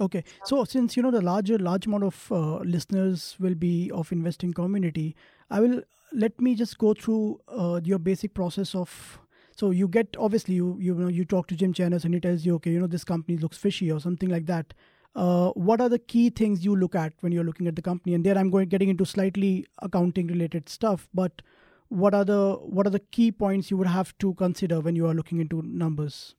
Okay, 0.00 0.24
so 0.44 0.64
since 0.64 0.96
you 0.96 1.02
know 1.02 1.10
the 1.10 1.22
larger 1.22 1.58
large 1.58 1.86
amount 1.86 2.04
of 2.04 2.32
uh, 2.32 2.56
listeners 2.58 3.36
will 3.38 3.54
be 3.54 3.90
of 3.92 4.10
investing 4.10 4.52
community, 4.52 5.14
I 5.50 5.60
will 5.60 5.82
let 6.12 6.40
me 6.40 6.54
just 6.54 6.78
go 6.78 6.94
through 6.94 7.40
uh, 7.48 7.80
your 7.84 7.98
basic 7.98 8.34
process 8.34 8.74
of. 8.74 9.20
So 9.56 9.70
you 9.70 9.86
get 9.86 10.16
obviously 10.18 10.54
you 10.54 10.76
you 10.80 10.94
know 10.94 11.06
you 11.06 11.24
talk 11.24 11.46
to 11.48 11.54
Jim 11.54 11.72
Chanos 11.72 12.04
and 12.04 12.12
he 12.12 12.18
tells 12.18 12.44
you 12.44 12.56
okay 12.56 12.72
you 12.72 12.80
know 12.80 12.88
this 12.88 13.04
company 13.04 13.38
looks 13.38 13.56
fishy 13.56 13.90
or 13.90 14.00
something 14.00 14.28
like 14.28 14.46
that 14.46 14.74
uh, 15.14 15.50
what 15.50 15.80
are 15.80 15.88
the 15.88 15.98
key 15.98 16.30
things 16.30 16.64
you 16.64 16.74
look 16.76 16.94
at 16.94 17.12
when 17.20 17.32
you're 17.32 17.44
looking 17.44 17.66
at 17.66 17.76
the 17.76 17.82
company? 17.82 18.14
And 18.14 18.24
there 18.24 18.38
i'm 18.38 18.50
going 18.50 18.68
getting 18.68 18.88
into 18.88 19.04
slightly 19.04 19.66
accounting 19.82 20.26
related 20.26 20.68
stuff 20.68 21.08
but 21.14 21.42
what 21.88 22.14
are 22.14 22.24
the 22.24 22.54
what 22.54 22.86
are 22.86 22.90
the 22.90 22.98
key 22.98 23.30
points 23.30 23.70
you 23.70 23.76
would 23.76 23.86
have 23.86 24.16
to 24.18 24.34
consider 24.34 24.80
when 24.80 24.96
you 24.96 25.06
are 25.06 25.14
looking 25.14 25.40
into 25.40 25.62
numbers? 25.62 26.34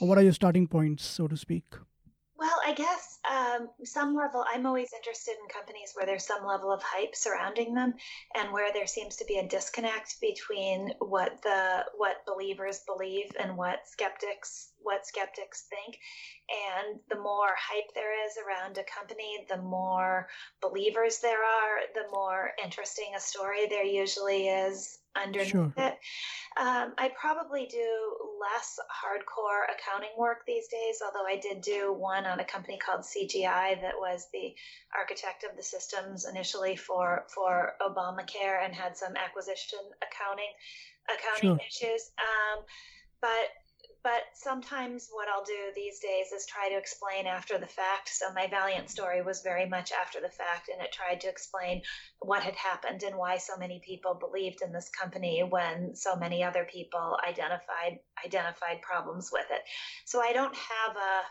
Or 0.00 0.08
what 0.08 0.18
are 0.18 0.22
your 0.22 0.32
starting 0.32 0.66
points 0.66 1.04
so 1.04 1.28
to 1.28 1.36
speak 1.36 1.64
well, 2.36 2.60
I 2.66 2.74
guess 2.74 3.18
um, 3.30 3.68
some 3.84 4.14
level, 4.14 4.44
I'm 4.52 4.66
always 4.66 4.92
interested 4.92 5.32
in 5.40 5.48
companies 5.48 5.92
where 5.94 6.04
there's 6.04 6.26
some 6.26 6.44
level 6.44 6.72
of 6.72 6.82
hype 6.82 7.14
surrounding 7.14 7.74
them 7.74 7.94
and 8.34 8.52
where 8.52 8.72
there 8.72 8.88
seems 8.88 9.16
to 9.16 9.24
be 9.24 9.38
a 9.38 9.46
disconnect 9.46 10.20
between 10.20 10.92
what 10.98 11.40
the 11.42 11.84
what 11.96 12.26
believers 12.26 12.80
believe 12.86 13.30
and 13.38 13.56
what 13.56 13.86
skeptics 13.86 14.70
what 14.82 15.06
skeptics 15.06 15.66
think. 15.70 15.98
And 16.50 17.00
the 17.08 17.20
more 17.20 17.54
hype 17.56 17.94
there 17.94 18.26
is 18.26 18.32
around 18.36 18.78
a 18.78 18.84
company, 18.84 19.46
the 19.48 19.62
more 19.62 20.28
believers 20.60 21.20
there 21.20 21.38
are, 21.38 21.80
the 21.94 22.10
more 22.12 22.50
interesting 22.62 23.12
a 23.16 23.20
story 23.20 23.66
there 23.68 23.84
usually 23.84 24.48
is 24.48 24.98
underneath 25.16 25.50
sure. 25.50 25.72
it. 25.76 25.98
Um, 26.56 26.94
I 26.98 27.10
probably 27.18 27.66
do 27.66 28.16
less 28.40 28.78
hardcore 28.90 29.64
accounting 29.74 30.10
work 30.16 30.44
these 30.46 30.68
days, 30.68 31.02
although 31.04 31.26
I 31.26 31.36
did 31.36 31.62
do 31.62 31.92
one 31.92 32.26
on 32.26 32.40
a 32.40 32.44
company 32.44 32.78
called 32.78 33.00
CGI 33.00 33.80
that 33.80 33.94
was 33.98 34.28
the 34.32 34.54
architect 34.96 35.44
of 35.44 35.56
the 35.56 35.62
systems 35.62 36.26
initially 36.26 36.76
for 36.76 37.24
for 37.34 37.74
Obamacare 37.80 38.64
and 38.64 38.74
had 38.74 38.96
some 38.96 39.14
acquisition 39.16 39.80
accounting 40.02 40.52
accounting 41.08 41.58
sure. 41.58 41.88
issues. 41.88 42.10
Um, 42.18 42.64
but 43.20 43.48
but 44.04 44.20
sometimes 44.34 45.08
what 45.10 45.28
I'll 45.28 45.44
do 45.44 45.72
these 45.74 45.98
days 45.98 46.30
is 46.30 46.44
try 46.44 46.68
to 46.68 46.76
explain 46.76 47.26
after 47.26 47.56
the 47.58 47.66
fact. 47.66 48.10
So 48.10 48.26
my 48.34 48.46
Valeant 48.46 48.90
story 48.90 49.22
was 49.22 49.40
very 49.40 49.66
much 49.66 49.92
after 49.92 50.20
the 50.20 50.28
fact, 50.28 50.68
and 50.68 50.82
it 50.82 50.92
tried 50.92 51.22
to 51.22 51.28
explain 51.28 51.80
what 52.20 52.42
had 52.42 52.54
happened 52.54 53.02
and 53.02 53.16
why 53.16 53.38
so 53.38 53.56
many 53.56 53.80
people 53.82 54.14
believed 54.14 54.60
in 54.60 54.72
this 54.72 54.90
company 54.90 55.42
when 55.42 55.96
so 55.96 56.16
many 56.16 56.44
other 56.44 56.68
people 56.70 57.16
identified 57.26 57.98
identified 58.24 58.82
problems 58.82 59.30
with 59.32 59.46
it. 59.50 59.62
So 60.04 60.20
I 60.20 60.34
don't 60.34 60.54
have 60.54 60.96
a 60.96 61.22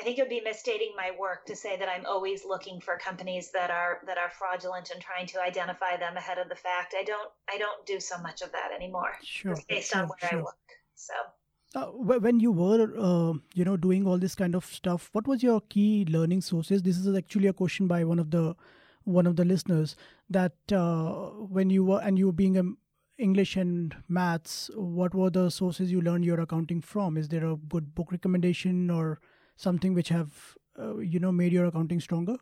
I 0.00 0.02
think 0.02 0.18
it 0.18 0.22
would 0.22 0.30
be 0.30 0.40
misstating 0.40 0.92
my 0.96 1.12
work 1.20 1.46
to 1.46 1.54
say 1.54 1.76
that 1.76 1.88
I'm 1.88 2.06
always 2.06 2.44
looking 2.44 2.80
for 2.80 2.96
companies 2.96 3.52
that 3.52 3.70
are 3.70 4.00
that 4.06 4.16
are 4.16 4.30
fraudulent 4.30 4.90
and 4.90 5.02
trying 5.02 5.26
to 5.28 5.42
identify 5.42 5.98
them 5.98 6.16
ahead 6.16 6.38
of 6.38 6.48
the 6.48 6.56
fact. 6.56 6.94
I 6.98 7.04
don't 7.04 7.30
I 7.46 7.58
don't 7.58 7.84
do 7.84 8.00
so 8.00 8.16
much 8.22 8.40
of 8.40 8.52
that 8.52 8.72
anymore. 8.74 9.12
Sure. 9.22 9.54
based 9.68 9.92
sure, 9.92 10.02
on 10.02 10.08
where 10.08 10.30
sure. 10.30 10.38
I 10.38 10.42
work. 10.42 10.56
So 10.94 11.12
uh, 11.74 11.86
when 11.86 12.40
you 12.40 12.52
were, 12.52 12.92
uh, 12.98 13.32
you 13.54 13.64
know, 13.64 13.76
doing 13.76 14.06
all 14.06 14.18
this 14.18 14.34
kind 14.34 14.54
of 14.54 14.64
stuff, 14.64 15.08
what 15.12 15.26
was 15.26 15.42
your 15.42 15.60
key 15.60 16.04
learning 16.08 16.40
sources? 16.40 16.82
This 16.82 16.96
is 16.96 17.16
actually 17.16 17.48
a 17.48 17.52
question 17.52 17.86
by 17.86 18.04
one 18.04 18.18
of 18.18 18.30
the 18.30 18.54
one 19.04 19.26
of 19.26 19.36
the 19.36 19.44
listeners 19.44 19.96
that 20.30 20.54
uh, 20.72 21.12
when 21.56 21.68
you 21.68 21.84
were 21.84 22.00
and 22.00 22.18
you 22.18 22.26
were 22.26 22.32
being 22.32 22.56
a 22.56 22.62
English 23.18 23.56
and 23.56 23.94
maths, 24.08 24.70
what 24.74 25.14
were 25.14 25.30
the 25.30 25.50
sources 25.50 25.92
you 25.92 26.00
learned 26.00 26.24
your 26.24 26.40
accounting 26.40 26.80
from? 26.80 27.16
Is 27.16 27.28
there 27.28 27.46
a 27.46 27.56
good 27.56 27.94
book 27.94 28.10
recommendation 28.10 28.90
or 28.90 29.20
something 29.56 29.94
which 29.94 30.08
have 30.08 30.56
uh, 30.78 30.98
you 30.98 31.18
know 31.20 31.32
made 31.32 31.52
your 31.52 31.66
accounting 31.66 32.00
stronger? 32.00 32.36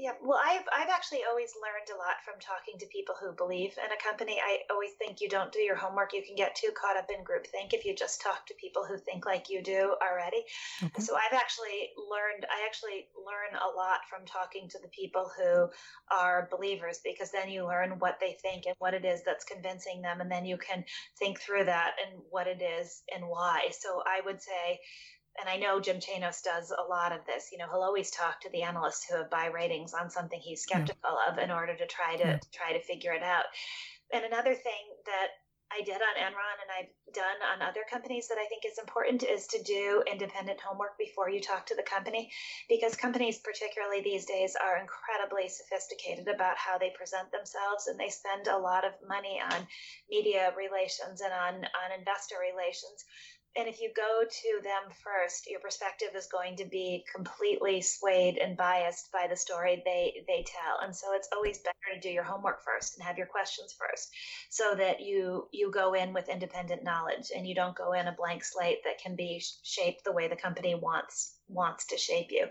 Yeah, 0.00 0.16
well, 0.24 0.40
I've 0.42 0.64
I've 0.72 0.88
actually 0.88 1.20
always 1.28 1.52
learned 1.60 1.92
a 1.92 1.98
lot 2.00 2.24
from 2.24 2.40
talking 2.40 2.80
to 2.80 2.86
people 2.86 3.14
who 3.20 3.36
believe 3.36 3.76
in 3.76 3.92
a 3.92 4.00
company. 4.00 4.40
I 4.40 4.60
always 4.72 4.92
think 4.96 5.20
you 5.20 5.28
don't 5.28 5.52
do 5.52 5.58
your 5.58 5.76
homework, 5.76 6.14
you 6.14 6.22
can 6.24 6.36
get 6.36 6.54
too 6.56 6.70
caught 6.72 6.96
up 6.96 7.10
in 7.12 7.22
groupthink 7.22 7.74
if 7.76 7.84
you 7.84 7.94
just 7.94 8.22
talk 8.22 8.46
to 8.46 8.54
people 8.54 8.86
who 8.88 8.96
think 8.96 9.26
like 9.26 9.50
you 9.50 9.62
do 9.62 9.94
already. 10.00 10.42
Okay. 10.82 11.02
So 11.02 11.16
I've 11.16 11.36
actually 11.36 11.92
learned 12.00 12.46
I 12.48 12.64
actually 12.64 13.12
learn 13.12 13.60
a 13.60 13.76
lot 13.76 14.00
from 14.08 14.24
talking 14.24 14.70
to 14.70 14.78
the 14.80 14.88
people 14.88 15.30
who 15.36 15.68
are 16.10 16.48
believers 16.50 17.00
because 17.04 17.30
then 17.30 17.50
you 17.50 17.66
learn 17.66 17.98
what 17.98 18.16
they 18.20 18.38
think 18.40 18.64
and 18.64 18.74
what 18.78 18.94
it 18.94 19.04
is 19.04 19.20
that's 19.22 19.44
convincing 19.44 20.00
them, 20.00 20.22
and 20.22 20.32
then 20.32 20.46
you 20.46 20.56
can 20.56 20.82
think 21.18 21.40
through 21.40 21.66
that 21.66 21.96
and 22.00 22.22
what 22.30 22.46
it 22.46 22.62
is 22.62 23.02
and 23.14 23.28
why. 23.28 23.68
So 23.78 24.02
I 24.06 24.24
would 24.24 24.40
say 24.40 24.80
and 25.38 25.48
I 25.48 25.56
know 25.56 25.80
Jim 25.80 25.96
Chanos 25.96 26.42
does 26.42 26.70
a 26.70 26.88
lot 26.88 27.12
of 27.12 27.24
this. 27.26 27.50
You 27.52 27.58
know, 27.58 27.66
he'll 27.70 27.82
always 27.82 28.10
talk 28.10 28.40
to 28.40 28.50
the 28.50 28.62
analysts 28.62 29.04
who 29.04 29.16
have 29.16 29.30
buy 29.30 29.46
ratings 29.46 29.94
on 29.94 30.10
something 30.10 30.40
he's 30.40 30.62
skeptical 30.62 31.16
yeah. 31.26 31.32
of 31.32 31.38
in 31.38 31.50
order 31.50 31.76
to 31.76 31.86
try 31.86 32.16
to, 32.16 32.24
yeah. 32.24 32.38
to 32.38 32.50
try 32.50 32.72
to 32.72 32.82
figure 32.82 33.12
it 33.12 33.22
out. 33.22 33.44
And 34.12 34.24
another 34.24 34.54
thing 34.54 34.82
that 35.06 35.28
I 35.70 35.82
did 35.82 36.02
on 36.02 36.18
Enron 36.18 36.58
and 36.58 36.70
I've 36.74 37.14
done 37.14 37.38
on 37.54 37.62
other 37.62 37.86
companies 37.88 38.26
that 38.26 38.38
I 38.38 38.46
think 38.46 38.66
is 38.66 38.78
important 38.78 39.22
is 39.22 39.46
to 39.48 39.62
do 39.62 40.02
independent 40.10 40.60
homework 40.60 40.98
before 40.98 41.30
you 41.30 41.40
talk 41.40 41.66
to 41.66 41.76
the 41.76 41.86
company 41.86 42.30
because 42.68 42.96
companies 42.96 43.38
particularly 43.38 44.02
these 44.02 44.26
days 44.26 44.56
are 44.58 44.78
incredibly 44.78 45.48
sophisticated 45.48 46.26
about 46.26 46.58
how 46.58 46.76
they 46.76 46.90
present 46.90 47.30
themselves 47.30 47.86
and 47.86 47.98
they 47.98 48.10
spend 48.10 48.48
a 48.48 48.58
lot 48.58 48.84
of 48.84 48.98
money 49.06 49.38
on 49.38 49.66
media 50.10 50.52
relations 50.58 51.20
and 51.20 51.32
on 51.32 51.54
on 51.62 51.94
investor 51.96 52.42
relations 52.42 53.06
and 53.56 53.66
if 53.66 53.80
you 53.80 53.90
go 53.94 54.22
to 54.28 54.62
them 54.62 54.92
first, 55.02 55.48
your 55.50 55.60
perspective 55.60 56.10
is 56.14 56.26
going 56.26 56.56
to 56.56 56.64
be 56.64 57.04
completely 57.12 57.80
swayed 57.80 58.38
and 58.38 58.56
biased 58.56 59.10
by 59.12 59.26
the 59.28 59.36
story 59.36 59.82
they 59.84 60.24
they 60.28 60.44
tell. 60.46 60.78
And 60.82 60.94
so 60.94 61.08
it's 61.14 61.28
always 61.34 61.58
better 61.58 61.94
to 61.94 62.00
do 62.00 62.08
your 62.10 62.22
homework 62.22 62.62
first 62.64 62.96
and 62.96 63.06
have 63.06 63.18
your 63.18 63.26
questions 63.26 63.74
first, 63.78 64.10
so 64.50 64.74
that 64.76 65.00
you 65.00 65.48
you 65.52 65.70
go 65.70 65.94
in 65.94 66.12
with 66.12 66.28
independent 66.28 66.84
knowledge 66.84 67.32
and 67.34 67.46
you 67.46 67.54
don't 67.54 67.76
go 67.76 67.92
in 67.92 68.06
a 68.06 68.12
blank 68.16 68.44
slate 68.44 68.84
that 68.84 69.02
can 69.02 69.16
be 69.16 69.42
shaped 69.64 70.04
the 70.04 70.12
way 70.12 70.28
the 70.28 70.36
company 70.36 70.74
wants 70.74 71.39
wants 71.50 71.86
to 71.86 71.98
shape 71.98 72.28
you. 72.30 72.46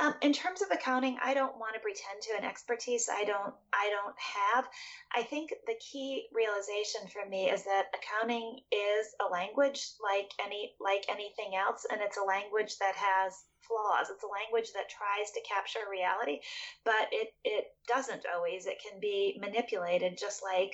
Um, 0.00 0.14
in 0.22 0.32
terms 0.32 0.62
of 0.62 0.70
accounting, 0.70 1.18
I 1.22 1.34
don't 1.34 1.58
want 1.58 1.74
to 1.74 1.80
pretend 1.80 2.22
to 2.22 2.38
an 2.38 2.44
expertise 2.44 3.08
I 3.12 3.24
don't 3.24 3.54
I 3.74 3.90
don't 3.90 4.16
have. 4.18 4.68
I 5.14 5.22
think 5.22 5.52
the 5.66 5.74
key 5.80 6.28
realization 6.32 7.08
for 7.12 7.28
me 7.28 7.50
is 7.50 7.64
that 7.64 7.92
accounting 7.94 8.60
is 8.72 9.06
a 9.20 9.30
language 9.30 9.84
like 10.02 10.30
any 10.44 10.72
like 10.80 11.04
anything 11.08 11.54
else, 11.56 11.86
and 11.90 12.00
it's 12.00 12.16
a 12.16 12.24
language 12.24 12.78
that 12.78 12.94
has 12.96 13.44
flaws. 13.60 14.08
It's 14.10 14.24
a 14.24 14.32
language 14.32 14.72
that 14.74 14.88
tries 14.88 15.30
to 15.32 15.40
capture 15.48 15.84
reality, 15.90 16.40
but 16.84 17.08
it 17.12 17.34
it 17.44 17.66
doesn't 17.86 18.24
always. 18.34 18.66
It 18.66 18.80
can 18.80 18.98
be 18.98 19.38
manipulated, 19.40 20.18
just 20.18 20.42
like 20.42 20.72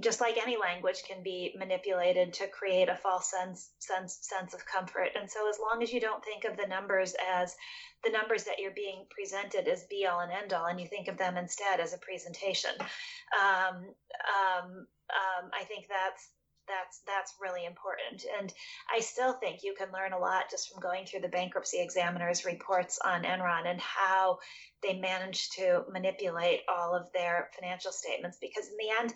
just 0.00 0.20
like 0.20 0.38
any 0.38 0.56
language 0.56 1.02
can 1.06 1.22
be 1.22 1.54
manipulated 1.58 2.32
to 2.32 2.48
create 2.48 2.88
a 2.88 2.96
false 2.96 3.30
sense 3.30 3.70
sense 3.78 4.18
sense 4.22 4.54
of 4.54 4.64
comfort. 4.64 5.10
And 5.18 5.30
so 5.30 5.48
as 5.48 5.58
long 5.60 5.82
as 5.82 5.92
you 5.92 6.00
don't 6.00 6.24
think 6.24 6.44
of 6.44 6.56
the 6.56 6.66
numbers 6.66 7.14
as 7.34 7.54
the 8.04 8.10
numbers 8.10 8.44
that 8.44 8.58
you're 8.58 8.72
being 8.74 9.04
presented 9.10 9.68
as 9.68 9.84
be 9.84 10.06
all 10.06 10.20
and 10.20 10.32
end 10.32 10.52
all 10.52 10.66
and 10.66 10.80
you 10.80 10.86
think 10.86 11.08
of 11.08 11.18
them 11.18 11.36
instead 11.36 11.80
as 11.80 11.92
a 11.92 11.98
presentation 11.98 12.70
um, 12.78 13.76
um, 13.76 14.86
um, 15.10 15.50
i 15.52 15.64
think 15.64 15.86
that's 15.88 16.30
that's 16.68 17.00
that's 17.06 17.34
really 17.40 17.64
important. 17.64 18.24
And 18.38 18.52
i 18.92 19.00
still 19.00 19.34
think 19.34 19.62
you 19.62 19.74
can 19.78 19.92
learn 19.92 20.12
a 20.12 20.18
lot 20.18 20.50
just 20.50 20.68
from 20.68 20.80
going 20.80 21.06
through 21.06 21.20
the 21.20 21.28
bankruptcy 21.28 21.80
examiner's 21.80 22.44
reports 22.44 22.98
on 23.04 23.22
enron 23.22 23.66
and 23.66 23.80
how 23.80 24.38
they 24.82 24.98
managed 24.98 25.52
to 25.56 25.84
manipulate 25.90 26.60
all 26.68 26.94
of 26.94 27.10
their 27.12 27.50
financial 27.58 27.92
statements 27.92 28.38
because 28.40 28.68
in 28.68 28.76
the 28.78 28.94
end 29.00 29.14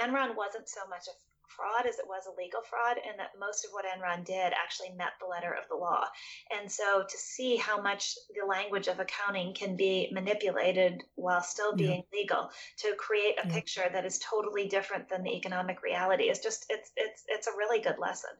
Enron 0.00 0.36
wasn't 0.36 0.68
so 0.68 0.80
much 0.88 1.06
a 1.08 1.14
fraud 1.56 1.86
as 1.86 1.98
it 1.98 2.06
was 2.06 2.26
a 2.26 2.40
legal 2.40 2.60
fraud, 2.68 2.96
and 2.98 3.18
that 3.18 3.30
most 3.38 3.64
of 3.64 3.70
what 3.72 3.84
Enron 3.84 4.24
did 4.24 4.52
actually 4.52 4.90
met 4.96 5.12
the 5.20 5.26
letter 5.26 5.52
of 5.52 5.68
the 5.68 5.76
law. 5.76 6.04
And 6.50 6.70
so 6.70 7.04
to 7.08 7.16
see 7.16 7.56
how 7.56 7.80
much 7.80 8.14
the 8.34 8.46
language 8.46 8.88
of 8.88 9.00
accounting 9.00 9.54
can 9.54 9.76
be 9.76 10.08
manipulated 10.12 11.02
while 11.14 11.42
still 11.42 11.74
being 11.74 12.02
yeah. 12.12 12.18
legal 12.18 12.50
to 12.78 12.94
create 12.98 13.36
a 13.42 13.46
yeah. 13.46 13.54
picture 13.54 13.88
that 13.92 14.04
is 14.04 14.18
totally 14.18 14.68
different 14.68 15.08
than 15.08 15.22
the 15.22 15.34
economic 15.36 15.82
reality 15.82 16.24
is 16.24 16.38
just 16.40 16.66
it's 16.68 16.90
it's 16.96 17.22
it's 17.28 17.46
a 17.46 17.52
really 17.56 17.80
good 17.80 17.98
lesson. 17.98 18.30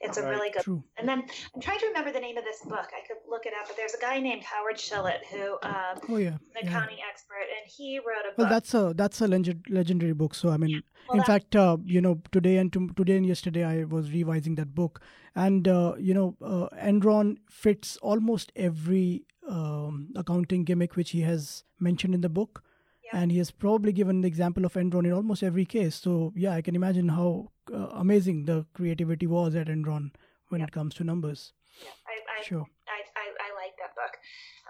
It's 0.00 0.18
All 0.18 0.24
a 0.24 0.26
right. 0.26 0.36
really 0.36 0.50
good. 0.50 0.62
True. 0.62 0.84
And 0.98 1.08
then 1.08 1.24
I'm 1.54 1.60
trying 1.60 1.78
to 1.80 1.86
remember 1.86 2.12
the 2.12 2.20
name 2.20 2.36
of 2.36 2.44
this 2.44 2.60
book. 2.62 2.88
I 2.92 3.06
could 3.06 3.18
look 3.28 3.46
it 3.46 3.52
up, 3.60 3.68
but 3.68 3.76
there's 3.76 3.94
a 3.94 4.00
guy 4.00 4.18
named 4.20 4.42
Howard 4.42 4.76
Schilit 4.76 5.24
who 5.30 5.54
um, 5.62 6.00
oh 6.08 6.16
yeah 6.16 6.36
an 6.56 6.68
accounting 6.68 6.98
yeah. 6.98 7.10
expert, 7.10 7.46
and 7.56 7.70
he 7.70 7.98
wrote 7.98 8.26
a 8.26 8.36
book. 8.36 8.38
Well, 8.38 8.48
that's 8.48 8.74
a 8.74 8.92
that's 8.96 9.20
a 9.20 9.28
legend, 9.28 9.64
legendary 9.68 10.12
book. 10.12 10.34
So 10.34 10.50
I 10.50 10.56
mean, 10.56 10.82
in 11.12 11.22
fact, 11.22 11.54
uh, 11.56 11.76
you 11.84 12.00
know, 12.00 12.20
today 12.32 12.56
and 12.56 12.72
to, 12.72 12.88
today 12.96 13.16
and 13.16 13.26
yesterday 13.26 13.64
I 13.64 13.84
was 13.84 14.10
revising 14.10 14.54
that 14.56 14.74
book, 14.74 15.00
and 15.34 15.66
uh, 15.68 15.94
you 15.98 16.14
know, 16.14 16.36
uh, 16.42 16.68
Enron 16.76 17.36
fits 17.48 17.96
almost 17.98 18.52
every 18.56 19.24
um, 19.48 20.08
accounting 20.16 20.64
gimmick 20.64 20.96
which 20.96 21.10
he 21.10 21.20
has 21.20 21.64
mentioned 21.78 22.14
in 22.14 22.20
the 22.20 22.28
book, 22.28 22.62
yeah. 23.04 23.20
and 23.20 23.30
he 23.30 23.38
has 23.38 23.50
probably 23.50 23.92
given 23.92 24.20
the 24.22 24.28
example 24.28 24.64
of 24.64 24.74
Enron 24.74 25.04
in 25.04 25.12
almost 25.12 25.42
every 25.42 25.64
case. 25.64 25.96
So 25.96 26.32
yeah, 26.36 26.52
I 26.52 26.62
can 26.62 26.74
imagine 26.74 27.08
how 27.08 27.50
uh, 27.72 27.88
amazing 27.92 28.46
the 28.46 28.66
creativity 28.74 29.26
was 29.26 29.54
at 29.54 29.68
Enron 29.68 30.10
when 30.48 30.60
yeah. 30.60 30.66
it 30.66 30.72
comes 30.72 30.94
to 30.94 31.04
numbers. 31.04 31.52
Yeah, 31.82 31.90
I, 32.06 32.40
I, 32.40 32.44
sure. 32.44 32.66
I, 32.88 33.00
I, 33.18 33.26
I 33.46 33.48
like 33.60 33.74
that 33.78 33.94
book 33.94 34.16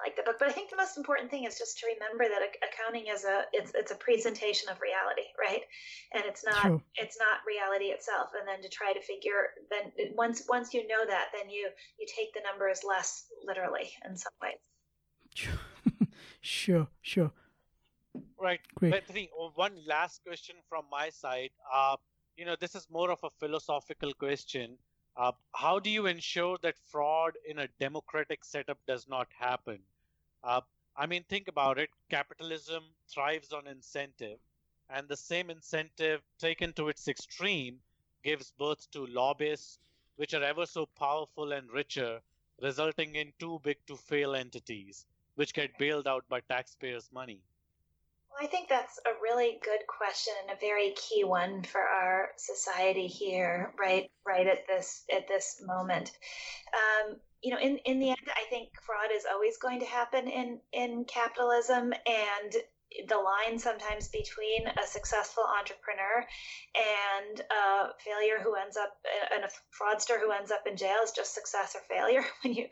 like 0.05 0.17
the 0.17 0.23
book. 0.23 0.37
But 0.39 0.49
I 0.49 0.53
think 0.53 0.69
the 0.71 0.77
most 0.77 0.97
important 0.97 1.31
thing 1.31 1.45
is 1.45 1.57
just 1.59 1.79
to 1.81 1.87
remember 1.89 2.25
that 2.29 2.45
accounting 2.61 3.09
is 3.09 3.25
a 3.25 3.49
it's 3.53 3.73
it's 3.75 3.91
a 3.91 3.97
presentation 3.97 4.69
of 4.69 4.77
reality, 4.81 5.33
right? 5.41 5.65
And 6.13 6.23
it's 6.27 6.45
not 6.45 6.61
True. 6.61 6.83
it's 6.97 7.17
not 7.19 7.41
reality 7.49 7.87
itself. 7.87 8.37
And 8.39 8.47
then 8.47 8.61
to 8.63 8.69
try 8.69 8.93
to 8.93 9.01
figure 9.01 9.57
then 9.73 10.13
once 10.15 10.45
once 10.49 10.75
you 10.75 10.87
know 10.87 11.05
that, 11.09 11.33
then 11.33 11.49
you 11.49 11.69
you 11.99 12.07
take 12.07 12.35
the 12.35 12.45
numbers 12.45 12.85
less 12.87 13.25
literally 13.43 13.89
in 14.05 14.17
some 14.17 14.37
ways. 14.45 14.61
sure, 16.41 16.87
sure. 17.01 17.33
Right. 18.39 18.61
Great. 18.77 18.93
Bethany, 18.93 19.31
one 19.55 19.73
last 19.87 20.23
question 20.23 20.57
from 20.69 20.85
my 20.91 21.09
side. 21.11 21.51
Uh, 21.73 21.97
you 22.37 22.45
know, 22.45 22.57
this 22.61 22.75
is 22.75 22.87
more 22.91 23.11
of 23.11 23.19
a 23.25 23.31
philosophical 23.41 24.13
question. 24.13 24.77
Uh, 25.17 25.33
how 25.55 25.79
do 25.79 25.91
you 25.91 26.07
ensure 26.07 26.59
that 26.63 26.75
fraud 26.91 27.33
in 27.49 27.61
a 27.61 27.69
democratic 27.79 28.45
setup 28.45 28.79
does 28.87 29.07
not 29.09 29.29
happen? 29.39 29.79
Uh, 30.45 30.61
I 30.97 31.07
mean, 31.07 31.25
think 31.25 31.49
about 31.49 31.79
it. 31.79 31.91
Capitalism 32.09 32.85
thrives 33.09 33.53
on 33.53 33.67
incentive, 33.67 34.39
and 34.89 35.09
the 35.09 35.17
same 35.17 35.51
incentive 35.51 36.23
taken 36.39 36.73
to 36.75 36.89
its 36.89 37.09
extreme 37.09 37.81
gives 38.23 38.53
birth 38.53 38.89
to 38.93 39.07
lobbyists, 39.07 39.81
which 40.17 40.35
are 40.35 40.45
ever 40.45 40.67
so 40.67 40.87
powerful 40.87 41.53
and 41.53 41.69
richer, 41.73 42.21
resulting 42.61 43.17
in 43.17 43.33
too 43.41 43.59
big 43.65 43.79
to 43.87 43.97
fail 43.97 44.37
entities, 44.37 45.07
which 45.35 45.55
get 45.55 45.77
bailed 45.79 46.07
out 46.07 46.29
by 46.29 46.41
taxpayers' 46.43 47.11
money. 47.11 47.43
I 48.41 48.47
think 48.47 48.69
that's 48.69 48.99
a 49.07 49.11
really 49.23 49.59
good 49.63 49.81
question 49.87 50.35
and 50.43 50.57
a 50.57 50.61
very 50.61 50.93
key 50.97 51.25
one 51.25 51.63
for 51.63 51.81
our 51.81 52.31
society 52.37 53.07
here, 53.07 53.73
right? 53.79 54.11
Right 54.27 54.47
at 54.47 54.67
this 54.67 55.05
at 55.15 55.29
this 55.29 55.63
moment. 55.65 56.11
Um, 56.73 57.17
you 57.43 57.51
know, 57.51 57.59
in, 57.59 57.77
in 57.85 58.01
the 58.01 58.09
end, 58.09 58.27
I 58.29 58.49
think 58.49 58.71
fraud 58.81 59.11
is 59.15 59.25
always 59.31 59.59
going 59.59 59.81
to 59.81 59.87
happen 59.87 60.29
in, 60.29 60.59
in 60.73 61.05
capitalism. 61.05 61.93
And 62.07 62.53
the 63.09 63.17
line 63.17 63.59
sometimes 63.59 64.09
between 64.09 64.67
a 64.67 64.87
successful 64.87 65.45
entrepreneur 65.59 66.25
and 66.75 67.41
a 67.41 67.93
failure 68.05 68.39
who 68.43 68.55
ends 68.55 68.77
up 68.77 68.95
and 69.35 69.45
a 69.45 69.51
fraudster 69.75 70.21
who 70.21 70.31
ends 70.31 70.51
up 70.51 70.63
in 70.67 70.77
jail 70.77 70.99
is 71.03 71.13
just 71.13 71.35
success 71.35 71.75
or 71.75 71.83
failure. 71.89 72.25
When 72.43 72.53
you 72.53 72.67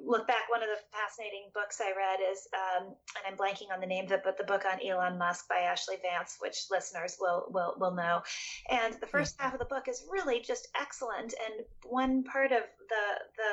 look 0.00 0.26
back 0.26 0.48
one 0.48 0.62
of 0.62 0.68
the 0.68 0.80
fascinating 0.92 1.50
books 1.52 1.80
i 1.80 1.92
read 1.92 2.20
is 2.32 2.48
um, 2.54 2.94
and 3.16 3.24
i'm 3.28 3.36
blanking 3.36 3.72
on 3.72 3.80
the 3.80 3.86
name 3.86 4.06
of 4.06 4.12
it 4.12 4.22
but 4.24 4.38
the 4.38 4.44
book 4.44 4.64
on 4.64 4.78
elon 4.80 5.18
musk 5.18 5.46
by 5.46 5.56
Ashley 5.56 5.96
vance 6.00 6.36
which 6.40 6.64
listeners 6.70 7.16
will 7.20 7.46
will, 7.50 7.74
will 7.78 7.94
know. 7.94 8.22
And 8.68 8.94
the 9.00 9.06
first 9.06 9.36
half 9.38 9.52
of 9.52 9.58
the 9.58 9.64
book 9.64 9.88
is 9.88 10.04
really 10.10 10.40
just 10.40 10.68
excellent. 10.80 11.34
And 11.44 11.64
one 11.84 12.24
part 12.24 12.52
of 12.52 12.62
the 12.88 13.06
the 13.36 13.52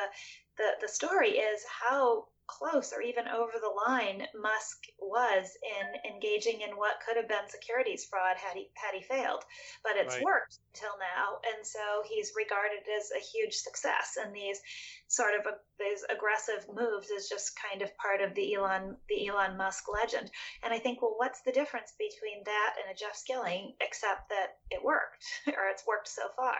the, 0.57 0.69
the 0.81 0.87
story 0.87 1.29
is 1.29 1.61
how 1.81 2.25
close 2.51 2.91
or 2.91 3.01
even 3.01 3.27
over 3.27 3.53
the 3.55 3.71
line 3.87 4.27
Musk 4.35 4.83
was 4.99 5.47
in 5.63 6.13
engaging 6.13 6.61
in 6.61 6.75
what 6.75 6.99
could 7.05 7.15
have 7.15 7.27
been 7.27 7.47
securities 7.47 8.05
fraud 8.05 8.35
had 8.37 8.55
he 8.55 8.69
had 8.75 8.93
he 8.93 9.01
failed. 9.01 9.43
But 9.83 9.95
it's 9.95 10.15
right. 10.15 10.23
worked 10.23 10.59
until 10.73 10.97
now, 10.99 11.39
and 11.55 11.65
so 11.65 12.03
he's 12.07 12.33
regarded 12.35 12.83
as 12.97 13.11
a 13.11 13.23
huge 13.23 13.55
success. 13.55 14.17
And 14.21 14.35
these 14.35 14.59
sort 15.07 15.39
of 15.39 15.45
a, 15.45 15.55
these 15.79 16.03
aggressive 16.09 16.67
moves 16.67 17.09
is 17.09 17.29
just 17.29 17.57
kind 17.57 17.81
of 17.81 17.95
part 17.97 18.21
of 18.21 18.35
the 18.35 18.53
Elon 18.55 18.97
the 19.07 19.27
Elon 19.27 19.57
Musk 19.57 19.85
legend. 19.87 20.29
And 20.63 20.73
I 20.73 20.79
think, 20.79 21.01
well, 21.01 21.15
what's 21.17 21.41
the 21.41 21.51
difference 21.51 21.93
between 21.97 22.43
that 22.45 22.75
and 22.83 22.91
a 22.91 22.97
Jeff 22.97 23.15
Skilling, 23.15 23.73
except 23.79 24.29
that 24.29 24.59
it 24.69 24.83
worked 24.83 25.23
or 25.47 25.71
it's 25.71 25.87
worked 25.87 26.07
so 26.07 26.27
far? 26.35 26.55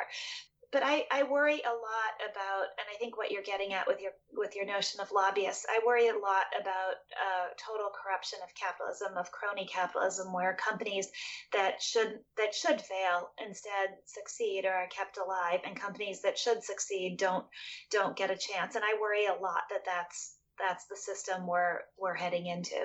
But 0.72 0.84
I, 0.84 1.06
I 1.12 1.24
worry 1.24 1.62
a 1.66 1.70
lot 1.70 2.14
about, 2.32 2.68
and 2.78 2.88
I 2.94 2.98
think 2.98 3.18
what 3.18 3.32
you're 3.32 3.44
getting 3.44 3.74
at 3.74 3.88
with 3.88 4.00
your 4.02 4.12
with 4.34 4.56
your 4.56 4.66
notion 4.66 5.02
of 5.02 5.12
lobbyists, 5.12 5.66
I 5.70 5.82
worry 5.86 6.08
a 6.08 6.14
lot 6.14 6.46
about 6.60 6.96
uh, 7.12 7.48
total 7.58 7.92
corruption 7.92 8.40
of 8.44 8.56
capitalism, 8.56 9.18
of 9.18 9.32
crony 9.32 9.66
capitalism, 9.66 10.32
where 10.32 10.56
companies 10.56 11.10
that 11.54 11.82
should 11.82 12.20
that 12.38 12.56
should 12.56 12.80
fail 12.80 13.32
instead 13.46 13.98
succeed 14.06 14.66
or 14.66 14.72
are 14.74 14.88
kept 14.88 15.18
alive, 15.18 15.60
and 15.66 15.76
companies 15.76 16.22
that 16.22 16.38
should 16.38 16.64
succeed 16.64 17.18
don't 17.18 17.46
don't 17.92 18.16
get 18.16 18.32
a 18.32 18.38
chance. 18.38 18.76
And 18.76 18.84
I 18.86 19.00
worry 19.02 19.26
a 19.26 19.42
lot 19.42 19.64
that 19.70 19.86
that's 19.86 20.38
that's 20.58 20.86
the 20.86 20.96
system 20.96 21.48
we're 21.48 21.80
we're 21.98 22.16
heading 22.16 22.48
into. 22.48 22.80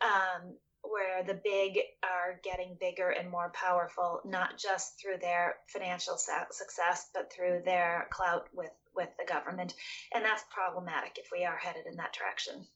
Um, 0.00 0.56
where 0.90 1.22
the 1.22 1.40
big 1.42 1.78
are 2.02 2.40
getting 2.42 2.76
bigger 2.80 3.10
and 3.10 3.30
more 3.30 3.52
powerful, 3.54 4.20
not 4.24 4.58
just 4.58 5.00
through 5.00 5.18
their 5.20 5.56
financial 5.68 6.16
success, 6.16 7.08
but 7.14 7.32
through 7.32 7.62
their 7.64 8.08
clout 8.10 8.48
with, 8.54 8.70
with 8.94 9.08
the 9.18 9.32
government. 9.32 9.74
And 10.14 10.24
that's 10.24 10.44
problematic 10.52 11.18
if 11.18 11.28
we 11.32 11.44
are 11.44 11.56
headed 11.56 11.86
in 11.90 11.96
that 11.96 12.12
direction. 12.12 12.66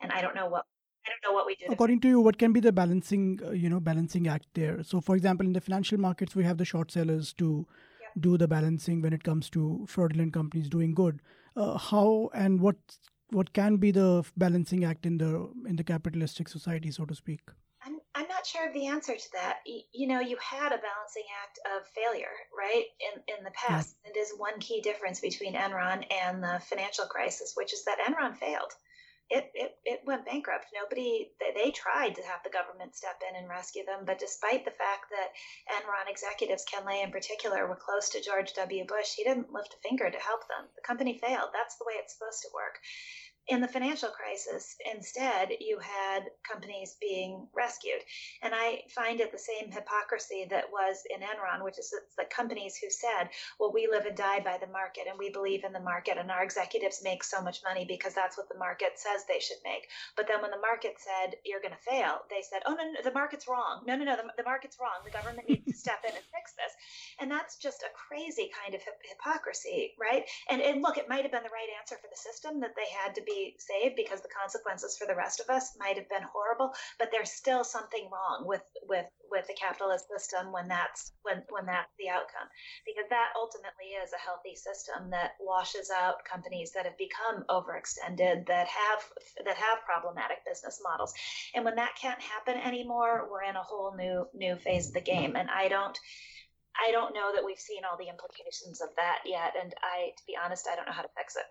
And 0.00 0.12
I 0.12 0.20
don't 0.20 0.34
know 0.34 0.48
what 0.48 0.64
I 1.06 1.10
don't 1.10 1.30
know 1.30 1.36
what 1.36 1.46
we 1.46 1.54
do. 1.56 1.66
According 1.70 2.00
to 2.00 2.08
you, 2.08 2.20
what 2.20 2.38
can 2.38 2.52
be 2.54 2.60
the 2.60 2.72
balancing, 2.72 3.38
uh, 3.44 3.50
you 3.50 3.68
know, 3.68 3.78
balancing 3.78 4.26
act 4.26 4.46
there? 4.54 4.82
So, 4.82 5.02
for 5.02 5.16
example, 5.16 5.46
in 5.46 5.52
the 5.52 5.60
financial 5.60 5.98
markets, 5.98 6.34
we 6.34 6.44
have 6.44 6.56
the 6.56 6.64
short 6.64 6.90
sellers 6.90 7.34
to 7.34 7.66
do 8.18 8.38
the 8.38 8.48
balancing 8.48 9.02
when 9.02 9.12
it 9.12 9.22
comes 9.22 9.50
to 9.50 9.84
fraudulent 9.86 10.32
companies 10.32 10.70
doing 10.70 10.94
good. 10.94 11.20
Uh, 11.56 11.76
how 11.76 12.30
and 12.32 12.60
what 12.60 12.76
what 13.30 13.52
can 13.52 13.76
be 13.76 13.90
the 13.90 14.24
balancing 14.36 14.84
act 14.84 15.04
in 15.04 15.18
the 15.18 15.50
in 15.66 15.76
the 15.76 15.84
capitalistic 15.84 16.48
society, 16.48 16.90
so 16.90 17.04
to 17.04 17.14
speak? 17.14 17.40
I'm 18.14 18.28
not 18.28 18.46
sure 18.46 18.68
of 18.68 18.74
the 18.74 18.86
answer 18.86 19.14
to 19.16 19.32
that. 19.32 19.58
You, 19.92 20.06
know, 20.06 20.20
you 20.20 20.36
had 20.36 20.72
a 20.72 20.78
balancing 20.78 21.24
act 21.42 21.58
of 21.74 21.88
failure, 21.88 22.34
right? 22.56 22.84
In 23.00 23.36
in 23.36 23.44
the 23.44 23.50
past, 23.50 23.96
it 24.04 24.16
is 24.16 24.32
one 24.36 24.60
key 24.60 24.80
difference 24.80 25.20
between 25.20 25.54
Enron 25.54 26.04
and 26.12 26.42
the 26.42 26.60
financial 26.68 27.06
crisis, 27.06 27.54
which 27.56 27.72
is 27.72 27.84
that 27.84 27.98
Enron 27.98 28.36
failed 28.36 28.72
it, 29.30 29.50
it, 29.54 29.72
it 29.84 30.00
went 30.04 30.26
bankrupt. 30.26 30.66
Nobody, 30.74 31.32
they, 31.40 31.52
they 31.56 31.70
tried 31.70 32.14
to 32.16 32.22
have 32.22 32.44
the 32.44 32.52
government 32.52 32.94
step 32.94 33.16
in 33.24 33.36
and 33.36 33.48
rescue 33.48 33.84
them, 33.84 34.04
but 34.04 34.18
despite 34.18 34.64
the 34.64 34.76
fact 34.76 35.08
that 35.10 35.32
Enron 35.72 36.10
executives, 36.10 36.64
Ken 36.64 36.84
Lay 36.84 37.00
in 37.00 37.10
particular, 37.10 37.66
were 37.66 37.80
close 37.80 38.10
to 38.10 38.20
George 38.20 38.52
W. 38.52 38.84
Bush, 38.84 39.16
he 39.16 39.24
didn't 39.24 39.52
lift 39.52 39.74
a 39.74 39.88
finger 39.88 40.10
to 40.10 40.18
help 40.18 40.46
them. 40.48 40.68
The 40.76 40.86
company 40.86 41.18
failed. 41.18 41.50
That's 41.52 41.76
the 41.76 41.88
way 41.88 41.94
it's 41.96 42.12
supposed 42.12 42.42
to 42.42 42.52
work. 42.52 42.76
In 43.48 43.60
the 43.60 43.68
financial 43.68 44.08
crisis, 44.08 44.74
instead, 44.90 45.50
you 45.60 45.78
had 45.78 46.24
companies 46.50 46.96
being 47.00 47.46
rescued. 47.54 48.00
And 48.42 48.54
I 48.54 48.82
find 48.94 49.20
it 49.20 49.32
the 49.32 49.38
same 49.38 49.70
hypocrisy 49.70 50.46
that 50.48 50.72
was 50.72 51.02
in 51.10 51.20
Enron, 51.20 51.62
which 51.62 51.78
is 51.78 51.92
the 52.16 52.24
companies 52.24 52.76
who 52.76 52.88
said, 52.90 53.28
well, 53.60 53.72
we 53.72 53.86
live 53.90 54.06
and 54.06 54.16
die 54.16 54.40
by 54.40 54.56
the 54.56 54.72
market 54.72 55.04
and 55.08 55.18
we 55.18 55.28
believe 55.28 55.64
in 55.64 55.72
the 55.72 55.80
market 55.80 56.16
and 56.16 56.30
our 56.30 56.42
executives 56.42 57.02
make 57.04 57.22
so 57.22 57.42
much 57.42 57.60
money 57.64 57.84
because 57.86 58.14
that's 58.14 58.38
what 58.38 58.48
the 58.48 58.58
market 58.58 58.96
says 58.96 59.24
they 59.28 59.40
should 59.40 59.60
make. 59.62 59.88
But 60.16 60.26
then 60.26 60.40
when 60.40 60.50
the 60.50 60.64
market 60.64 60.96
said, 60.96 61.36
you're 61.44 61.60
going 61.60 61.76
to 61.76 61.90
fail, 61.90 62.24
they 62.30 62.40
said, 62.40 62.62
oh, 62.64 62.72
no, 62.72 62.84
no, 62.96 63.02
the 63.04 63.12
market's 63.12 63.46
wrong. 63.46 63.84
No, 63.86 63.96
no, 63.96 64.04
no, 64.04 64.16
the, 64.16 64.24
the 64.38 64.48
market's 64.48 64.78
wrong. 64.80 65.04
The 65.04 65.12
government 65.12 65.48
needs 65.48 65.68
to 65.68 65.76
step 65.76 66.00
in 66.08 66.16
and 66.16 66.24
fix 66.32 66.56
this. 66.56 66.72
And 67.20 67.30
that's 67.30 67.60
just 67.60 67.84
a 67.84 67.92
crazy 67.92 68.48
kind 68.56 68.74
of 68.74 68.80
hypocrisy, 69.04 69.92
right? 70.00 70.24
And, 70.48 70.62
and 70.62 70.80
look, 70.80 70.96
it 70.96 71.12
might 71.12 71.28
have 71.28 71.32
been 71.32 71.44
the 71.44 71.52
right 71.52 71.68
answer 71.76 72.00
for 72.00 72.08
the 72.08 72.16
system 72.16 72.60
that 72.64 72.72
they 72.72 72.88
had 72.88 73.14
to 73.16 73.22
be 73.22 73.33
saved 73.58 73.96
because 73.96 74.20
the 74.20 74.32
consequences 74.32 74.96
for 74.98 75.06
the 75.06 75.16
rest 75.16 75.40
of 75.40 75.48
us 75.48 75.76
might 75.78 75.96
have 75.96 76.08
been 76.08 76.24
horrible 76.24 76.72
but 76.98 77.08
there's 77.10 77.30
still 77.30 77.64
something 77.64 78.08
wrong 78.12 78.44
with 78.46 78.62
with 78.88 79.06
with 79.30 79.46
the 79.46 79.56
capitalist 79.58 80.06
system 80.08 80.52
when 80.52 80.68
that's 80.68 81.12
when 81.22 81.42
when 81.50 81.66
that's 81.66 81.92
the 81.98 82.08
outcome 82.08 82.48
because 82.86 83.08
that 83.10 83.32
ultimately 83.36 83.96
is 84.02 84.12
a 84.12 84.24
healthy 84.24 84.54
system 84.54 85.10
that 85.10 85.32
washes 85.40 85.90
out 85.90 86.24
companies 86.24 86.72
that 86.72 86.84
have 86.84 86.98
become 86.98 87.44
overextended 87.50 88.46
that 88.46 88.68
have 88.68 89.00
that 89.44 89.56
have 89.56 89.84
problematic 89.84 90.38
business 90.46 90.80
models 90.82 91.12
and 91.54 91.64
when 91.64 91.76
that 91.76 91.96
can't 92.00 92.20
happen 92.20 92.56
anymore 92.60 93.28
we're 93.30 93.42
in 93.42 93.56
a 93.56 93.62
whole 93.62 93.94
new 93.96 94.26
new 94.34 94.56
phase 94.56 94.88
of 94.88 94.94
the 94.94 95.00
game 95.00 95.36
and 95.36 95.48
i 95.50 95.68
don't 95.68 95.98
I 96.74 96.90
don't 96.90 97.14
know 97.14 97.30
that 97.34 97.44
we've 97.44 97.58
seen 97.58 97.84
all 97.84 97.96
the 97.96 98.10
implications 98.10 98.80
of 98.80 98.88
that 98.96 99.22
yet. 99.24 99.54
And 99.60 99.72
I, 99.82 100.10
to 100.10 100.22
be 100.26 100.34
honest, 100.34 100.66
I 100.70 100.74
don't 100.74 100.86
know 100.86 100.92
how 100.92 101.02
to 101.02 101.16
fix 101.16 101.36
it. 101.36 101.46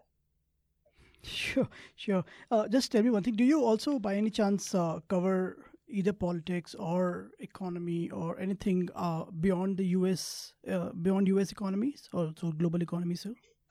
Sure, 1.24 1.69
sure. 1.95 2.26
Uh, 2.51 2.67
just 2.67 2.91
tell 2.91 3.01
me 3.01 3.09
one 3.09 3.24
thing. 3.24 3.36
Do 3.36 3.43
you 3.43 3.63
also, 3.63 3.97
by 3.97 4.15
any 4.15 4.30
chance, 4.30 4.76
uh, 4.76 4.99
cover 5.07 5.57
either 5.88 6.11
politics 6.11 6.76
or 6.76 7.30
economy 7.39 8.09
or 8.09 8.39
anything 8.39 8.89
uh, 8.95 9.26
beyond 9.39 9.78
the 9.78 9.86
U.S. 9.97 10.53
Uh, 10.69 10.89
beyond 10.89 11.28
U.S. 11.30 11.51
economies 11.51 12.09
or 12.13 12.34
so 12.38 12.51
global 12.51 12.82
economies? 12.82 13.26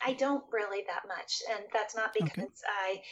I 0.04 0.14
don't 0.14 0.44
really 0.52 0.82
that 0.86 1.02
much, 1.06 1.42
and 1.50 1.64
that's 1.72 1.94
not 1.94 2.12
because 2.14 2.32
okay. 2.32 2.46
I 2.66 3.02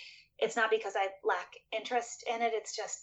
it's 0.41 0.57
not 0.57 0.70
because 0.70 0.95
I 0.97 1.09
lack 1.24 1.53
interest 1.72 2.24
in 2.28 2.43
it. 2.43 2.53
It's 2.55 2.74
just 2.74 3.01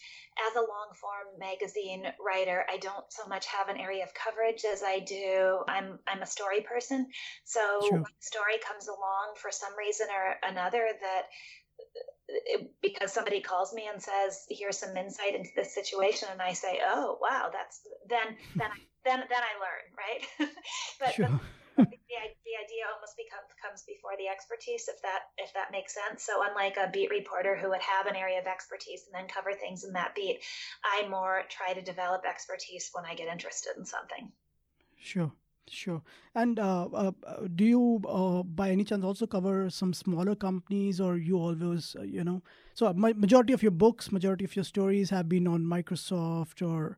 as 0.50 0.56
a 0.56 0.60
long 0.60 0.90
form 1.00 1.40
magazine 1.40 2.04
writer, 2.24 2.66
I 2.70 2.78
don't 2.78 3.06
so 3.10 3.28
much 3.28 3.46
have 3.48 3.70
an 3.70 3.78
area 3.78 4.04
of 4.04 4.14
coverage 4.14 4.64
as 4.66 4.84
I 4.84 5.00
do. 5.00 5.60
I'm 5.68 6.00
I'm 6.08 6.22
a 6.22 6.26
story 6.26 6.62
person, 6.62 7.08
so 7.44 7.60
sure. 7.82 7.94
when 7.94 8.02
a 8.02 8.26
story 8.26 8.60
comes 8.66 8.88
along 8.88 9.36
for 9.38 9.52
some 9.52 9.76
reason 9.78 10.08
or 10.10 10.50
another 10.50 10.88
that 11.02 11.24
because 12.82 13.14
somebody 13.14 13.40
calls 13.40 13.74
me 13.74 13.88
and 13.92 14.02
says, 14.02 14.46
"Here's 14.50 14.78
some 14.78 14.98
insight 14.98 15.36
into 15.36 15.50
this 15.56 15.74
situation," 15.74 16.30
and 16.32 16.42
I 16.42 16.54
say, 16.54 16.82
"Oh, 16.84 17.18
wow, 17.22 17.50
that's 17.52 17.82
then 18.10 18.36
then 18.56 18.70
then 19.06 19.24
then 19.30 19.42
I 19.42 19.54
learn, 19.60 19.86
right?" 19.98 20.50
but, 21.00 21.14
sure. 21.14 21.28
but 21.28 21.42
the, 21.86 21.98
the 22.46 22.56
idea 22.58 22.84
almost 22.94 23.16
becomes 23.18 23.50
comes 23.62 23.84
before 23.88 24.18
the 24.18 24.28
expertise 24.28 24.88
if 24.88 25.02
that 25.02 25.30
if 25.38 25.54
that 25.54 25.72
makes 25.72 25.94
sense 25.94 26.24
so 26.24 26.42
unlike 26.48 26.78
a 26.78 26.90
beat 26.92 27.10
reporter 27.10 27.56
who 27.56 27.70
would 27.70 27.82
have 27.82 28.08
an 28.08 28.16
area 28.16 28.40
of 28.40 28.48
expertise 28.48 29.06
and 29.06 29.14
then 29.14 29.28
cover 29.28 29.54
things 29.54 29.84
in 29.84 29.94
that 29.94 30.16
beat 30.16 30.40
i 30.84 31.08
more 31.08 31.44
try 31.50 31.74
to 31.74 31.82
develop 31.82 32.24
expertise 32.26 32.90
when 32.94 33.06
i 33.06 33.16
get 33.16 33.28
interested 33.28 33.74
in 33.78 33.86
something 33.86 34.32
sure 34.98 35.32
Sure. 35.70 36.02
And 36.34 36.60
uh, 36.60 36.86
uh, 36.86 37.12
do 37.56 37.66
you, 37.66 38.02
uh, 38.08 38.44
by 38.44 38.70
any 38.72 38.84
chance, 38.84 39.04
also 39.04 39.28
cover 39.28 39.70
some 39.70 39.94
smaller 39.94 40.34
companies, 40.34 41.02
or 41.02 41.18
you 41.18 41.38
always, 41.38 41.96
uh, 42.00 42.04
you 42.04 42.24
know? 42.24 42.42
So, 42.74 42.94
my, 42.94 43.14
majority 43.14 43.54
of 43.54 43.62
your 43.62 43.72
books, 43.72 44.12
majority 44.12 44.46
of 44.46 44.56
your 44.56 44.64
stories 44.64 45.10
have 45.10 45.28
been 45.28 45.46
on 45.48 45.64
Microsoft 45.64 46.66
or 46.66 46.98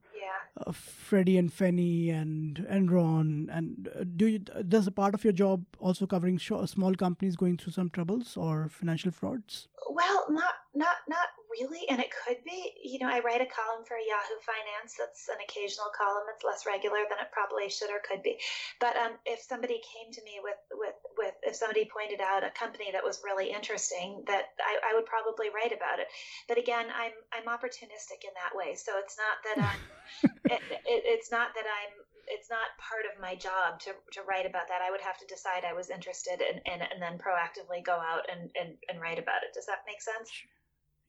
uh, 0.65 0.71
Freddie 0.71 1.37
and 1.37 1.51
Fannie 1.51 2.09
and 2.09 2.65
Enron. 2.69 3.47
And 3.51 3.89
uh, 3.99 4.03
do 4.15 4.27
you 4.27 4.39
does 4.39 4.87
a 4.87 4.91
part 4.91 5.13
of 5.13 5.23
your 5.23 5.33
job 5.33 5.65
also 5.79 6.05
covering 6.05 6.39
small 6.39 6.95
companies 6.95 7.35
going 7.35 7.57
through 7.57 7.73
some 7.73 7.89
troubles 7.89 8.37
or 8.37 8.69
financial 8.69 9.11
frauds? 9.11 9.67
Well, 9.89 10.25
not 10.29 10.53
not 10.73 10.97
not 11.07 11.27
really, 11.49 11.89
and 11.89 11.99
it 11.99 12.13
could 12.13 12.43
be. 12.45 12.73
You 12.83 12.99
know, 13.01 13.09
I 13.09 13.19
write 13.19 13.41
a 13.41 13.49
column 13.49 13.83
for 13.85 13.97
Yahoo 13.97 14.39
Finance. 14.45 14.95
That's 14.97 15.27
an 15.27 15.41
occasional 15.41 15.89
column. 15.91 16.29
It's 16.33 16.45
less 16.45 16.65
regular 16.65 17.03
than 17.09 17.19
it 17.19 17.33
probably 17.33 17.69
should 17.69 17.89
or 17.89 17.99
could 18.05 18.21
be. 18.21 18.37
But 18.79 18.95
um, 18.95 19.17
if 19.25 19.41
somebody 19.41 19.81
came 19.81 20.13
to 20.13 20.21
me 20.23 20.39
with 20.41 20.61
with 20.71 20.97
with 21.17 21.35
if 21.43 21.55
somebody 21.55 21.89
pointed 21.89 22.21
out 22.21 22.45
a 22.45 22.53
company 22.53 22.93
that 22.93 23.03
was 23.03 23.21
really 23.25 23.49
interesting, 23.51 24.23
that 24.27 24.53
I, 24.61 24.93
I 24.93 24.95
would 24.95 25.05
probably 25.05 25.49
write 25.49 25.73
about 25.73 25.99
it. 25.99 26.07
But 26.47 26.57
again, 26.57 26.87
I'm 26.93 27.15
I'm 27.33 27.49
opportunistic 27.49 28.23
in 28.23 28.33
that 28.37 28.53
way. 28.53 28.75
So 28.75 28.97
it's 29.01 29.17
not 29.17 29.35
that 29.45 29.57
I'm 29.59 29.81
it, 30.53 30.61
it, 30.85 31.01
it's 31.05 31.31
not 31.31 31.53
that 31.55 31.65
I'm 31.65 31.93
it's 32.29 32.49
not 32.49 32.77
part 32.77 33.09
of 33.09 33.17
my 33.17 33.33
job 33.33 33.81
to, 33.81 33.91
to 34.13 34.21
write 34.21 34.45
about 34.45 34.69
that. 34.69 34.85
I 34.85 34.93
would 34.93 35.01
have 35.01 35.17
to 35.17 35.25
decide 35.25 35.65
I 35.65 35.73
was 35.73 35.89
interested 35.89 36.39
and, 36.45 36.61
and, 36.69 36.85
and 36.85 37.01
then 37.01 37.17
proactively 37.17 37.83
go 37.83 37.97
out 37.97 38.29
and, 38.29 38.53
and, 38.53 38.77
and 38.87 39.01
write 39.01 39.17
about 39.17 39.41
it. 39.41 39.51
Does 39.53 39.65
that 39.65 39.81
make 39.89 40.01
sense? 40.01 40.29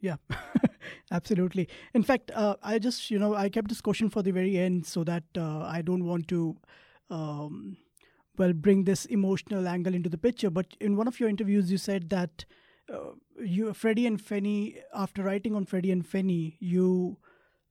Yeah, 0.00 0.16
absolutely. 1.10 1.68
In 1.92 2.02
fact, 2.02 2.30
uh, 2.34 2.56
I 2.62 2.78
just, 2.78 3.10
you 3.10 3.18
know, 3.18 3.34
I 3.34 3.48
kept 3.48 3.68
this 3.68 3.80
question 3.80 4.08
for 4.08 4.22
the 4.22 4.30
very 4.30 4.56
end 4.56 4.86
so 4.86 5.04
that 5.04 5.24
uh, 5.36 5.60
I 5.60 5.82
don't 5.82 6.04
want 6.04 6.28
to, 6.28 6.56
um, 7.10 7.76
well, 8.38 8.54
bring 8.54 8.84
this 8.84 9.04
emotional 9.06 9.68
angle 9.68 9.94
into 9.94 10.08
the 10.08 10.16
picture. 10.16 10.48
But 10.48 10.68
in 10.80 10.96
one 10.96 11.06
of 11.06 11.20
your 11.20 11.28
interviews, 11.28 11.70
you 11.70 11.76
said 11.76 12.08
that 12.10 12.46
uh, 12.92 13.10
you, 13.44 13.74
Freddie 13.74 14.06
and 14.06 14.20
Fannie, 14.20 14.76
after 14.94 15.22
writing 15.22 15.54
on 15.54 15.66
Freddie 15.66 15.92
and 15.92 16.06
Fannie, 16.06 16.56
you 16.60 17.18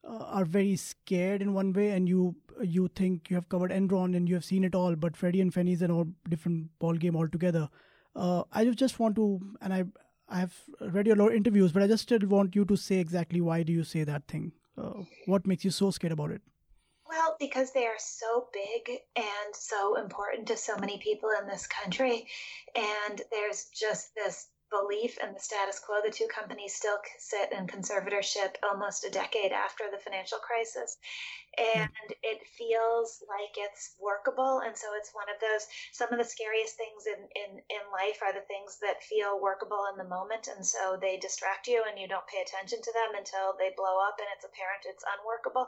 uh, 0.07 0.17
are 0.25 0.45
very 0.45 0.75
scared 0.75 1.41
in 1.41 1.53
one 1.53 1.73
way, 1.73 1.89
and 1.91 2.07
you 2.07 2.35
you 2.61 2.89
think 2.95 3.29
you 3.29 3.35
have 3.35 3.49
covered 3.49 3.71
Enron 3.71 4.15
and 4.17 4.27
you 4.27 4.35
have 4.35 4.45
seen 4.45 4.63
it 4.65 4.75
all, 4.75 4.95
but 4.95 5.15
Freddie 5.15 5.41
and 5.41 5.53
Fannie 5.53 5.71
is 5.73 5.81
an 5.81 5.91
all 5.91 6.07
different 6.29 6.67
ball 6.79 6.93
game 6.93 7.15
altogether. 7.15 7.69
Uh, 8.15 8.43
I 8.51 8.65
just 8.65 8.99
want 8.99 9.15
to, 9.15 9.39
and 9.61 9.73
I 9.73 9.85
I 10.29 10.39
have 10.39 10.53
read 10.79 11.07
your 11.07 11.33
interviews, 11.33 11.71
but 11.71 11.81
I 11.81 11.87
just 11.87 12.03
still 12.03 12.19
want 12.27 12.55
you 12.55 12.65
to 12.65 12.75
say 12.75 12.99
exactly 12.99 13.41
why 13.41 13.63
do 13.63 13.73
you 13.73 13.83
say 13.83 14.03
that 14.03 14.27
thing? 14.27 14.51
Uh, 14.77 15.03
what 15.25 15.47
makes 15.47 15.65
you 15.65 15.71
so 15.71 15.91
scared 15.91 16.13
about 16.13 16.31
it? 16.31 16.41
Well, 17.09 17.35
because 17.39 17.71
they 17.73 17.87
are 17.87 17.97
so 17.97 18.47
big 18.53 18.99
and 19.15 19.55
so 19.55 19.97
important 19.97 20.47
to 20.47 20.57
so 20.57 20.77
many 20.77 20.99
people 20.99 21.31
in 21.41 21.47
this 21.47 21.65
country, 21.65 22.27
and 22.75 23.21
there's 23.31 23.65
just 23.73 24.13
this 24.13 24.47
belief 24.69 25.17
in 25.17 25.33
the 25.33 25.39
status 25.39 25.79
quo. 25.79 26.01
The 26.03 26.11
two 26.11 26.27
companies 26.27 26.75
still 26.75 26.97
sit 27.17 27.51
in 27.51 27.67
conservatorship 27.67 28.55
almost 28.63 29.05
a 29.05 29.09
decade 29.09 29.51
after 29.51 29.85
the 29.91 29.97
financial 29.97 30.39
crisis. 30.39 30.97
Hmm. 31.57 31.89
And 31.89 32.09
it 32.23 32.45
feels 32.57 33.23
like 33.27 33.57
it's 33.57 33.97
workable. 33.99 34.61
And 34.63 34.77
so 34.77 34.87
it's 34.95 35.11
one 35.13 35.27
of 35.27 35.41
those, 35.41 35.65
some 35.91 36.13
of 36.13 36.19
the 36.19 36.27
scariest 36.27 36.77
things 36.77 37.09
in, 37.09 37.19
in, 37.35 37.51
in 37.67 37.83
life 37.91 38.21
are 38.21 38.33
the 38.33 38.45
things 38.45 38.77
that 38.85 39.03
feel 39.03 39.41
workable 39.41 39.89
in 39.91 39.97
the 39.97 40.07
moment. 40.07 40.47
And 40.47 40.63
so 40.63 40.97
they 41.01 41.17
distract 41.17 41.67
you 41.67 41.83
and 41.89 41.97
you 41.97 42.07
don't 42.07 42.27
pay 42.29 42.45
attention 42.45 42.79
to 42.81 42.93
them 42.93 43.17
until 43.17 43.57
they 43.57 43.73
blow 43.75 43.97
up 44.05 44.21
and 44.21 44.29
it's 44.35 44.45
apparent 44.45 44.85
it's 44.85 45.03
unworkable. 45.17 45.67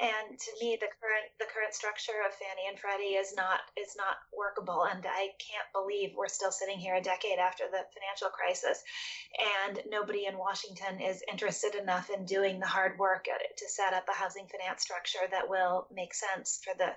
And 0.00 0.38
to 0.38 0.50
me, 0.60 0.80
the 0.80 0.90
current, 0.98 1.28
the 1.38 1.50
current 1.50 1.76
structure 1.76 2.24
of 2.24 2.34
Fannie 2.34 2.68
and 2.68 2.78
Freddie 2.78 3.20
is 3.20 3.36
not, 3.36 3.62
is 3.76 3.94
not 3.94 4.18
workable. 4.32 4.88
And 4.88 5.04
I 5.06 5.36
can't 5.38 5.68
believe 5.76 6.16
we're 6.16 6.32
still 6.32 6.52
sitting 6.52 6.78
here 6.78 6.96
a 6.96 7.04
decade 7.04 7.38
after 7.38 7.68
the 7.70 7.84
financial 7.94 8.28
crisis, 8.28 8.37
and 9.66 9.80
nobody 9.90 10.26
in 10.26 10.38
Washington 10.38 11.00
is 11.00 11.22
interested 11.30 11.74
enough 11.74 12.10
in 12.10 12.24
doing 12.24 12.58
the 12.58 12.66
hard 12.66 12.98
work 12.98 13.24
to 13.24 13.68
set 13.68 13.94
up 13.94 14.04
a 14.08 14.16
housing 14.16 14.46
finance 14.46 14.82
structure 14.82 15.26
that 15.30 15.48
will 15.48 15.86
make 15.92 16.14
sense 16.14 16.60
for 16.64 16.76
the 16.76 16.90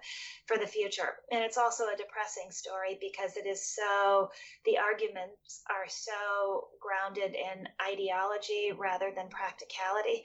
for 0.48 0.58
the 0.58 0.68
future. 0.68 1.16
And 1.32 1.44
it's 1.44 1.58
also 1.58 1.86
a 1.86 1.98
depressing 1.98 2.52
story 2.52 2.98
because 3.00 3.38
it 3.38 3.48
is 3.48 3.76
so 3.76 4.30
the 4.66 4.78
arguments 4.78 5.62
are 5.70 5.88
so 5.88 6.70
grounded 6.80 7.36
in 7.36 7.68
ideology 7.92 8.72
rather 8.78 9.12
than 9.16 9.30
practicality 9.30 10.24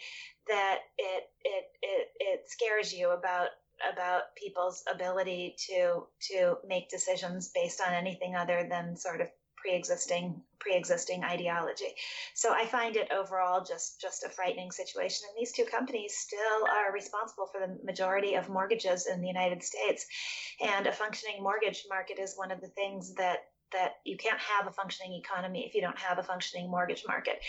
that 0.49 0.79
it 0.99 1.25
it 1.45 1.65
it, 1.83 2.09
it 2.19 2.41
scares 2.47 2.93
you 2.93 3.11
about 3.11 3.49
about 3.93 4.35
people's 4.37 4.83
ability 4.93 5.55
to 5.69 6.07
to 6.21 6.57
make 6.67 6.89
decisions 6.89 7.51
based 7.55 7.81
on 7.87 7.93
anything 7.93 8.35
other 8.35 8.67
than 8.69 8.97
sort 8.97 9.21
of 9.21 9.29
pre-existing 9.67 10.41
pre-existing 10.61 11.23
ideology. 11.23 11.95
So 12.35 12.53
I 12.53 12.67
find 12.67 12.97
it 12.97 13.11
overall 13.13 13.65
just 13.65 14.01
just 14.01 14.25
a 14.25 14.29
frightening 14.29 14.71
situation. 14.71 15.27
And 15.29 15.41
these 15.41 15.53
two 15.53 15.65
companies 15.65 16.17
still 16.17 16.67
are 16.71 16.93
responsible 16.93 17.47
for 17.47 17.61
the 17.61 17.79
majority 17.85 18.35
of 18.35 18.49
mortgages 18.49 19.07
in 19.07 19.21
the 19.21 19.27
United 19.27 19.63
States. 19.63 20.07
And 20.61 20.87
a 20.87 20.93
functioning 20.93 21.43
mortgage 21.43 21.85
market 21.89 22.19
is 22.19 22.35
one 22.37 22.53
of 22.53 22.61
the 22.61 22.69
things 22.69 23.15
that 23.15 23.39
that 23.73 23.95
you 24.05 24.17
can't 24.17 24.39
have 24.39 24.69
a 24.69 24.73
functioning 24.73 25.21
economy 25.21 25.67
if 25.67 25.75
you 25.75 25.81
don't 25.81 25.99
have 25.99 26.19
a 26.19 26.23
functioning 26.23 26.71
mortgage 26.71 27.05
market. 27.09 27.41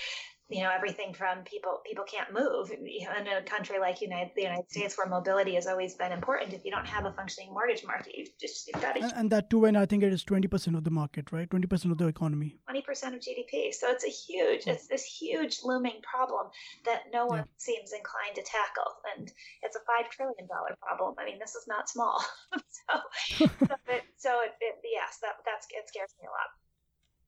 You 0.49 0.63
know 0.63 0.71
everything 0.73 1.13
from 1.13 1.43
people 1.43 1.81
people 1.85 2.05
can't 2.05 2.31
move. 2.33 2.71
You 2.81 3.05
know, 3.05 3.15
in 3.19 3.27
a 3.27 3.41
country 3.41 3.79
like 3.79 4.01
United 4.01 4.31
the 4.35 4.43
United 4.43 4.69
States 4.69 4.97
where 4.97 5.07
mobility 5.07 5.55
has 5.55 5.67
always 5.67 5.95
been 5.95 6.11
important 6.11 6.53
if 6.53 6.63
you 6.63 6.71
don't 6.71 6.87
have 6.87 7.05
a 7.05 7.11
functioning 7.11 7.53
mortgage 7.53 7.83
market 7.85 8.15
you 8.17 8.25
just 8.39 8.67
you've 8.67 8.81
got 8.81 8.95
to 8.95 9.03
and, 9.03 9.13
and 9.15 9.31
that 9.31 9.49
too 9.49 9.59
when 9.59 9.75
I 9.75 9.85
think 9.85 10.03
it 10.03 10.13
is 10.13 10.23
20% 10.23 10.77
of 10.77 10.83
the 10.83 10.91
market 10.91 11.31
right? 11.31 11.49
20% 11.49 11.91
of 11.91 11.97
the 11.97 12.07
economy. 12.07 12.55
20% 12.69 12.79
of 13.15 13.19
GDP 13.19 13.73
so 13.73 13.89
it's 13.89 14.05
a 14.05 14.09
huge 14.09 14.67
it's 14.67 14.87
this 14.87 15.03
huge 15.03 15.59
looming 15.63 15.99
problem 16.01 16.47
that 16.85 17.03
no 17.13 17.25
one 17.25 17.39
yeah. 17.39 17.43
seems 17.57 17.91
inclined 17.91 18.35
to 18.35 18.43
tackle 18.43 18.91
and 19.17 19.31
it's 19.63 19.75
a 19.75 19.79
5 20.01 20.09
trillion 20.11 20.47
dollar 20.47 20.77
problem. 20.81 21.15
I 21.19 21.25
mean 21.25 21.39
this 21.39 21.55
is 21.55 21.65
not 21.67 21.89
small. 21.89 22.23
So 22.87 22.93
so, 23.47 23.75
it, 23.89 24.03
so 24.17 24.29
it, 24.45 24.53
it, 24.61 24.75
yes 24.83 25.19
that 25.21 25.41
that's 25.43 25.67
it 25.71 25.87
scares 25.87 26.13
me 26.21 26.27
a 26.27 26.31
lot 26.31 26.49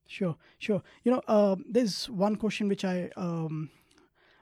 Sure, 0.10 0.38
sure. 0.58 0.82
You 1.04 1.12
know, 1.12 1.22
uh, 1.28 1.56
there's 1.70 2.10
one 2.10 2.36
question 2.36 2.68
which 2.68 2.84
I, 2.84 3.12
um, 3.16 3.70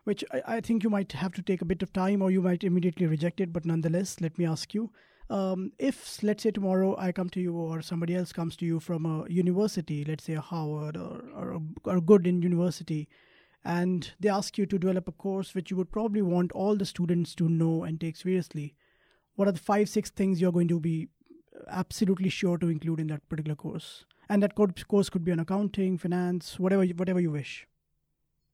which 0.06 0.24
I, 0.32 0.42
I, 0.56 0.62
think 0.62 0.82
you 0.82 0.90
might 0.90 1.12
have 1.12 1.34
to 1.34 1.42
take 1.42 1.62
a 1.62 1.66
bit 1.66 1.84
of 1.84 1.92
time, 1.92 2.22
or 2.22 2.32
you 2.32 2.42
might 2.42 2.64
immediately 2.64 3.06
reject 3.06 3.42
it. 3.42 3.52
But 3.52 3.66
nonetheless, 3.66 4.22
let 4.22 4.38
me 4.38 4.46
ask 4.46 4.74
you: 4.74 4.92
um, 5.30 5.74
if, 5.78 6.24
let's 6.24 6.44
say, 6.44 6.52
tomorrow 6.52 6.96
I 6.98 7.12
come 7.12 7.30
to 7.32 7.42
you, 7.42 7.54
or 7.54 7.82
somebody 7.82 8.16
else 8.16 8.32
comes 8.32 8.56
to 8.58 8.66
you 8.66 8.80
from 8.80 9.06
a 9.06 9.30
university, 9.30 10.06
let's 10.06 10.24
say 10.24 10.36
a 10.36 10.42
Harvard 10.42 10.96
or 10.96 11.26
or 11.36 11.52
a, 11.52 11.60
or 11.84 11.98
a 11.98 12.02
good 12.02 12.26
in 12.26 12.42
university, 12.42 13.10
and 13.66 14.14
they 14.22 14.30
ask 14.30 14.58
you 14.58 14.66
to 14.68 14.80
develop 14.80 15.10
a 15.10 15.12
course 15.12 15.54
which 15.54 15.70
you 15.70 15.76
would 15.76 15.92
probably 15.92 16.22
want 16.22 16.54
all 16.54 16.78
the 16.78 16.86
students 16.86 17.36
to 17.36 17.50
know 17.50 17.84
and 17.84 18.00
take 18.00 18.16
seriously, 18.16 18.74
what 19.36 19.50
are 19.50 19.52
the 19.52 19.60
five, 19.60 19.90
six 19.90 20.10
things 20.10 20.40
you're 20.40 20.54
going 20.54 20.70
to 20.70 20.80
be 20.80 21.10
absolutely 21.68 22.30
sure 22.30 22.58
to 22.58 22.70
include 22.70 23.02
in 23.02 23.08
that 23.08 23.28
particular 23.28 23.56
course? 23.58 24.06
And 24.30 24.44
that 24.44 24.56
course 24.56 25.10
could 25.10 25.24
be 25.24 25.32
on 25.32 25.40
accounting, 25.40 25.98
finance, 25.98 26.60
whatever 26.60 26.86
whatever 26.86 27.20
you 27.20 27.32
wish. 27.32 27.68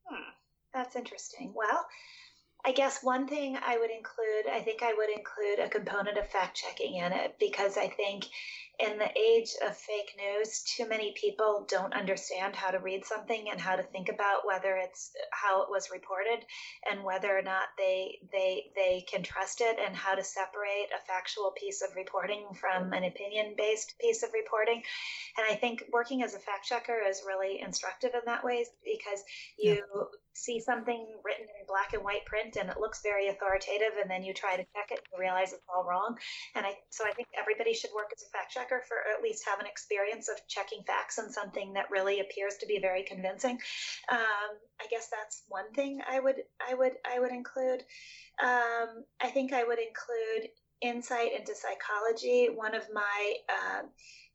Hmm, 0.06 0.32
that's 0.74 0.96
interesting. 0.96 1.54
Well, 1.56 1.86
I 2.66 2.72
guess 2.72 3.04
one 3.04 3.28
thing 3.28 3.58
I 3.58 3.78
would 3.78 3.92
include, 3.92 4.48
I 4.52 4.62
think 4.62 4.84
I 4.84 4.94
would 4.94 5.10
include 5.10 5.60
a 5.60 5.70
component 5.70 6.18
of 6.18 6.28
fact 6.28 6.56
checking 6.56 6.96
in 6.96 7.12
it 7.12 7.36
because 7.40 7.78
I 7.78 7.88
think 7.88 8.26
in 8.80 8.98
the 8.98 9.10
age 9.18 9.52
of 9.66 9.78
fake 9.78 10.16
news, 10.18 10.64
too 10.64 10.88
many 10.88 11.14
people 11.20 11.66
don't 11.70 11.94
understand 11.94 12.56
how 12.56 12.72
to 12.72 12.80
read 12.80 13.06
something 13.06 13.50
and 13.52 13.62
how 13.62 13.76
to 13.76 13.84
think 13.84 14.10
about 14.10 14.46
whether 14.46 14.76
it's 14.76 15.12
how 15.32 15.62
it 15.62 15.70
was 15.70 15.92
reported 15.92 16.44
and 16.90 17.04
whether 17.04 17.38
or 17.38 17.44
not 17.44 17.68
they 17.78 18.18
they 18.32 18.72
they 18.76 19.06
can 19.08 19.22
trust 19.22 19.62
it 19.62 19.78
and 19.86 19.96
how 19.96 20.16
to 20.16 20.24
separate 20.24 20.88
a 20.96 21.06
factual 21.06 21.54
piece 21.56 21.84
of 21.84 21.96
reporting 21.96 22.46
from 22.60 22.94
an 22.94 23.04
opinion 23.04 23.54
based 23.56 23.94
piece 24.00 24.24
of 24.24 24.32
reporting. 24.34 24.82
And 25.38 25.46
I 25.50 25.56
think 25.56 25.84
working 25.92 26.24
as 26.24 26.34
a 26.34 26.40
fact 26.40 26.66
checker 26.66 26.98
is 27.08 27.22
really 27.28 27.62
instructive 27.62 28.12
in 28.16 28.22
that 28.26 28.44
way 28.44 28.66
because 28.84 29.24
you 29.58 29.84
see 30.34 30.60
something 30.60 31.06
written 31.24 31.46
in 31.46 31.66
black 31.68 31.94
and 31.94 32.04
white 32.04 32.26
print 32.26 32.58
and 32.60 32.70
it 32.70 32.80
looks 32.80 33.02
very 33.02 33.28
authoritative 33.28 33.98
and 34.02 34.10
then 34.10 34.24
you 34.24 34.34
try 34.34 34.56
to 34.56 34.64
check 34.76 34.92
it 34.92 35.00
and 35.12 35.20
realize 35.20 35.54
it's 35.54 35.64
all 35.74 35.84
wrong. 35.84 36.18
And 36.56 36.66
i 36.66 36.74
so 36.90 37.06
i 37.08 37.12
think 37.12 37.28
everybody 37.40 37.74
should 37.74 37.92
work 37.96 38.12
as 38.16 38.24
a 38.24 38.30
fact 38.30 38.52
checker 38.52 38.82
for 38.88 38.98
at 39.16 39.24
least 39.24 39.46
have 39.48 39.60
an 39.60 39.66
experience 39.66 40.30
of 40.30 40.36
checking 40.48 40.84
facts 40.86 41.20
on 41.20 41.32
something 41.32 41.74
that 41.74 41.92
really 41.92 42.20
appears 42.20 42.58
to 42.58 42.66
be 42.66 42.80
very 42.80 43.04
convincing. 43.04 43.60
Um, 44.10 44.52
i 44.82 44.86
guess 44.90 45.10
that's 45.10 45.44
one 45.48 45.72
thing 45.74 46.02
i 46.10 46.20
would 46.20 46.38
i 46.68 46.74
would 46.74 46.94
i 47.06 47.20
would 47.20 47.32
include. 47.32 47.84
Um, 48.42 49.06
i 49.22 49.30
think 49.30 49.54
i 49.54 49.64
would 49.64 49.80
include 49.80 50.50
insight 50.84 51.32
into 51.38 51.54
psychology 51.56 52.50
one 52.54 52.76
of 52.76 52.84
my 52.94 53.34
uh, 53.50 53.84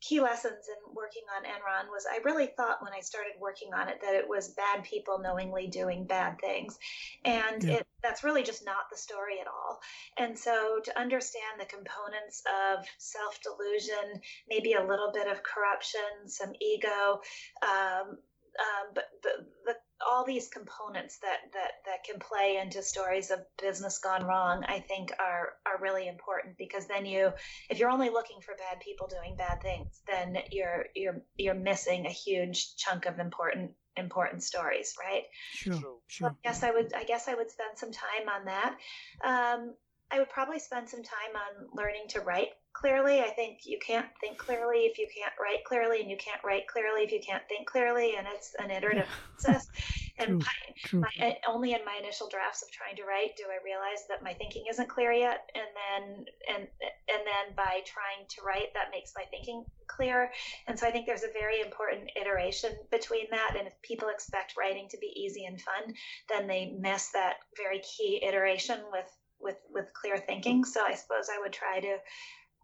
key 0.01 0.21
lessons 0.21 0.69
in 0.69 0.95
working 0.95 1.23
on 1.37 1.45
Enron 1.45 1.91
was 1.91 2.07
I 2.11 2.21
really 2.25 2.47
thought 2.47 2.83
when 2.83 2.93
I 2.93 3.01
started 3.01 3.33
working 3.41 3.75
on 3.75 3.89
it 3.89 4.01
that 4.03 4.15
it 4.15 4.29
was 4.29 4.55
bad 4.55 4.85
people 4.85 5.19
knowingly 5.19 5.67
doing 5.67 6.07
bad 6.07 6.41
things. 6.41 6.79
And 7.25 7.65
yeah. 7.65 7.75
it, 7.75 7.87
that's 8.03 8.23
really 8.23 8.45
just 8.45 8.65
not 8.65 8.91
the 8.91 8.97
story 8.97 9.41
at 9.41 9.49
all. 9.49 9.81
And 10.17 10.39
so 10.39 10.79
to 10.85 10.99
understand 10.99 11.59
the 11.59 11.67
components 11.67 12.43
of 12.47 12.85
self 12.99 13.41
delusion, 13.43 14.21
maybe 14.49 14.75
a 14.75 14.87
little 14.87 15.11
bit 15.13 15.27
of 15.27 15.43
corruption, 15.43 16.29
some 16.29 16.53
ego, 16.61 17.21
um, 17.63 18.19
um, 18.59 18.95
but 18.95 19.05
the, 19.23 19.47
the 19.67 19.75
all 20.07 20.25
these 20.25 20.49
components 20.49 21.19
that 21.23 21.39
that 21.53 21.71
that 21.87 22.05
can 22.05 22.21
play 22.21 22.61
into 22.63 22.83
stories 22.83 23.31
of 23.31 23.41
business 23.61 23.99
gone 23.99 24.25
wrong 24.25 24.65
i 24.69 24.79
think 24.79 25.11
are 25.19 25.55
are 25.67 25.81
really 25.81 26.07
important 26.07 26.57
because 26.57 26.87
then 26.87 27.05
you 27.05 27.33
if 27.69 27.79
you're 27.79 27.91
only 27.91 28.11
looking 28.11 28.41
for 28.41 28.55
bad 28.55 28.81
people 28.81 29.09
doing 29.09 29.37
bad 29.37 29.61
things 29.61 30.01
then 30.07 30.39
you're 30.53 30.87
you're 30.95 31.21
you're 31.37 31.55
missing 31.55 32.07
a 32.07 32.11
huge 32.11 32.77
chunk 32.77 33.07
of 33.07 33.19
important 33.19 33.73
important 33.99 34.43
stories 34.43 34.95
right? 35.03 35.25
Sure 35.53 35.75
sure. 35.75 36.01
So 36.09 36.27
i 36.27 36.31
guess 36.43 36.63
i 36.63 36.71
would 36.71 36.95
i 36.95 37.05
guess 37.05 37.29
i 37.29 37.35
would 37.35 37.51
spend 37.51 37.77
some 37.77 37.93
time 37.93 38.29
on 38.29 38.45
that. 38.47 38.77
Um, 39.25 39.75
i 40.11 40.19
would 40.19 40.31
probably 40.31 40.59
spend 40.59 40.89
some 40.89 41.03
time 41.03 41.35
on 41.35 41.69
learning 41.77 42.05
to 42.11 42.21
write 42.21 42.49
clearly. 42.79 43.21
I 43.21 43.31
think 43.31 43.61
you 43.65 43.79
can't 43.85 44.07
think 44.21 44.39
clearly 44.39 44.87
if 44.87 44.99
you 44.99 45.09
can't 45.15 45.35
write 45.41 45.65
clearly, 45.65 46.01
and 46.01 46.11
you 46.11 46.17
can't 46.17 46.43
write 46.45 46.69
clearly 46.69 47.03
if 47.03 47.13
you 47.13 47.21
can't 47.21 47.43
think 47.49 47.67
clearly, 47.67 48.15
and 48.17 48.27
it's 48.33 48.55
an 48.59 48.71
iterative 48.71 49.09
process. 49.33 49.69
And 50.21 50.45
true, 50.85 50.99
my, 50.99 51.07
my, 51.21 51.29
uh, 51.29 51.33
only 51.49 51.75
in 51.75 51.85
my 51.85 51.95
initial 52.03 52.29
drafts 52.29 52.65
of 52.65 52.73
trying 52.73 52.97
to 52.97 53.05
write 53.05 53.37
do 53.37 53.45
I 53.47 53.63
realize 53.63 54.03
that 54.09 54.21
my 54.21 54.33
thinking 54.35 54.65
isn't 54.69 54.89
clear 54.89 55.13
yet, 55.13 55.49
and 55.55 55.71
then 55.79 56.25
and 56.51 56.67
and 56.83 57.23
then 57.23 57.55
by 57.55 57.87
trying 57.87 58.27
to 58.27 58.43
write, 58.43 58.75
that 58.75 58.91
makes 58.91 59.13
my 59.15 59.23
thinking 59.31 59.65
clear. 59.87 60.33
And 60.67 60.77
so 60.77 60.89
I 60.89 60.91
think 60.91 61.07
there's 61.07 61.23
a 61.23 61.31
very 61.33 61.61
important 61.61 62.11
iteration 62.21 62.73
between 62.91 63.31
that. 63.31 63.55
And 63.57 63.69
if 63.69 63.81
people 63.83 64.09
expect 64.09 64.59
writing 64.59 64.89
to 64.91 64.99
be 64.99 65.15
easy 65.15 65.45
and 65.45 65.61
fun, 65.61 65.95
then 66.29 66.49
they 66.49 66.75
miss 66.81 67.11
that 67.11 67.37
very 67.57 67.79
key 67.79 68.21
iteration 68.27 68.81
with 68.91 69.07
with 69.39 69.59
with 69.71 69.93
clear 69.95 70.19
thinking. 70.19 70.65
So 70.65 70.83
I 70.85 70.95
suppose 70.95 71.29
I 71.33 71.39
would 71.41 71.53
try 71.53 71.79
to 71.79 71.97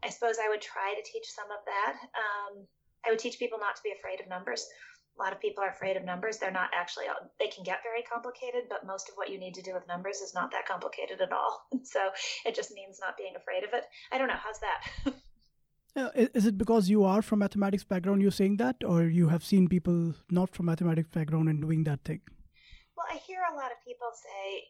I 0.04 0.10
suppose 0.10 0.36
I 0.38 0.48
would 0.48 0.60
try 0.60 0.94
to 0.94 1.02
teach 1.10 1.26
some 1.32 1.50
of 1.50 1.64
that. 1.64 1.94
Um, 2.12 2.66
I 3.06 3.10
would 3.10 3.18
teach 3.18 3.38
people 3.38 3.58
not 3.58 3.76
to 3.76 3.82
be 3.82 3.92
afraid 3.96 4.20
of 4.20 4.28
numbers. 4.28 4.66
A 5.18 5.22
lot 5.22 5.32
of 5.32 5.40
people 5.40 5.62
are 5.62 5.70
afraid 5.70 5.96
of 5.96 6.04
numbers. 6.04 6.38
They're 6.38 6.50
not 6.50 6.70
actually, 6.74 7.06
they 7.38 7.46
can 7.46 7.64
get 7.64 7.78
very 7.82 8.02
complicated, 8.02 8.64
but 8.68 8.86
most 8.86 9.08
of 9.08 9.14
what 9.14 9.30
you 9.30 9.38
need 9.38 9.54
to 9.54 9.62
do 9.62 9.72
with 9.72 9.86
numbers 9.86 10.18
is 10.18 10.34
not 10.34 10.50
that 10.50 10.66
complicated 10.66 11.20
at 11.20 11.32
all. 11.32 11.66
So 11.84 12.00
it 12.44 12.54
just 12.54 12.72
means 12.72 12.98
not 13.00 13.16
being 13.16 13.34
afraid 13.36 13.64
of 13.64 13.70
it. 13.72 13.84
I 14.12 14.18
don't 14.18 14.28
know. 14.28 14.40
How's 14.42 14.60
that? 14.60 15.14
Uh, 15.96 16.10
is 16.16 16.44
it 16.44 16.58
because 16.58 16.90
you 16.90 17.04
are 17.04 17.22
from 17.22 17.38
mathematics 17.38 17.84
background 17.84 18.20
you're 18.20 18.32
saying 18.32 18.56
that 18.56 18.74
or 18.84 19.04
you 19.04 19.28
have 19.28 19.44
seen 19.44 19.68
people 19.68 20.12
not 20.28 20.52
from 20.52 20.66
mathematics 20.66 21.08
background 21.08 21.48
and 21.48 21.62
doing 21.62 21.84
that 21.84 22.02
thing 22.02 22.20
well 22.96 23.06
i 23.12 23.14
hear 23.14 23.38
a 23.48 23.54
lot 23.54 23.70
of 23.70 23.78
people 23.86 24.08
say 24.12 24.64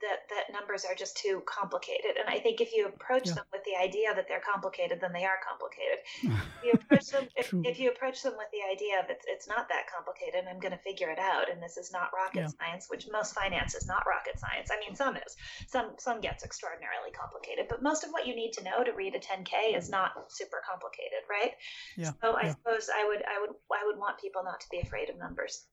that 0.00 0.28
that 0.28 0.52
numbers 0.52 0.84
are 0.84 0.94
just 0.94 1.16
too 1.16 1.42
complicated. 1.46 2.20
And 2.20 2.28
I 2.28 2.38
think 2.38 2.60
if 2.60 2.72
you 2.72 2.86
approach 2.86 3.28
yeah. 3.28 3.40
them 3.40 3.48
with 3.52 3.64
the 3.64 3.76
idea 3.76 4.14
that 4.14 4.28
they're 4.28 4.44
complicated, 4.44 5.00
then 5.00 5.12
they 5.12 5.24
are 5.24 5.40
complicated. 5.40 5.98
if 6.60 6.64
you 6.64 6.72
approach 6.72 7.08
them 7.08 7.28
if, 7.36 7.52
if, 7.64 7.78
you 7.80 7.90
approach 7.90 8.22
them 8.22 8.34
with 8.36 8.48
the 8.52 8.60
idea 8.66 9.00
of 9.00 9.08
it's 9.08 9.24
it's 9.28 9.48
not 9.48 9.68
that 9.68 9.88
complicated, 9.88 10.44
I'm 10.44 10.60
going 10.60 10.76
to 10.76 10.82
figure 10.84 11.10
it 11.10 11.18
out, 11.18 11.50
and 11.50 11.62
this 11.62 11.76
is 11.76 11.92
not 11.92 12.10
rocket 12.12 12.48
yeah. 12.48 12.56
science, 12.58 12.86
which 12.88 13.08
most 13.10 13.34
finance 13.34 13.74
is 13.74 13.86
not 13.86 14.04
rocket 14.06 14.38
science. 14.38 14.68
I 14.70 14.78
mean, 14.80 14.94
some 14.94 15.16
is, 15.16 15.36
some 15.66 15.96
some 15.98 16.20
gets 16.20 16.44
extraordinarily 16.44 17.10
complicated, 17.16 17.66
but 17.68 17.82
most 17.82 18.04
of 18.04 18.10
what 18.10 18.26
you 18.26 18.36
need 18.36 18.52
to 18.60 18.64
know 18.64 18.84
to 18.84 18.92
read 18.92 19.14
a 19.14 19.20
10k 19.20 19.76
is 19.76 19.88
not 19.88 20.12
super 20.28 20.60
complicated, 20.60 21.24
right? 21.30 21.52
Yeah. 21.96 22.12
So 22.20 22.36
I 22.36 22.52
suppose 22.52 22.90
I 22.92 23.06
would 23.08 23.22
I 23.24 23.40
would 23.40 23.54
I 23.72 23.82
would 23.86 23.98
want 23.98 24.20
people 24.20 24.44
not 24.44 24.60
to 24.60 24.66
be 24.70 24.80
afraid 24.80 25.08
of 25.08 25.16
numbers. 25.18 25.64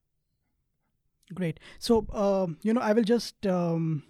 Great. 1.34 1.60
So, 1.80 2.06
um, 2.12 2.58
you 2.62 2.74
know, 2.74 2.82
I 2.82 2.94
will 2.94 3.04
just 3.04 3.46
um, 3.48 4.04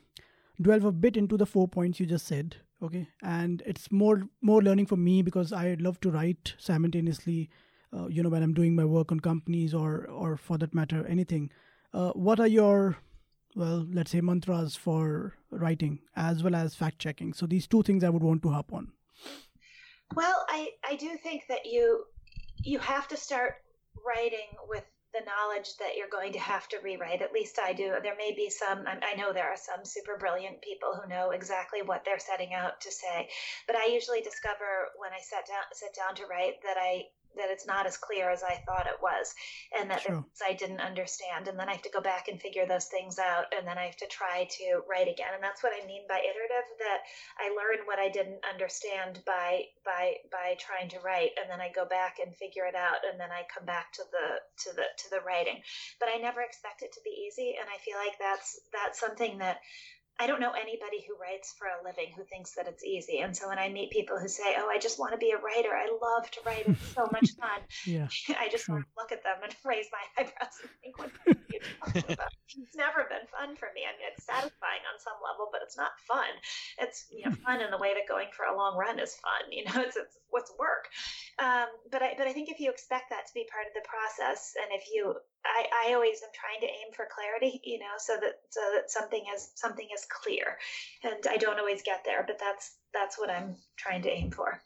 delve 0.64 0.86
a 0.86 0.92
bit 0.92 1.18
into 1.18 1.38
the 1.38 1.46
four 1.46 1.68
points 1.68 2.00
you 2.00 2.06
just 2.06 2.26
said 2.26 2.58
okay? 2.84 3.08
And 3.22 3.64
it's 3.66 3.92
more 3.92 4.24
more 4.42 4.62
learning 4.62 4.86
for 4.86 4.98
me 4.98 5.22
because 5.22 5.54
i 5.54 5.76
love 5.80 6.00
to 6.02 6.12
write 6.12 6.54
simultaneously 6.58 7.50
uh, 7.96 8.08
you 8.08 8.22
know 8.22 8.30
when 8.30 8.44
i'm 8.44 8.54
doing 8.54 8.76
my 8.76 8.86
work 8.86 9.12
on 9.12 9.20
companies 9.20 9.74
or 9.74 10.06
or 10.08 10.38
for 10.38 10.58
that 10.58 10.76
matter 10.76 11.06
anything. 11.08 11.50
Uh, 11.94 12.12
what 12.12 12.40
are 12.40 12.48
your 12.48 12.98
well 13.56 13.88
let's 13.92 14.12
say 14.12 14.22
mantras 14.22 14.76
for 14.76 15.34
writing 15.52 16.00
as 16.16 16.44
well 16.44 16.56
as 16.56 16.76
fact 16.76 17.00
checking? 17.00 17.34
So 17.34 17.46
these 17.46 17.68
two 17.68 17.84
things 17.84 18.04
i 18.04 18.10
would 18.10 18.24
want 18.24 18.44
to 18.44 18.50
hop 18.50 18.74
on. 18.74 18.92
Well 20.16 20.46
i 20.50 20.70
i 20.84 20.96
do 20.96 21.18
think 21.18 21.44
that 21.48 21.66
you 21.66 22.06
you 22.64 22.80
have 22.80 23.08
to 23.10 23.18
start 23.18 23.56
writing 24.06 24.50
with 24.68 24.84
the 25.14 25.26
knowledge 25.26 25.78
that 25.78 25.96
you're 25.96 26.10
going 26.10 26.34
to 26.34 26.40
have 26.40 26.68
to 26.70 26.80
rewrite. 26.84 27.22
At 27.22 27.34
least 27.34 27.60
I 27.64 27.74
do. 27.74 27.96
There 28.02 28.18
may 28.18 28.34
be 28.36 28.50
some, 28.50 28.86
I 28.88 29.16
know 29.16 29.32
there 29.32 29.50
are 29.50 29.58
some 29.58 29.86
super 29.86 30.18
brilliant 30.18 30.62
people 30.62 30.94
who 30.94 31.08
know 31.08 31.32
exactly 31.32 31.82
what 31.84 32.04
they're 32.04 32.20
setting 32.20 32.54
out 32.54 32.82
to 32.82 32.92
say. 32.92 33.30
But 33.68 33.76
I 33.76 33.86
usually 33.86 34.22
discover 34.22 34.90
when 34.98 35.14
I 35.14 35.22
sit 35.22 35.46
down, 35.48 35.64
sit 35.72 35.94
down 35.96 36.16
to 36.16 36.26
write 36.26 36.62
that 36.64 36.78
I 36.78 37.04
that 37.38 37.50
it's 37.50 37.66
not 37.66 37.86
as 37.86 37.98
clear 37.98 38.30
as 38.30 38.44
I 38.44 38.56
thought 38.66 38.88
it 38.88 39.02
was, 39.02 39.34
and 39.78 39.90
that 39.92 40.02
Sure. 40.02 40.26
I 40.46 40.54
didn't 40.54 40.82
understand, 40.82 41.48
and 41.48 41.58
then 41.60 41.70
I 41.70 41.74
have 41.74 41.82
to 41.84 41.90
go 41.90 42.02
back 42.02 42.28
and 42.28 42.42
figure 42.42 42.66
those 42.66 42.86
things 42.86 43.20
out, 43.20 43.54
and 43.56 43.68
then 43.68 43.78
I 43.78 43.86
have 43.86 43.98
to 43.98 44.08
try 44.08 44.48
to 44.58 44.82
write 44.90 45.08
again, 45.08 45.34
and 45.34 45.44
that's 45.44 45.64
what 45.64 45.74
I 45.74 45.86
mean 45.86 46.04
by 46.08 46.20
iterative. 46.20 46.68
That 46.80 47.02
I 47.40 47.50
learn 47.50 47.86
what 47.86 48.00
I 48.00 48.10
didn't 48.10 48.44
understand 48.46 49.22
by 49.26 49.66
by 49.86 50.16
by 50.32 50.56
trying 50.60 50.90
to 50.90 51.00
write, 51.00 51.32
and 51.40 51.50
then 51.50 51.62
I 51.62 51.70
go 51.72 51.86
back 51.86 52.18
and 52.24 52.36
figure 52.36 52.66
it 52.66 52.76
out, 52.76 53.06
and 53.10 53.20
then 53.20 53.32
I 53.32 53.44
come 53.54 53.66
back 53.66 53.92
to 53.94 54.04
the 54.12 54.42
to 54.64 54.76
the 54.76 54.86
to 54.98 55.10
the 55.10 55.22
writing. 55.22 55.62
But 56.00 56.10
I 56.10 56.18
never 56.18 56.42
expect 56.42 56.82
it 56.82 56.92
to 56.94 57.02
be 57.04 57.26
easy, 57.28 57.56
and 57.60 57.70
I 57.70 57.78
feel 57.80 57.98
like 57.98 58.18
that's 58.20 58.60
that's 58.72 59.00
something 59.00 59.38
that 59.40 59.62
I 60.20 60.28
don't 60.28 60.40
know 60.40 60.52
anybody 60.52 61.02
who 61.08 61.18
writes 61.18 61.56
for 61.58 61.66
a 61.68 61.84
living 61.84 62.14
who 62.16 62.24
thinks 62.24 62.54
that 62.56 62.68
it's 62.68 62.84
easy. 62.84 63.20
And 63.20 63.36
so 63.36 63.50
when 63.50 63.58
I 63.58 63.70
meet 63.70 63.90
people 63.92 64.18
who 64.20 64.28
say, 64.28 64.54
"Oh, 64.58 64.70
I 64.70 64.78
just 64.78 65.00
want 65.00 65.12
to 65.14 65.18
be 65.18 65.32
a 65.32 65.38
writer. 65.42 65.74
I 65.74 65.90
love 65.90 66.30
to 66.32 66.40
write. 66.46 66.68
It's 66.68 66.94
so 66.94 67.10
much 67.12 67.32
fun." 67.42 67.60
Yeah. 67.86 68.08
I 68.40 68.48
just 68.50 68.66
Sure. 68.66 68.76
want 68.76 68.86
to 68.86 68.94
look 68.96 69.12
at 69.12 69.24
them 69.24 69.42
and 69.44 69.56
raise 69.66 69.88
my 69.92 70.04
eyebrows 70.22 70.56
and 70.62 70.70
think, 70.82 70.98
"What 71.00 71.10
are 71.26 71.34
you 71.50 71.60
talking 71.82 72.14
about?" 72.14 72.30
It's 72.54 72.76
never 72.78 73.10
been 73.10 73.26
fun 73.34 73.58
for 73.58 73.74
me. 73.74 73.82
I 73.90 73.98
mean, 73.98 74.14
it's 74.14 74.26
satisfying 74.26 74.86
on 74.86 75.02
some 75.02 75.18
level, 75.26 75.50
but 75.52 75.62
it's 75.66 75.78
not 75.78 75.98
fun. 76.08 76.30
It's 76.78 77.10
you 77.10 77.26
know 77.26 77.34
fun 77.42 77.62
in 77.62 77.72
the 77.74 77.82
way 77.82 77.94
that 77.98 78.06
going 78.08 78.30
for 78.38 78.46
a 78.46 78.56
long 78.56 78.78
run 78.78 79.00
is 79.00 79.18
fun. 79.18 79.50
You 79.50 79.66
know, 79.66 79.82
it's 79.82 79.98
it's 79.98 80.20
what's 80.30 80.54
work. 80.62 80.88
Um, 81.42 81.68
but 81.90 82.02
I 82.06 82.14
but 82.18 82.28
I 82.30 82.34
think 82.34 82.50
if 82.54 82.60
you 82.62 82.70
expect 82.70 83.10
that 83.10 83.26
to 83.26 83.34
be 83.34 83.50
part 83.50 83.66
of 83.66 83.74
the 83.74 83.82
process, 83.82 84.54
and 84.62 84.70
if 84.78 84.86
you 84.94 85.18
I, 85.46 85.90
I 85.90 85.94
always 85.94 86.22
am 86.22 86.30
trying 86.34 86.62
to 86.62 86.68
aim 86.68 86.94
for 86.96 87.06
clarity, 87.14 87.62
you 87.64 87.80
know, 87.80 87.96
so 87.98 88.14
that 88.14 88.40
so 88.50 88.62
that 88.76 88.90
something 88.90 89.24
is 89.36 89.50
something 89.56 89.88
is 89.94 90.06
clear, 90.06 90.58
and 91.04 91.26
I 91.30 91.38
don't 91.38 91.60
always 91.60 91.82
get 91.84 92.04
there, 92.06 92.24
but 92.26 92.40
that's 92.40 92.78
that's 92.94 93.20
what 93.20 93.30
I'm 93.30 93.56
trying 93.76 94.02
to 94.04 94.10
aim 94.10 94.32
for. 94.32 94.62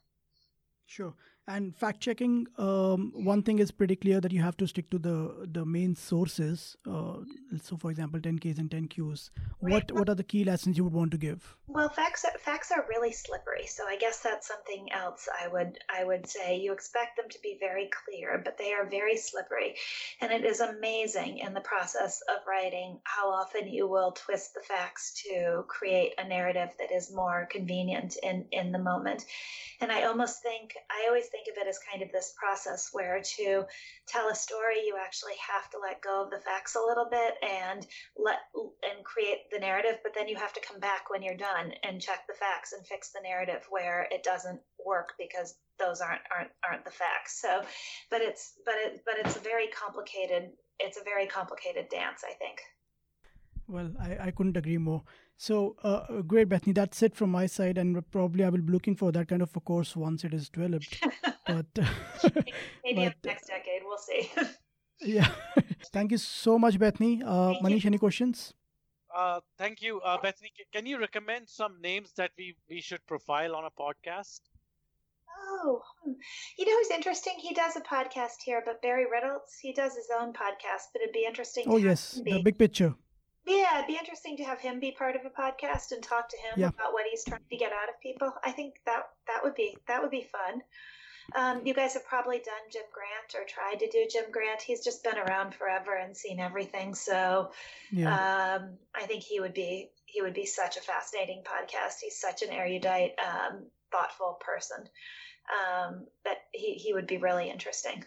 Sure. 0.86 1.14
And 1.50 1.74
fact 1.74 2.02
checking, 2.02 2.46
um, 2.58 3.14
one 3.16 3.42
thing 3.42 3.60
is 3.60 3.72
pretty 3.72 3.96
clear 3.96 4.20
that 4.20 4.34
you 4.34 4.42
have 4.42 4.58
to 4.58 4.68
stick 4.68 4.90
to 4.90 4.98
the 5.00 5.48
the 5.50 5.66
main 5.66 5.96
sources. 5.96 6.76
Uh, 6.86 7.20
so, 7.62 7.78
for 7.78 7.90
example, 7.90 8.20
10Ks 8.20 8.58
and 8.58 8.70
10Qs. 8.70 9.30
What 9.60 9.94
what 9.94 10.10
are 10.10 10.16
the 10.16 10.26
key 10.26 10.44
lessons 10.44 10.78
you 10.78 10.84
would 10.84 10.94
want 10.94 11.12
to 11.12 11.18
give? 11.18 11.56
Well, 11.70 11.88
facts 11.88 12.26
are, 12.26 12.38
facts 12.40 12.72
are 12.72 12.86
really 12.90 13.14
slippery, 13.14 13.66
so 13.66 13.86
I 13.88 13.98
guess 13.98 14.20
that's 14.20 14.48
something 14.48 14.92
else 14.92 15.30
I 15.42 15.48
would 15.48 15.80
I 15.90 16.04
would 16.04 16.28
say. 16.28 16.58
You 16.60 16.74
expect 16.74 17.16
them 17.16 17.30
to 17.30 17.40
be 17.42 17.56
very 17.62 17.90
clear, 18.04 18.42
but 18.44 18.58
they 18.58 18.74
are 18.74 18.86
very 18.90 19.16
slippery, 19.16 19.76
and 20.20 20.34
it 20.34 20.44
is 20.44 20.60
amazing 20.60 21.38
in 21.38 21.54
the 21.54 21.62
process 21.62 22.22
of 22.30 22.46
writing 22.46 23.00
how 23.04 23.30
often 23.30 23.70
you 23.70 23.88
will 23.88 24.12
twist 24.12 24.54
the 24.54 24.62
facts 24.62 25.24
to 25.24 25.64
create 25.70 26.14
a 26.18 26.28
narrative 26.28 26.72
that 26.78 26.92
is 26.92 27.10
more 27.14 27.48
convenient 27.50 28.18
in 28.22 28.46
in 28.52 28.74
the 28.74 28.80
moment. 28.80 29.24
And 29.80 29.92
I 29.92 30.04
almost 30.04 30.42
think 30.42 30.76
I 30.90 31.06
always 31.08 31.28
think 31.28 31.37
of 31.46 31.58
it 31.58 31.68
as 31.68 31.80
kind 31.80 32.02
of 32.02 32.12
this 32.12 32.34
process 32.38 32.90
where 32.92 33.22
to 33.38 33.66
tell 34.08 34.30
a 34.30 34.36
story, 34.36 34.86
you 34.86 34.96
actually 35.00 35.38
have 35.54 35.70
to 35.72 35.78
let 35.80 36.02
go 36.02 36.24
of 36.24 36.32
the 36.32 36.40
facts 36.40 36.76
a 36.76 36.80
little 36.80 37.08
bit 37.10 37.36
and 37.44 37.86
let 38.18 38.40
and 38.56 39.04
create 39.04 39.50
the 39.52 39.60
narrative 39.60 39.98
but 40.04 40.14
then 40.16 40.28
you 40.28 40.36
have 40.36 40.54
to 40.54 40.62
come 40.62 40.80
back 40.80 41.10
when 41.10 41.22
you're 41.22 41.38
done 41.38 41.72
and 41.84 42.02
check 42.02 42.26
the 42.28 42.34
facts 42.34 42.74
and 42.74 42.86
fix 42.86 43.10
the 43.10 43.22
narrative 43.22 43.66
where 43.70 44.08
it 44.12 44.24
doesn't 44.24 44.60
work 44.86 45.14
because 45.18 45.56
those 45.80 46.02
aren't 46.02 46.22
aren't 46.36 46.52
aren't 46.68 46.86
the 46.86 46.92
facts 46.92 47.42
so 47.42 47.62
but 48.10 48.22
it's 48.22 48.54
but 48.66 48.76
it 48.78 49.02
but 49.06 49.16
it's 49.20 49.36
a 49.36 49.40
very 49.40 49.68
complicated 49.68 50.52
it's 50.80 50.98
a 50.98 51.04
very 51.04 51.28
complicated 51.28 51.88
dance 51.90 52.24
i 52.28 52.34
think 52.34 52.62
Well, 53.68 53.92
I, 54.00 54.28
I 54.28 54.32
couldn't 54.32 54.56
agree 54.56 54.78
more. 54.78 55.04
So, 55.38 55.76
uh, 55.84 56.22
great, 56.24 56.50
Bethany. 56.50 56.74
That's 56.74 57.04
it 57.04 57.16
from 57.16 57.30
my 57.30 57.46
side, 57.46 57.78
and 57.78 58.10
probably 58.12 58.44
I 58.44 58.50
will 58.50 58.62
be 58.62 58.74
looking 58.74 58.96
for 58.96 59.12
that 59.12 59.28
kind 59.28 59.44
of 59.44 59.56
a 59.56 59.60
course 59.60 59.96
once 59.96 60.24
it 60.24 60.34
is 60.34 60.50
developed. 60.50 61.04
But 61.48 61.66
maybe 62.84 63.04
in 63.04 63.08
But- 63.08 63.16
the 63.22 63.30
next 63.30 63.48
decade 63.48 63.82
we'll 63.86 63.98
see 63.98 64.30
yeah, 65.02 65.30
thank 65.94 66.12
you 66.12 66.18
so 66.18 66.60
much, 66.60 66.78
Bethany. 66.78 67.22
Uh, 67.24 67.54
Thank 67.54 67.62
you. 67.62 67.70
Manish, 67.70 67.86
any 67.86 67.98
questions? 67.98 68.54
Uh, 69.16 69.40
thank 69.58 69.82
you, 69.82 70.02
uh, 70.02 70.18
Bethany. 70.22 70.52
Can 70.74 70.86
you 70.86 71.00
recommend 71.00 71.48
some 71.48 71.80
names 71.82 72.12
that 72.18 72.32
we 72.38 72.56
we 72.70 72.82
should 72.82 73.06
profile 73.08 73.56
on 73.56 73.64
a 73.64 73.72
podcast? 73.72 74.42
Oh, 75.40 75.82
hmm. 76.04 76.14
you 76.58 76.66
know 76.66 76.76
who's 76.78 76.92
interesting? 76.92 77.36
He 77.38 77.54
does 77.54 77.76
a 77.76 77.82
podcast 77.82 78.44
here, 78.44 78.62
but 78.66 78.82
Barry 78.82 79.06
Ritholtz, 79.06 79.60
he 79.62 79.72
does 79.72 79.96
his 79.96 80.10
own 80.20 80.34
podcast. 80.34 80.92
But 80.92 81.04
it'd 81.04 81.14
be 81.14 81.26
interesting. 81.26 81.66
Oh 81.68 81.78
have 81.78 81.86
yes, 81.86 82.22
the 82.26 82.42
big 82.42 82.58
picture. 82.58 82.96
Yeah, 83.48 83.76
it'd 83.78 83.88
be 83.88 83.96
interesting 83.98 84.36
to 84.38 84.44
have 84.44 84.60
him 84.60 84.80
be 84.80 84.92
part 84.92 85.16
of 85.16 85.22
a 85.26 85.30
podcast 85.30 85.92
and 85.94 86.04
talk 86.04 86.28
to 86.30 86.38
him 86.38 86.60
Yeah. 86.60 86.68
about 86.68 86.92
what 86.94 87.06
he's 87.10 87.24
trying 87.24 87.46
to 87.50 87.58
get 87.58 87.72
out 87.72 87.88
of 87.90 88.00
people. 88.02 88.34
I 88.44 88.52
think 88.52 88.76
that 88.86 89.10
that 89.28 89.44
would 89.44 89.56
be 89.56 89.78
that 89.88 90.02
would 90.02 90.12
be 90.12 90.24
fun. 90.24 90.62
Um, 91.36 91.66
you 91.66 91.74
guys 91.74 91.94
have 91.94 92.06
probably 92.06 92.40
done 92.40 92.70
Jim 92.72 92.84
Grant 92.94 93.36
or 93.36 93.46
tried 93.48 93.80
to 93.80 93.90
do 93.90 94.08
Jim 94.10 94.32
Grant. 94.32 94.62
He's 94.62 94.84
just 94.84 95.04
been 95.04 95.18
around 95.18 95.54
forever 95.56 95.96
and 95.96 96.16
seen 96.16 96.40
everything. 96.40 96.94
So 96.94 97.52
Yeah, 97.92 98.56
um, 98.60 98.78
I 98.94 99.06
think 99.06 99.24
he 99.24 99.40
would 99.40 99.54
be 99.54 99.92
he 100.06 100.22
would 100.22 100.34
be 100.34 100.46
such 100.46 100.78
a 100.78 100.82
fascinating 100.82 101.44
podcast. 101.44 102.00
He's 102.02 102.20
such 102.20 102.42
an 102.42 102.50
erudite, 102.50 103.16
um, 103.20 103.68
thoughtful 103.92 104.40
person 104.42 104.90
um, 105.50 106.08
that 106.26 106.38
he 106.54 106.74
he 106.74 106.94
would 106.94 107.08
be 107.08 107.18
really 107.18 107.50
interesting. 107.50 108.04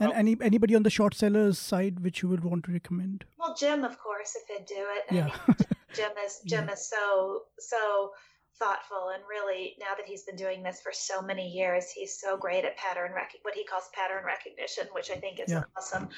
And 0.00 0.10
Oh. 0.12 0.16
any 0.16 0.36
anybody 0.40 0.74
on 0.74 0.82
the 0.82 0.90
short 0.90 1.14
sellers 1.14 1.58
side 1.58 2.00
which 2.00 2.22
you 2.22 2.28
would 2.28 2.42
want 2.42 2.64
to 2.64 2.72
recommend? 2.72 3.24
Well, 3.38 3.54
Jim, 3.54 3.84
of 3.84 3.98
course, 3.98 4.34
if 4.36 4.42
he'd 4.48 4.66
do 4.66 4.74
it. 4.96 5.04
I 5.10 5.14
Yeah, 5.14 5.24
mean, 5.26 5.34
Jim 5.94 6.10
is 6.24 6.40
Jim 6.44 6.66
Yeah. 6.66 6.72
is 6.74 6.88
so 6.88 7.42
so 7.58 8.12
thoughtful 8.58 9.08
and 9.12 9.22
really 9.28 9.74
now 9.80 9.94
that 9.96 10.06
he's 10.06 10.22
been 10.22 10.36
doing 10.36 10.62
this 10.62 10.80
for 10.80 10.92
so 10.92 11.20
many 11.20 11.48
years, 11.48 11.90
he's 11.90 12.20
so 12.20 12.36
great 12.36 12.64
at 12.64 12.76
pattern 12.76 13.12
rec- 13.12 13.34
what 13.42 13.52
he 13.54 13.64
calls 13.64 13.88
pattern 13.92 14.24
recognition, 14.24 14.86
which 14.92 15.10
I 15.10 15.16
think 15.16 15.38
is 15.40 15.50
Yeah. 15.50 15.58
an 15.58 15.64
awesome 15.76 16.08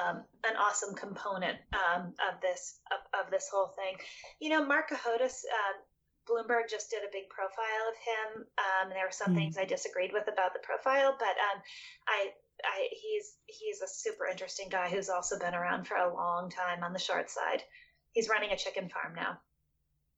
um, 0.00 0.24
an 0.46 0.56
awesome 0.56 0.94
component 0.94 1.58
um, 1.72 2.14
of 2.28 2.40
this 2.40 2.78
of, 2.92 3.26
of 3.26 3.30
this 3.32 3.48
whole 3.52 3.68
thing. 3.74 3.96
You 4.40 4.50
know, 4.50 4.64
Marc 4.64 4.90
Cohodes, 4.90 5.44
uh, 5.50 5.74
Bloomberg 6.26 6.70
just 6.70 6.88
did 6.90 7.02
a 7.02 7.10
big 7.12 7.28
profile 7.28 7.84
of 7.90 7.96
him. 8.10 8.46
Um, 8.58 8.86
and 8.88 8.92
there 8.92 9.04
were 9.06 9.12
some 9.12 9.32
Hmm. 9.32 9.38
things 9.38 9.58
I 9.58 9.64
disagreed 9.64 10.12
with 10.12 10.26
about 10.28 10.52
the 10.54 10.60
profile, 10.60 11.14
but 11.18 11.36
um, 11.52 11.60
I 12.08 12.32
I, 12.62 12.88
he's 12.92 13.34
he's 13.46 13.80
a 13.80 13.88
super 13.88 14.26
interesting 14.26 14.68
guy 14.70 14.88
who's 14.88 15.08
also 15.08 15.38
been 15.38 15.54
around 15.54 15.86
for 15.86 15.96
a 15.96 16.14
long 16.14 16.50
time 16.50 16.82
on 16.84 16.92
the 16.92 16.98
short 16.98 17.30
side. 17.30 17.62
He's 18.12 18.28
running 18.28 18.50
a 18.52 18.56
chicken 18.56 18.88
farm 18.88 19.14
now, 19.16 19.38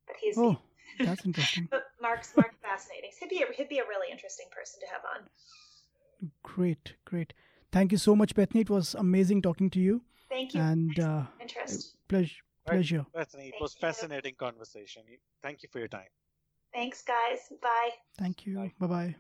but 0.07 0.17
he's 0.21 0.37
Oh, 0.39 0.59
that's 1.01 1.25
interesting. 1.25 1.69
but 1.71 1.85
Marc's 2.01 2.35
Marc's 2.37 2.57
fascinating. 2.63 3.11
He'd 3.21 3.29
be 3.31 3.43
a, 3.43 3.53
he'd 3.57 3.69
be 3.69 3.79
a 3.79 3.85
really 3.89 4.11
interesting 4.13 4.47
person 4.55 4.81
to 4.81 4.87
have 4.93 5.03
on. 5.17 6.31
Great, 6.43 6.95
great. 7.05 7.33
Thank 7.73 7.93
you 7.93 7.99
so 7.99 8.15
much, 8.17 8.35
Bethany. 8.35 8.61
It 8.61 8.71
was 8.71 8.95
amazing 8.95 9.43
talking 9.43 9.71
to 9.71 9.81
you, 9.81 10.03
Thank 10.29 10.55
you. 10.55 10.61
and 10.61 10.95
Thanks 10.97 11.05
uh, 11.09 11.27
interest. 11.41 11.97
pleasure. 12.09 12.43
Right. 12.69 12.75
Pleasure. 12.77 13.07
Bethany, 13.15 13.49
it 13.49 13.51
Thank 13.53 13.63
was 13.63 13.75
you. 13.75 13.81
fascinating 13.81 14.35
conversation. 14.35 15.03
Thank 15.43 15.63
you 15.63 15.69
for 15.71 15.79
your 15.79 15.89
time. 15.89 16.09
Thanks, 16.73 17.03
guys. 17.03 17.41
Bye. 17.63 17.91
Thank 18.19 18.45
you. 18.47 18.57
Bye. 18.57 18.73
Bye 18.81 18.87
bye. 18.87 19.17